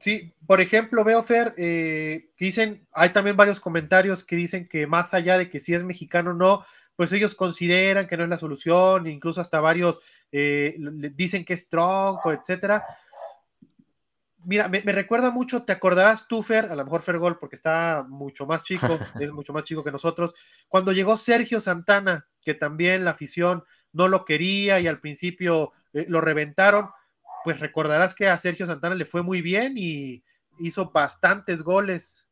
Sí, 0.00 0.32
por 0.46 0.60
ejemplo, 0.60 1.02
veo, 1.02 1.22
Fer, 1.22 1.54
eh, 1.56 2.30
que 2.36 2.44
dicen, 2.44 2.86
hay 2.92 3.10
también 3.10 3.36
varios 3.36 3.58
comentarios 3.58 4.24
que 4.24 4.36
dicen 4.36 4.68
que 4.68 4.86
más 4.86 5.12
allá 5.12 5.36
de 5.38 5.50
que 5.50 5.60
si 5.60 5.74
es 5.74 5.82
mexicano 5.82 6.30
o 6.30 6.34
no, 6.34 6.64
pues 6.94 7.12
ellos 7.12 7.34
consideran 7.34 8.06
que 8.06 8.16
no 8.16 8.24
es 8.24 8.30
la 8.30 8.38
solución, 8.38 9.06
incluso 9.06 9.40
hasta 9.40 9.60
varios 9.60 10.00
eh, 10.30 10.76
dicen 11.14 11.44
que 11.44 11.54
es 11.54 11.68
tronco, 11.68 12.32
etcétera. 12.32 12.84
Mira, 14.44 14.68
me, 14.68 14.82
me, 14.82 14.92
recuerda 14.92 15.30
mucho, 15.30 15.64
te 15.64 15.72
acordarás 15.72 16.28
tú, 16.28 16.42
Fer, 16.42 16.66
a 16.66 16.76
lo 16.76 16.84
mejor 16.84 17.02
Fer 17.02 17.18
Gol, 17.18 17.38
porque 17.38 17.56
está 17.56 18.06
mucho 18.08 18.46
más 18.46 18.62
chico, 18.62 18.86
es 19.20 19.32
mucho 19.32 19.52
más 19.52 19.64
chico 19.64 19.82
que 19.82 19.92
nosotros, 19.92 20.34
cuando 20.68 20.92
llegó 20.92 21.16
Sergio 21.16 21.60
Santana, 21.60 22.26
que 22.40 22.54
también 22.54 23.04
la 23.04 23.10
afición 23.10 23.64
no 23.92 24.08
lo 24.08 24.24
quería 24.24 24.80
y 24.80 24.86
al 24.86 25.00
principio 25.00 25.72
eh, 25.92 26.06
lo 26.08 26.20
reventaron, 26.20 26.90
pues 27.48 27.60
recordarás 27.60 28.14
que 28.14 28.28
a 28.28 28.36
Sergio 28.36 28.66
Santana 28.66 28.94
le 28.94 29.06
fue 29.06 29.22
muy 29.22 29.40
bien 29.40 29.72
y 29.78 30.22
hizo 30.58 30.90
bastantes 30.90 31.62
goles 31.62 32.26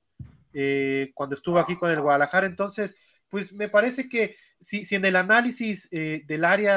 eh, 0.52 1.10
cuando 1.14 1.34
estuvo 1.34 1.58
aquí 1.58 1.74
con 1.74 1.90
el 1.90 2.02
Guadalajara. 2.02 2.46
Entonces, 2.46 2.96
pues 3.30 3.54
me 3.54 3.70
parece 3.70 4.10
que 4.10 4.36
si, 4.60 4.86
en 4.94 5.06
el 5.06 5.16
análisis 5.16 5.88
eh, 5.90 6.22
del 6.26 6.44
área 6.44 6.76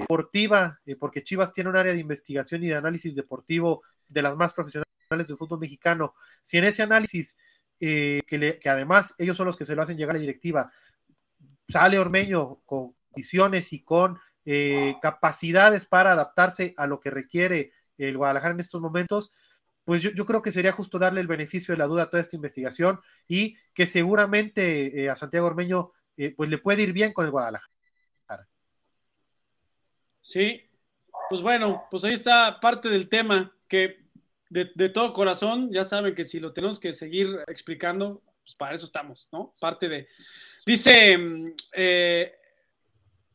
deportiva, 0.00 0.78
eh, 0.84 0.96
porque 0.96 1.22
Chivas 1.22 1.50
tiene 1.50 1.70
un 1.70 1.76
área 1.76 1.94
de 1.94 2.00
investigación 2.00 2.62
y 2.62 2.68
de 2.68 2.74
análisis 2.74 3.14
deportivo 3.14 3.82
de 4.06 4.20
las 4.20 4.36
más 4.36 4.52
profesionales 4.52 4.86
del 5.26 5.38
fútbol 5.38 5.60
mexicano, 5.60 6.14
si 6.42 6.58
en 6.58 6.64
ese 6.64 6.82
análisis, 6.82 7.38
que, 7.78 8.22
le, 8.32 8.60
además 8.66 9.14
ellos 9.16 9.34
son 9.34 9.46
los 9.46 9.56
que 9.56 9.64
se 9.64 9.74
lo 9.74 9.80
hacen 9.80 9.96
llegar 9.96 10.14
a 10.14 10.18
la 10.18 10.20
directiva, 10.20 10.70
sale 11.66 11.98
Ormeño 11.98 12.56
con 12.66 12.94
visiones 13.16 13.72
y 13.72 13.82
con 13.82 14.18
eh, 14.46 14.96
capacidades 15.00 15.86
para 15.86 16.12
adaptarse 16.12 16.74
a 16.76 16.86
lo 16.86 17.00
que 17.00 17.10
requiere 17.10 17.72
el 17.98 18.16
Guadalajara 18.16 18.54
en 18.54 18.60
estos 18.60 18.80
momentos, 18.80 19.32
pues 19.84 20.02
yo, 20.02 20.10
yo, 20.10 20.26
creo 20.26 20.42
que 20.42 20.50
sería 20.50 20.72
justo 20.72 20.98
darle 20.98 21.20
el 21.20 21.26
beneficio 21.26 21.72
de 21.72 21.78
la 21.78 21.86
duda 21.86 22.04
a 22.04 22.10
toda 22.10 22.20
esta 22.20 22.36
investigación 22.36 23.00
y 23.28 23.56
que 23.74 23.86
seguramente 23.86 25.02
eh, 25.02 25.10
a 25.10 25.16
Santiago 25.16 25.46
Ormeño 25.46 25.92
eh, 26.16 26.34
pues 26.36 26.48
le 26.48 26.58
puede 26.58 26.82
ir 26.82 26.92
bien 26.92 27.12
con 27.12 27.24
el 27.24 27.30
Guadalajara. 27.30 27.70
Sí, 30.20 30.62
pues 31.28 31.42
bueno, 31.42 31.84
pues 31.90 32.04
ahí 32.04 32.14
está 32.14 32.58
parte 32.60 32.88
del 32.88 33.08
tema 33.08 33.54
que 33.68 34.04
de, 34.48 34.88
todo 34.88 35.12
corazón, 35.12 35.70
ya 35.72 35.84
saben 35.84 36.14
que 36.14 36.24
si 36.24 36.38
lo 36.38 36.52
tenemos 36.52 36.78
que 36.78 36.92
seguir 36.92 37.40
explicando, 37.48 38.22
pues 38.42 38.54
para 38.54 38.74
eso 38.74 38.86
estamos, 38.86 39.28
¿no? 39.32 39.54
Parte 39.58 39.88
de... 39.88 40.08
Dice... 40.64 41.18
Eh, 41.72 42.32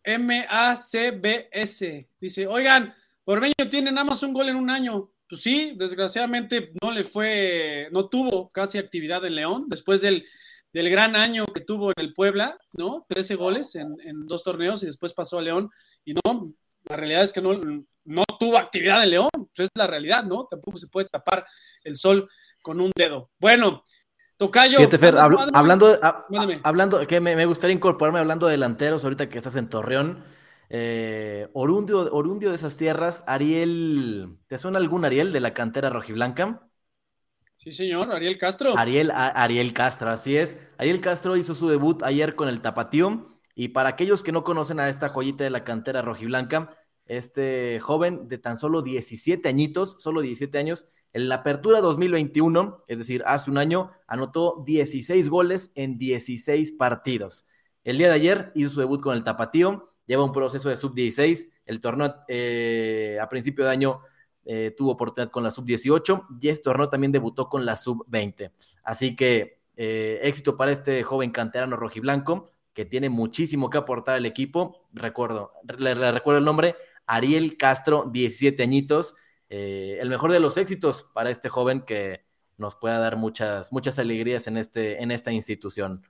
M-A-C-B-S. 0.03 2.09
Dice, 2.19 2.47
oigan, 2.47 2.93
Ormeño 3.25 3.53
tiene 3.69 3.91
nada 3.91 4.05
más 4.05 4.23
un 4.23 4.33
gol 4.33 4.49
en 4.49 4.55
un 4.55 4.69
año. 4.69 5.11
Pues 5.27 5.41
sí, 5.41 5.73
desgraciadamente 5.77 6.71
no 6.81 6.91
le 6.91 7.03
fue, 7.03 7.87
no 7.91 8.09
tuvo 8.09 8.49
casi 8.49 8.79
actividad 8.79 9.23
en 9.25 9.35
León 9.35 9.65
después 9.67 10.01
del, 10.01 10.25
gran 10.73 11.15
año 11.15 11.45
que 11.45 11.61
tuvo 11.61 11.91
en 11.91 12.03
el 12.03 12.13
Puebla, 12.13 12.57
¿no? 12.73 13.05
13 13.07 13.35
goles 13.35 13.75
en, 13.75 14.25
dos 14.25 14.43
torneos 14.43 14.81
y 14.81 14.87
después 14.87 15.13
pasó 15.13 15.37
a 15.37 15.43
León. 15.43 15.69
Y 16.03 16.13
no, 16.13 16.53
la 16.85 16.95
realidad 16.95 17.23
es 17.23 17.31
que 17.31 17.41
no, 17.41 17.53
no 18.05 18.23
tuvo 18.39 18.57
actividad 18.57 19.03
en 19.03 19.11
León. 19.11 19.29
Pues 19.31 19.59
es 19.59 19.69
la 19.75 19.85
realidad, 19.85 20.23
¿no? 20.23 20.47
Tampoco 20.49 20.79
se 20.79 20.87
puede 20.87 21.07
tapar 21.07 21.45
el 21.83 21.97
sol 21.97 22.27
con 22.63 22.81
un 22.81 22.91
dedo. 22.95 23.29
Bueno, 23.39 23.83
Tocayo. 24.39 24.79
hablando, 25.53 25.99
hablando, 26.63 27.05
que 27.05 27.19
me, 27.19 27.45
gustaría 27.45 27.75
incorporarme 27.75 28.19
hablando 28.19 28.47
de 28.47 28.53
delanteros 28.53 29.03
ahorita 29.03 29.27
que 29.27 29.37
estás 29.37 29.57
en 29.57 29.67
Torreón. 29.67 30.23
Eh, 30.69 31.49
orundio, 31.51 32.49
de 32.49 32.55
esas 32.55 32.77
tierras, 32.77 33.21
Ariel, 33.27 34.37
¿te 34.47 34.57
suena 34.57 34.77
algún 34.77 35.03
Ariel 35.03 35.33
de 35.33 35.41
la 35.41 35.53
cantera 35.53 35.89
rojiblanca? 35.89 36.61
Sí, 37.57 37.73
señor, 37.73 38.13
Ariel 38.13 38.37
Castro. 38.37 38.77
Ariel, 38.77 39.11
Ariel 39.13 39.73
Castro, 39.73 40.09
así 40.09 40.37
es. 40.37 40.57
Ariel 40.77 41.01
Castro 41.01 41.35
hizo 41.35 41.53
su 41.53 41.67
debut 41.67 42.01
ayer 42.03 42.35
con 42.35 42.47
el 42.47 42.61
Tapatío. 42.61 43.37
Y 43.55 43.69
para 43.69 43.89
aquellos 43.89 44.23
que 44.23 44.31
no 44.31 44.45
conocen 44.45 44.79
a 44.79 44.87
esta 44.87 45.09
joyita 45.09 45.43
de 45.43 45.49
la 45.49 45.65
cantera 45.65 46.01
rojiblanca, 46.01 46.77
este 47.07 47.81
joven 47.81 48.29
de 48.29 48.37
tan 48.37 48.57
solo 48.57 48.83
17 48.83 49.49
añitos, 49.49 49.97
solo 49.99 50.21
17 50.21 50.57
años, 50.57 50.87
en 51.13 51.29
la 51.29 51.35
apertura 51.35 51.81
2021, 51.81 52.83
es 52.87 52.97
decir, 52.97 53.23
hace 53.25 53.49
un 53.49 53.57
año, 53.57 53.91
anotó 54.07 54.63
16 54.65 55.29
goles 55.29 55.71
en 55.75 55.97
16 55.97 56.73
partidos. 56.73 57.45
El 57.83 57.97
día 57.97 58.09
de 58.09 58.15
ayer 58.15 58.51
hizo 58.55 58.69
su 58.69 58.79
debut 58.79 59.01
con 59.01 59.15
el 59.15 59.23
Tapatío 59.23 59.89
lleva 60.09 60.23
un 60.23 60.33
proceso 60.33 60.69
de 60.69 60.75
sub-16. 60.75 61.49
El 61.67 61.79
torneo 61.79 62.15
eh, 62.27 63.19
a 63.21 63.29
principio 63.29 63.63
de 63.63 63.71
año 63.71 64.01
eh, 64.43 64.73
tuvo 64.75 64.91
oportunidad 64.93 65.31
con 65.31 65.43
la 65.43 65.51
sub-18 65.51 66.25
y 66.41 66.49
este 66.49 66.63
torneo 66.63 66.89
también 66.89 67.11
debutó 67.11 67.47
con 67.47 67.63
la 67.63 67.75
sub-20. 67.75 68.51
Así 68.83 69.15
que 69.15 69.59
eh, 69.77 70.19
éxito 70.23 70.57
para 70.57 70.71
este 70.71 71.03
joven 71.03 71.29
canterano 71.29 71.75
rojiblanco 71.77 72.49
que 72.73 72.85
tiene 72.85 73.09
muchísimo 73.09 73.69
que 73.69 73.77
aportar 73.77 74.15
al 74.15 74.25
equipo. 74.25 74.87
Recuerdo, 74.93 75.51
le, 75.77 75.93
recuerdo 75.93 76.39
el 76.39 76.45
nombre, 76.45 76.75
Ariel 77.05 77.55
Castro, 77.55 78.09
17 78.11 78.63
añitos. 78.63 79.15
El 79.49 80.09
mejor 80.09 80.31
de 80.31 80.39
los 80.39 80.57
éxitos 80.57 81.09
para 81.13 81.29
este 81.29 81.49
joven 81.49 81.81
que 81.81 82.21
nos 82.59 82.75
pueda 82.75 82.99
dar 82.99 83.15
muchas, 83.15 83.71
muchas 83.71 83.97
alegrías 83.97 84.47
en, 84.47 84.57
este, 84.57 85.01
en 85.01 85.11
esta 85.11 85.31
institución. 85.31 86.03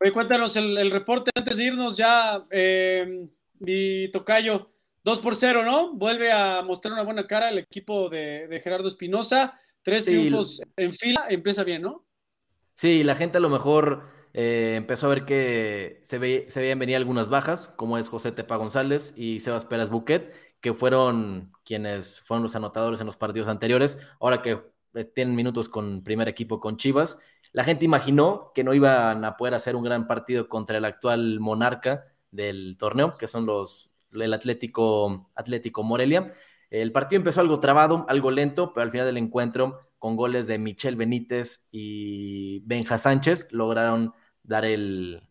Oye, 0.00 0.12
cuéntanos 0.12 0.56
el, 0.56 0.90
reporte 0.90 1.30
antes 1.34 1.56
de 1.56 1.64
irnos 1.64 1.96
ya, 1.96 2.44
eh, 2.50 3.28
mi 3.58 4.10
tocayo. 4.10 4.70
2 5.04 5.18
por 5.20 5.36
0, 5.36 5.64
¿no? 5.64 5.94
Vuelve 5.94 6.32
a 6.32 6.62
mostrar 6.62 6.92
una 6.92 7.02
buena 7.02 7.26
cara 7.26 7.48
el 7.48 7.58
equipo 7.58 8.08
de, 8.08 8.60
Gerardo 8.62 8.88
Espinosa. 8.88 9.58
Tres 9.82 10.04
triunfos 10.04 10.60
en 10.76 10.92
fila, 10.92 11.26
empieza 11.28 11.64
bien, 11.64 11.82
¿no? 11.82 12.04
Sí, 12.74 13.04
la 13.04 13.14
gente 13.14 13.38
a 13.38 13.40
lo 13.40 13.48
mejor 13.48 14.08
eh, 14.34 14.74
empezó 14.76 15.06
a 15.06 15.10
ver 15.10 15.24
que 15.24 16.00
se, 16.02 16.18
ve, 16.18 16.46
se 16.48 16.60
veían 16.60 16.78
venir 16.78 16.96
algunas 16.96 17.28
bajas, 17.28 17.68
como 17.76 17.96
es 17.96 18.08
José 18.08 18.32
Tepa 18.32 18.56
González 18.56 19.14
y 19.16 19.40
Sebas 19.40 19.64
Pérez 19.64 19.88
Buquet, 19.88 20.34
que 20.60 20.74
fueron 20.74 21.52
quienes 21.64 22.20
fueron 22.20 22.42
los 22.42 22.56
anotadores 22.56 23.00
en 23.00 23.06
los 23.06 23.16
partidos 23.16 23.48
anteriores. 23.48 23.98
Ahora 24.20 24.42
que 24.42 24.60
eh, 24.94 25.04
tienen 25.04 25.34
minutos 25.34 25.68
con 25.68 26.02
primer 26.02 26.28
equipo 26.28 26.60
con 26.60 26.76
Chivas. 26.76 27.18
La 27.52 27.64
gente 27.64 27.84
imaginó 27.84 28.52
que 28.54 28.64
no 28.64 28.74
iban 28.74 29.24
a 29.24 29.36
poder 29.36 29.54
hacer 29.54 29.76
un 29.76 29.84
gran 29.84 30.06
partido 30.06 30.48
contra 30.48 30.78
el 30.78 30.84
actual 30.84 31.40
monarca 31.40 32.06
del 32.30 32.76
torneo, 32.78 33.16
que 33.16 33.26
son 33.28 33.46
los 33.46 33.90
el 34.12 34.32
Atlético, 34.32 35.30
Atlético 35.34 35.82
Morelia. 35.82 36.34
El 36.70 36.92
partido 36.92 37.18
empezó 37.18 37.40
algo 37.40 37.60
trabado, 37.60 38.06
algo 38.08 38.30
lento, 38.30 38.72
pero 38.72 38.84
al 38.84 38.90
final 38.90 39.06
del 39.06 39.18
encuentro, 39.18 39.80
con 39.98 40.16
goles 40.16 40.46
de 40.46 40.58
Michel 40.58 40.96
Benítez 40.96 41.66
y 41.70 42.60
Benja 42.66 42.98
Sánchez, 42.98 43.48
lograron 43.52 44.14
dar 44.42 44.64
el, 44.64 45.27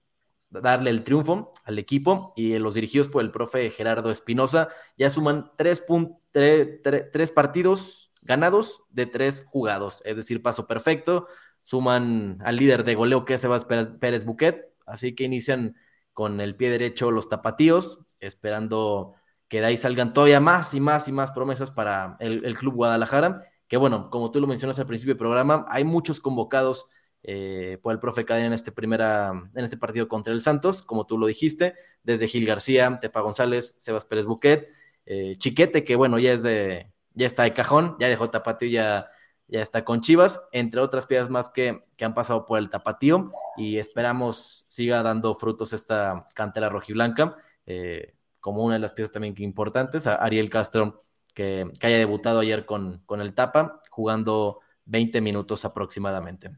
darle 0.50 0.90
el 0.90 1.04
triunfo 1.04 1.52
al 1.64 1.80
equipo 1.80 2.34
y 2.36 2.58
los 2.58 2.74
dirigidos 2.74 3.08
por 3.10 3.24
el 3.24 3.32
profe 3.32 3.70
Gerardo 3.70 4.12
Espinosa 4.12 4.70
ya 4.98 5.10
suman 5.10 5.52
tres, 5.58 5.84
tres 6.32 7.32
partidos 7.32 8.12
ganados 8.22 8.84
de 8.90 9.06
tres 9.06 9.46
jugados, 9.48 10.02
es 10.06 10.18
decir, 10.18 10.42
paso 10.42 10.68
perfecto. 10.68 11.28
Suman 11.64 12.40
al 12.46 12.56
líder 12.56 12.84
de 12.84 12.96
goleo 12.96 13.26
que 13.26 13.34
es 13.36 13.42
Sebastián 13.42 13.98
Pérez 14.00 14.26
Buquet, 14.26 14.74
así 14.86 15.16
que 15.16 15.26
inician 15.26 15.76
con 16.14 16.40
el 16.42 16.56
pie 16.56 16.70
derecho 16.70 17.12
los 17.12 17.30
tapatíos, 17.30 18.00
esperando 18.20 19.14
que 19.48 19.62
de 19.62 19.68
ahí 19.68 19.78
salgan 19.78 20.14
todavía 20.14 20.40
más 20.40 20.74
y 20.74 20.80
más 20.80 21.08
y 21.08 21.12
más 21.12 21.32
promesas 21.32 21.72
para 21.72 22.18
el, 22.20 22.58
Club 22.58 22.76
Guadalajara, 22.76 23.44
que 23.68 23.78
bueno, 23.78 24.10
como 24.10 24.32
tú 24.32 24.42
lo 24.42 24.48
mencionas 24.48 24.80
al 24.80 24.88
principio 24.88 25.14
del 25.14 25.20
programa, 25.20 25.66
hay 25.70 25.84
muchos 25.84 26.20
convocados 26.20 26.88
eh, 27.30 27.78
por 27.82 27.92
el 27.92 28.00
profe 28.00 28.24
Cadena 28.24 28.48
en 28.48 28.54
este, 28.54 28.72
primera, 28.72 29.34
en 29.54 29.64
este 29.66 29.76
partido 29.76 30.08
contra 30.08 30.32
el 30.32 30.42
Santos, 30.42 30.82
como 30.82 31.06
tú 31.06 31.18
lo 31.18 31.28
dijiste, 31.28 31.76
desde 32.02 32.26
Gil 32.26 32.46
García, 32.46 32.98
Tepa 33.02 33.20
González, 33.20 33.76
Sebas 33.78 34.06
Pérez 34.06 34.26
Buquet, 34.26 34.70
eh, 35.06 35.36
Chiquete, 35.38 35.84
que 35.84 35.98
bueno, 35.98 36.20
ya 36.20 36.32
es 36.32 36.42
de, 36.42 36.90
ya 37.16 37.28
está 37.28 37.44
de 37.44 37.52
cajón, 37.52 37.98
ya 38.00 38.08
dejó 38.08 38.30
Tapatío, 38.30 38.70
ya, 38.70 39.12
ya 39.50 39.62
está 39.62 39.84
con 39.84 40.00
Chivas, 40.00 40.42
entre 40.54 40.80
otras 40.80 41.06
piezas 41.06 41.30
más 41.30 41.50
que, 41.50 41.84
han 42.00 42.14
pasado 42.14 42.46
por 42.46 42.60
el 42.60 42.70
Tapatío 42.70 43.34
y 43.58 43.78
esperamos 43.78 44.64
siga 44.70 45.04
dando 45.04 45.36
frutos 45.36 45.74
esta 45.74 46.26
cantera 46.34 46.70
rojiblanca, 46.70 47.36
eh, 47.66 48.16
como 48.40 48.64
una 48.64 48.76
de 48.76 48.80
las 48.80 48.94
piezas 48.94 49.12
también 49.12 49.36
que 49.36 49.44
importantes, 49.44 50.08
a 50.08 50.16
Ariel 50.16 50.50
Castro, 50.50 51.04
que, 51.34 51.70
haya 51.82 51.98
debutado 51.98 52.40
ayer 52.40 52.66
con, 52.66 53.00
con 53.06 53.20
el 53.20 53.34
Tapa, 53.34 53.82
jugando 53.90 54.62
20 54.86 55.20
minutos 55.20 55.66
aproximadamente. 55.66 56.52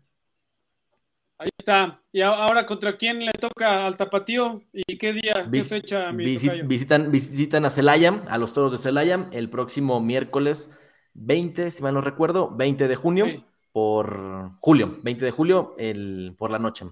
Ahí 1.42 1.50
está. 1.58 2.02
¿Y 2.12 2.20
ahora 2.20 2.66
contra 2.66 2.98
quién 2.98 3.26
le 3.26 3.32
toca 3.32 3.88
al 3.88 3.96
Tapatío? 3.96 4.62
¿Y 4.74 4.98
qué 4.98 5.14
día, 5.14 5.48
qué 5.50 5.64
fecha? 5.64 6.12
visitan, 6.12 7.12
visitan 7.12 7.64
a 7.64 7.70
Celaya, 7.70 8.24
a 8.28 8.38
los 8.38 8.52
toros 8.52 8.74
de 8.74 8.78
Celaya, 8.78 9.30
el 9.32 9.50
próximo 9.50 10.02
miércoles 10.02 10.70
20, 11.14 11.72
si 11.72 11.82
mal 11.82 11.94
no 11.94 12.02
recuerdo, 12.02 12.54
20 12.54 12.90
de 12.90 12.96
junio, 12.96 13.26
por 13.72 14.52
julio, 14.60 15.00
20 15.02 15.24
de 15.24 15.32
julio, 15.32 15.76
el, 15.78 16.36
por 16.38 16.52
la 16.52 16.60
noche. 16.60 16.88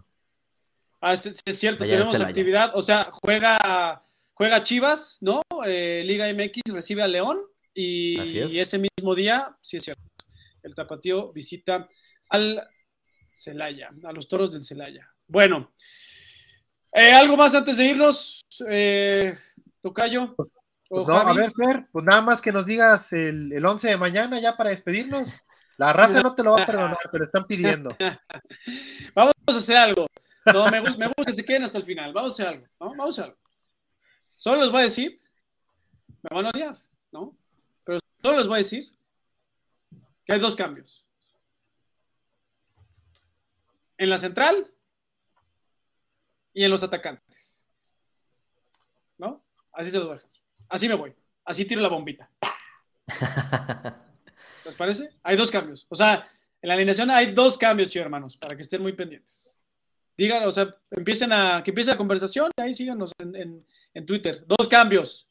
Ah, 1.01 1.11
es, 1.11 1.33
cierto, 1.51 1.85
tenemos 1.85 2.19
actividad, 2.19 2.71
o 2.73 2.81
sea, 2.81 3.09
juega, 3.11 4.05
juega 4.33 4.63
Chivas, 4.63 5.17
¿no? 5.19 5.41
Eh, 5.65 6.03
Liga 6.05 6.25
MX 6.33 6.73
recibe 6.73 7.03
a 7.03 7.07
León 7.07 7.41
y, 7.73 8.17
y 8.49 8.59
ese 8.59 8.79
mismo 8.79 9.13
día, 9.13 9.57
sí 9.61 9.75
es 9.75 9.83
cierto, 9.83 10.03
el 10.63 10.73
Tapatío 10.73 11.33
visita 11.33 11.89
al 12.29 12.65
Celaya, 13.37 13.91
a 14.03 14.11
los 14.11 14.27
toros 14.27 14.51
del 14.51 14.63
Celaya. 14.63 15.07
Bueno, 15.27 15.71
eh, 16.91 17.11
algo 17.11 17.37
más 17.37 17.53
antes 17.53 17.77
de 17.77 17.85
irnos, 17.85 18.43
eh, 18.67 19.37
Tocayo. 19.79 20.35
Pues 20.89 21.07
a 21.09 21.33
ver, 21.33 21.51
Fer, 21.51 21.87
pues 21.91 22.03
nada 22.03 22.21
más 22.21 22.41
que 22.41 22.51
nos 22.51 22.65
digas 22.65 23.13
el, 23.13 23.51
el 23.51 23.65
11 23.65 23.89
de 23.89 23.97
mañana 23.97 24.39
ya 24.39 24.57
para 24.57 24.71
despedirnos. 24.71 25.35
La 25.77 25.93
raza 25.93 26.23
no 26.23 26.33
te 26.33 26.41
lo 26.41 26.53
va 26.53 26.63
a 26.63 26.65
perdonar, 26.65 26.97
pero 27.11 27.25
están 27.25 27.45
pidiendo. 27.45 27.95
Vamos 29.13 29.35
a 29.45 29.51
hacer 29.51 29.77
algo. 29.77 30.07
No, 30.51 30.71
me, 30.71 30.79
gusta, 30.79 30.97
me 30.97 31.07
gusta 31.07 31.25
que 31.25 31.33
se 31.33 31.45
queden 31.45 31.63
hasta 31.63 31.77
el 31.77 31.83
final. 31.83 32.13
Vamos 32.13 32.31
a 32.31 32.33
hacer 32.33 32.47
algo, 32.47 32.67
¿no? 32.79 32.89
Vamos 32.89 33.05
a 33.05 33.09
hacer 33.09 33.23
algo. 33.25 33.37
Solo 34.35 34.61
les 34.61 34.71
voy 34.71 34.79
a 34.79 34.83
decir, 34.83 35.21
me 36.23 36.35
van 36.35 36.45
a 36.47 36.49
odiar, 36.49 36.77
¿no? 37.11 37.37
Pero 37.83 37.99
solo 38.23 38.37
les 38.37 38.47
voy 38.47 38.55
a 38.55 38.57
decir 38.59 38.89
que 40.25 40.33
hay 40.33 40.39
dos 40.39 40.55
cambios 40.55 41.06
en 43.97 44.09
la 44.09 44.17
central 44.17 44.71
y 46.53 46.63
en 46.63 46.71
los 46.71 46.83
atacantes. 46.83 47.61
¿No? 49.17 49.43
Así 49.73 49.91
se 49.91 49.99
lo 49.99 50.11
dejo. 50.11 50.27
Así 50.69 50.87
me 50.87 50.95
voy. 50.95 51.13
Así 51.45 51.65
tiro 51.65 51.81
la 51.81 51.89
bombita. 51.89 52.29
¿Les 54.65 54.75
parece? 54.75 55.09
Hay 55.23 55.37
dos 55.37 55.49
cambios. 55.49 55.85
O 55.89 55.95
sea, 55.95 56.29
en 56.61 56.67
la 56.67 56.73
alineación 56.73 57.09
hay 57.09 57.33
dos 57.33 57.57
cambios, 57.57 57.89
chicos 57.89 58.05
hermanos, 58.05 58.37
para 58.37 58.55
que 58.55 58.61
estén 58.61 58.81
muy 58.81 58.93
pendientes. 58.93 59.55
Digan, 60.17 60.47
o 60.47 60.51
sea, 60.51 60.75
empiecen 60.91 61.31
a, 61.31 61.63
que 61.63 61.71
empiece 61.71 61.91
la 61.91 61.97
conversación, 61.97 62.51
ahí 62.57 62.73
síganos 62.73 63.11
en, 63.19 63.65
en 63.93 64.05
Twitter. 64.05 64.43
Dos 64.45 64.67
cambios 64.67 65.27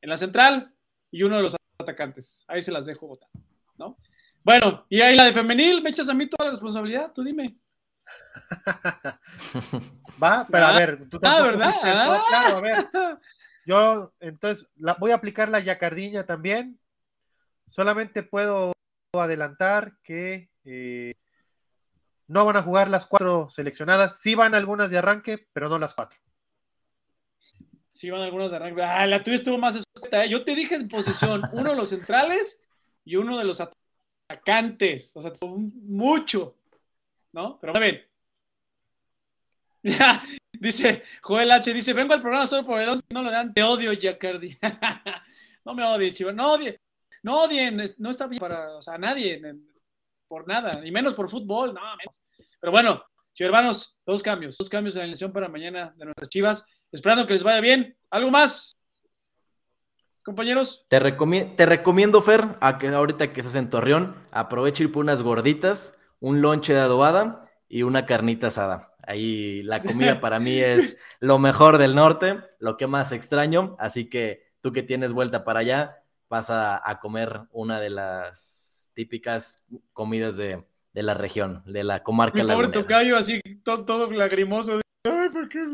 en 0.00 0.10
la 0.10 0.16
central 0.16 0.72
y 1.10 1.22
uno 1.22 1.36
de 1.36 1.42
los 1.42 1.56
atacantes. 1.78 2.44
Ahí 2.48 2.60
se 2.60 2.72
las 2.72 2.86
dejo 2.86 3.06
votar, 3.06 3.28
¿no? 3.78 3.96
Bueno, 4.44 4.86
y 4.88 5.00
ahí 5.00 5.16
la 5.16 5.24
de 5.24 5.32
femenil, 5.32 5.82
me 5.82 5.90
echas 5.90 6.08
a 6.08 6.14
mí 6.14 6.28
toda 6.28 6.46
la 6.46 6.50
responsabilidad, 6.52 7.12
tú 7.12 7.24
dime. 7.24 7.54
Va, 10.22 10.46
pero 10.50 10.66
a 10.66 10.72
ver, 10.72 11.08
tú 11.08 11.18
ah, 11.22 11.42
¿verdad? 11.42 11.72
Ah. 11.82 12.22
claro, 12.28 12.58
a 12.58 12.60
ver. 12.60 12.88
Yo, 13.66 14.12
entonces, 14.20 14.66
la, 14.76 14.94
voy 14.94 15.10
a 15.10 15.16
aplicar 15.16 15.48
la 15.48 15.60
yacardiña 15.60 16.24
también. 16.24 16.78
Solamente 17.68 18.22
puedo 18.22 18.72
adelantar 19.12 19.96
que 20.04 20.50
eh, 20.64 21.14
no 22.28 22.44
van 22.44 22.56
a 22.56 22.62
jugar 22.62 22.88
las 22.88 23.06
cuatro 23.06 23.48
seleccionadas. 23.50 24.20
Sí 24.20 24.36
van 24.36 24.54
algunas 24.54 24.90
de 24.90 24.98
arranque, 24.98 25.48
pero 25.52 25.68
no 25.68 25.78
las 25.78 25.94
cuatro. 25.94 26.18
Sí, 27.90 28.10
van 28.10 28.22
algunos 28.22 28.50
de 28.50 28.58
arranque. 28.58 28.82
Ah, 28.82 29.06
la 29.06 29.22
tuya 29.22 29.36
estuvo 29.36 29.58
más 29.58 29.76
escueta, 29.76 30.24
¿eh? 30.24 30.28
Yo 30.28 30.44
te 30.44 30.54
dije 30.54 30.76
en 30.76 30.86
posición, 30.86 31.42
uno 31.52 31.70
de 31.70 31.76
los 31.76 31.88
centrales 31.88 32.62
y 33.04 33.16
uno 33.16 33.36
de 33.36 33.44
los 33.44 33.60
atacantes. 34.28 35.12
O 35.16 35.22
sea, 35.22 35.32
mucho, 35.82 36.56
¿no? 37.36 37.58
Pero 37.60 37.78
bien. 37.78 38.02
dice 40.52 41.04
Joel 41.20 41.52
H. 41.52 41.72
Dice: 41.72 41.92
Vengo 41.92 42.14
al 42.14 42.22
programa 42.22 42.46
solo 42.46 42.66
por 42.66 42.80
el 42.80 42.88
11, 42.88 43.04
no 43.10 43.22
lo 43.22 43.30
dan. 43.30 43.52
Te 43.52 43.62
odio, 43.62 43.92
Jacardi. 44.00 44.58
no 45.64 45.74
me 45.74 45.84
odie, 45.84 46.12
chivo. 46.12 46.32
No 46.32 46.54
odien. 46.54 46.76
No 47.22 47.42
odien. 47.42 47.80
No 47.98 48.10
está 48.10 48.26
bien 48.26 48.40
para, 48.40 48.76
o 48.76 48.82
sea, 48.82 48.96
nadie. 48.98 49.40
Por 50.26 50.48
nada. 50.48 50.84
Y 50.84 50.90
menos 50.90 51.14
por 51.14 51.28
fútbol. 51.28 51.74
No, 51.74 51.80
menos. 51.80 52.20
Pero 52.58 52.72
bueno, 52.72 53.04
hermanos, 53.38 53.96
dos 54.04 54.22
cambios. 54.22 54.56
Dos 54.56 54.70
cambios 54.70 54.96
en 54.96 55.00
la 55.00 55.06
elección 55.06 55.30
para 55.30 55.48
mañana 55.48 55.94
de 55.96 56.06
nuestras 56.06 56.30
chivas. 56.30 56.64
Esperando 56.90 57.26
que 57.26 57.34
les 57.34 57.42
vaya 57.42 57.60
bien. 57.60 57.96
¿Algo 58.10 58.30
más? 58.30 58.78
Compañeros. 60.24 60.86
Te, 60.88 60.98
te 60.98 61.66
recomiendo, 61.66 62.22
Fer, 62.22 62.56
a 62.60 62.78
que 62.78 62.88
ahorita 62.88 63.32
que 63.32 63.40
estás 63.40 63.54
en 63.54 63.70
Torreón, 63.70 64.26
aproveche 64.32 64.84
ir 64.84 64.90
por 64.90 65.04
unas 65.04 65.22
gorditas, 65.22 65.96
un 66.20 66.42
lonche 66.42 66.72
de 66.72 66.80
adobada 66.80 67.50
y 67.68 67.82
una 67.82 68.06
carnita 68.06 68.48
asada. 68.48 68.94
Ahí 69.02 69.62
la 69.62 69.82
comida 69.82 70.20
para 70.20 70.40
mí 70.40 70.58
es 70.58 70.96
lo 71.20 71.38
mejor 71.38 71.78
del 71.78 71.94
norte, 71.94 72.40
lo 72.58 72.76
que 72.76 72.86
más 72.86 73.12
extraño. 73.12 73.76
Así 73.78 74.08
que 74.08 74.46
tú 74.60 74.72
que 74.72 74.82
tienes 74.82 75.12
vuelta 75.12 75.44
para 75.44 75.60
allá, 75.60 76.02
vas 76.28 76.48
a, 76.50 76.98
comer 77.00 77.42
una 77.52 77.80
de 77.80 77.90
las 77.90 78.90
típicas 78.94 79.62
comidas 79.92 80.36
de, 80.36 80.64
la 80.92 81.14
región, 81.14 81.62
de 81.66 81.84
la 81.84 82.02
comarca. 82.02 82.42
Mi 82.42 82.48
pobre 82.48 82.68
tocayo, 82.68 83.16
así 83.16 83.40
todo, 83.62 83.84
todo 83.84 84.10
lagrimoso. 84.10 84.80
Ay, 85.04 85.28
¿por 85.30 85.48
qué? 85.48 85.64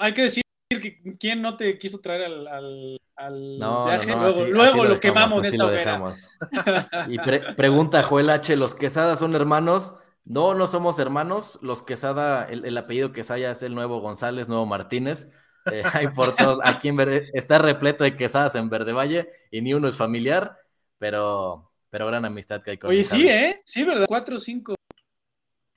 hay 0.00 0.12
que 0.12 0.22
decir 0.22 0.42
que 0.80 1.00
quién 1.18 1.42
no 1.42 1.56
te 1.56 1.78
quiso 1.78 2.00
traer 2.00 2.24
al, 2.24 2.98
viaje, 3.18 4.14
luego, 4.50 4.84
lo, 4.84 4.98
quemamos 4.98 5.38
en 5.40 5.44
esta 5.46 5.66
hoguera. 5.66 6.12
y 7.08 7.18
pregunta 7.54 8.02
Joel 8.02 8.30
H, 8.30 8.56
¿los 8.56 8.74
Quesada 8.74 9.16
son 9.16 9.34
hermanos? 9.34 9.94
No, 10.24 10.54
no 10.54 10.66
somos 10.66 10.98
hermanos. 10.98 11.58
Los 11.62 11.82
Quesada, 11.82 12.46
el, 12.46 12.76
apellido 12.76 13.12
Quesada 13.12 13.50
es 13.50 13.62
el 13.62 13.74
nuevo 13.74 14.00
González, 14.00 14.48
nuevo 14.48 14.66
Martínez. 14.66 15.28
Eh, 15.70 15.82
hay 15.92 16.08
por 16.08 16.34
todos, 16.34 16.58
aquí 16.64 16.88
en 16.88 16.96
Verde, 16.96 17.30
está 17.34 17.58
repleto 17.58 18.04
de 18.04 18.16
quesadas 18.16 18.54
en 18.54 18.68
Verde 18.68 18.92
Valle 18.92 19.28
y 19.50 19.60
ni 19.60 19.74
uno 19.74 19.88
es 19.88 19.96
familiar, 19.96 20.58
pero, 20.98 21.70
pero 21.90 22.06
gran 22.06 22.24
amistad 22.24 22.62
que 22.62 22.72
hay 22.72 22.78
con 22.78 22.90
Oye, 22.90 23.04
sí, 23.04 23.28
¿eh? 23.28 23.60
Sí, 23.64 23.84
¿verdad? 23.84 24.06
Cuatro 24.08 24.36
o 24.36 24.40
cinco. 24.40 24.74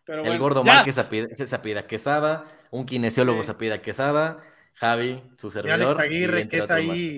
el 0.07 0.39
gordo 0.39 0.63
Márquez 0.63 0.95
se 0.95 1.55
apida 1.55 1.87
Quesada, 1.87 2.45
un 2.71 2.85
kinesiólogo 2.85 3.43
se 3.43 3.51
apida 3.51 3.81
Quesada, 3.81 4.39
Javi, 4.76 5.23
su 5.38 5.51
servidor. 5.51 5.80
Y 5.80 5.84
Alex 5.84 5.97
Aguirre, 5.97 6.47
que 6.47 6.57
es 6.57 6.71
ahí 6.71 7.17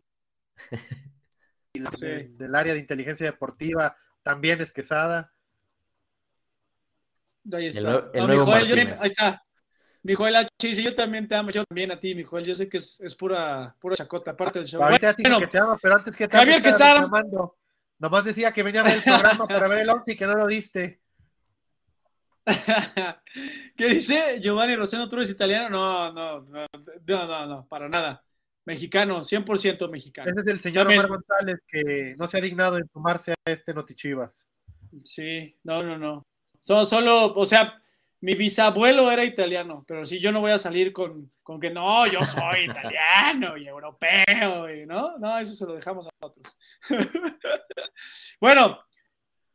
del 2.38 2.56
área 2.56 2.74
de 2.74 2.80
inteligencia 2.80 3.26
deportiva, 3.26 3.96
también 4.24 4.62
es 4.62 4.72
Quesada. 4.72 5.34
Ahí 7.52 7.68
está. 7.68 8.10
El, 8.14 8.28
nuevo 8.28 8.54
ahí 8.54 8.72
está. 9.04 9.42
Mi 10.04 10.14
Joel 10.14 10.36
H 10.36 10.50
dice, 10.62 10.84
yo 10.84 10.96
también 10.96 11.28
te 11.28 11.36
amo, 11.36 11.50
yo 11.52 11.66
también 11.66 11.92
a 11.92 12.00
ti, 12.00 12.16
mi 12.16 12.24
Joel, 12.24 12.46
yo 12.46 12.56
sé 12.56 12.70
que 12.70 12.78
es, 12.78 13.00
es 13.02 13.16
pura, 13.16 13.76
pura 13.80 13.96
chacota, 13.96 14.32
aparte 14.32 14.60
del 14.60 14.68
show. 14.68 14.82
Ahorita 14.82 15.14
bueno, 15.20 15.40
que 15.40 15.48
te 15.48 15.58
amo, 15.58 15.78
pero 15.82 15.96
antes 15.96 16.16
que 16.16 16.28
te 16.28 16.38
Javier 16.38 16.62
Quesada. 16.62 17.10
Nomás 18.00 18.24
decía 18.24 18.52
que 18.52 18.64
venía 18.64 18.82
a 18.82 18.84
ver 18.84 18.98
el 18.98 19.04
programa 19.04 19.48
para 19.48 19.68
ver 19.68 19.80
el 19.80 19.90
11 19.90 20.12
y 20.12 20.16
que 20.16 20.28
no 20.28 20.36
lo 20.36 20.48
diste. 20.48 21.02
¿Qué 23.76 23.88
dice 23.88 24.40
Giovanni 24.42 24.76
Rosendo? 24.76 25.10
¿Tú 25.10 25.18
eres 25.18 25.30
italiano? 25.30 25.70
No, 25.70 26.14
no, 26.14 26.42
no, 26.42 26.68
no, 27.06 27.46
no, 27.46 27.68
para 27.68 27.90
nada. 27.90 28.24
Mexicano, 28.66 29.24
100% 29.24 29.90
mexicano. 29.90 30.30
Ese 30.30 30.42
es 30.42 30.48
el 30.48 30.60
señor 30.60 30.88
Omar 30.88 31.08
González 31.08 31.60
que 31.68 32.16
no 32.18 32.28
se 32.28 32.38
ha 32.38 32.42
dignado 32.42 32.78
en 32.78 32.88
tomarse 32.90 33.32
a 33.32 33.52
este 33.52 33.74
Notichivas. 33.74 34.48
Sí, 35.04 35.56
no, 35.64 35.84
no, 35.84 35.98
no. 35.98 36.26
Solo, 36.62 36.86
solo, 36.86 37.34
o 37.34 37.46
sea, 37.46 37.82
mi 38.22 38.36
bisabuelo 38.36 39.12
era 39.12 39.24
italiano, 39.24 39.86
pero 39.88 40.06
si 40.06 40.20
yo 40.20 40.32
no 40.32 40.42
voy 40.42 40.52
a 40.52 40.58
salir 40.58 40.92
con, 40.92 41.32
con 41.44 41.60
que 41.60 41.70
no, 41.70 42.08
yo 42.08 42.24
soy 42.26 42.66
italiano 42.66 43.58
y 43.58 43.68
europeo, 43.68 44.70
y, 44.70 44.86
¿no? 44.86 45.18
No, 45.18 45.38
eso 45.38 45.54
se 45.54 45.66
lo 45.66 45.76
dejamos 45.76 46.08
a 46.08 46.26
otros. 46.26 46.58
bueno, 48.42 48.80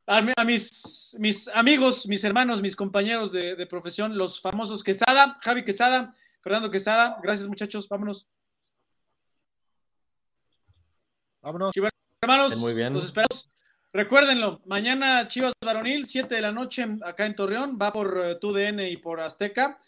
a, 0.06 0.44
mis, 0.44 1.16
mis 1.18 1.48
amigos, 1.48 2.06
mis 2.06 2.24
hermanos, 2.24 2.60
mis 2.60 2.76
compañeros 2.76 3.32
de, 3.32 3.66
profesión, 3.66 4.16
los 4.16 4.40
famosos 4.40 4.82
Quesada, 4.82 5.38
Javi 5.42 5.64
Quesada, 5.64 6.10
Fernando 6.40 6.70
Quesada. 6.70 7.18
Gracias, 7.22 7.48
muchachos. 7.48 7.88
Vámonos. 7.88 8.26
Vámonos. 11.40 11.72
hermanos, 12.20 12.56
Muy 12.56 12.74
bien. 12.74 12.92
los 12.92 13.06
esperamos. 13.06 13.48
Recuérdenlo, 13.94 14.62
mañana 14.64 15.28
Chivas 15.28 15.52
Varonil, 15.62 16.06
7 16.06 16.34
de 16.34 16.40
la 16.40 16.50
noche 16.50 16.86
acá 17.04 17.26
en 17.26 17.36
Torreón, 17.36 17.78
va 17.80 17.92
por 17.92 18.16
uh, 18.16 18.38
TUDN 18.38 18.80
y 18.88 18.96
por 18.96 19.20
Azteca. 19.20 19.78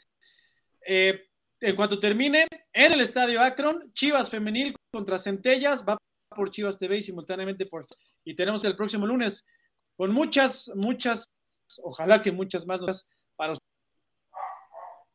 Eh, 0.87 1.27
en 1.61 1.75
cuanto 1.75 1.99
termine, 1.99 2.47
en 2.71 2.93
el 2.93 3.01
Estadio 3.01 3.41
Akron, 3.41 3.91
Chivas 3.95 4.29
Femenil 4.29 4.77
contra 4.93 5.19
Centellas, 5.19 5.87
va 5.89 5.97
por 6.29 6.51
Chivas 6.51 6.77
TV 6.77 6.99
y 6.99 7.03
simultáneamente 7.03 7.65
por... 7.65 7.87
Y 8.25 8.35
tenemos 8.35 8.63
el 8.65 8.77
próximo 8.77 9.07
lunes 9.07 9.47
con 9.97 10.13
muchas, 10.13 10.71
muchas, 10.75 11.25
ojalá 11.83 12.23
que 12.23 12.33
muchas 12.33 12.67
más 12.67 12.81
noticias 12.81 13.07
para 13.37 13.55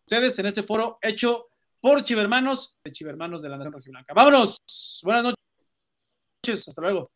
ustedes 0.05 0.39
en 0.39 0.45
este 0.45 0.63
foro 0.63 0.97
hecho 1.01 1.49
por 1.81 2.03
Chivermanos, 2.03 2.75
de 2.83 2.91
Chivermanos 2.91 3.41
de 3.41 3.49
la 3.49 3.57
Nación 3.57 3.73
Rojiblanca. 3.73 4.13
Vámonos, 4.13 4.57
buenas 5.03 5.35
noches, 6.43 6.67
hasta 6.67 6.81
luego. 6.81 7.11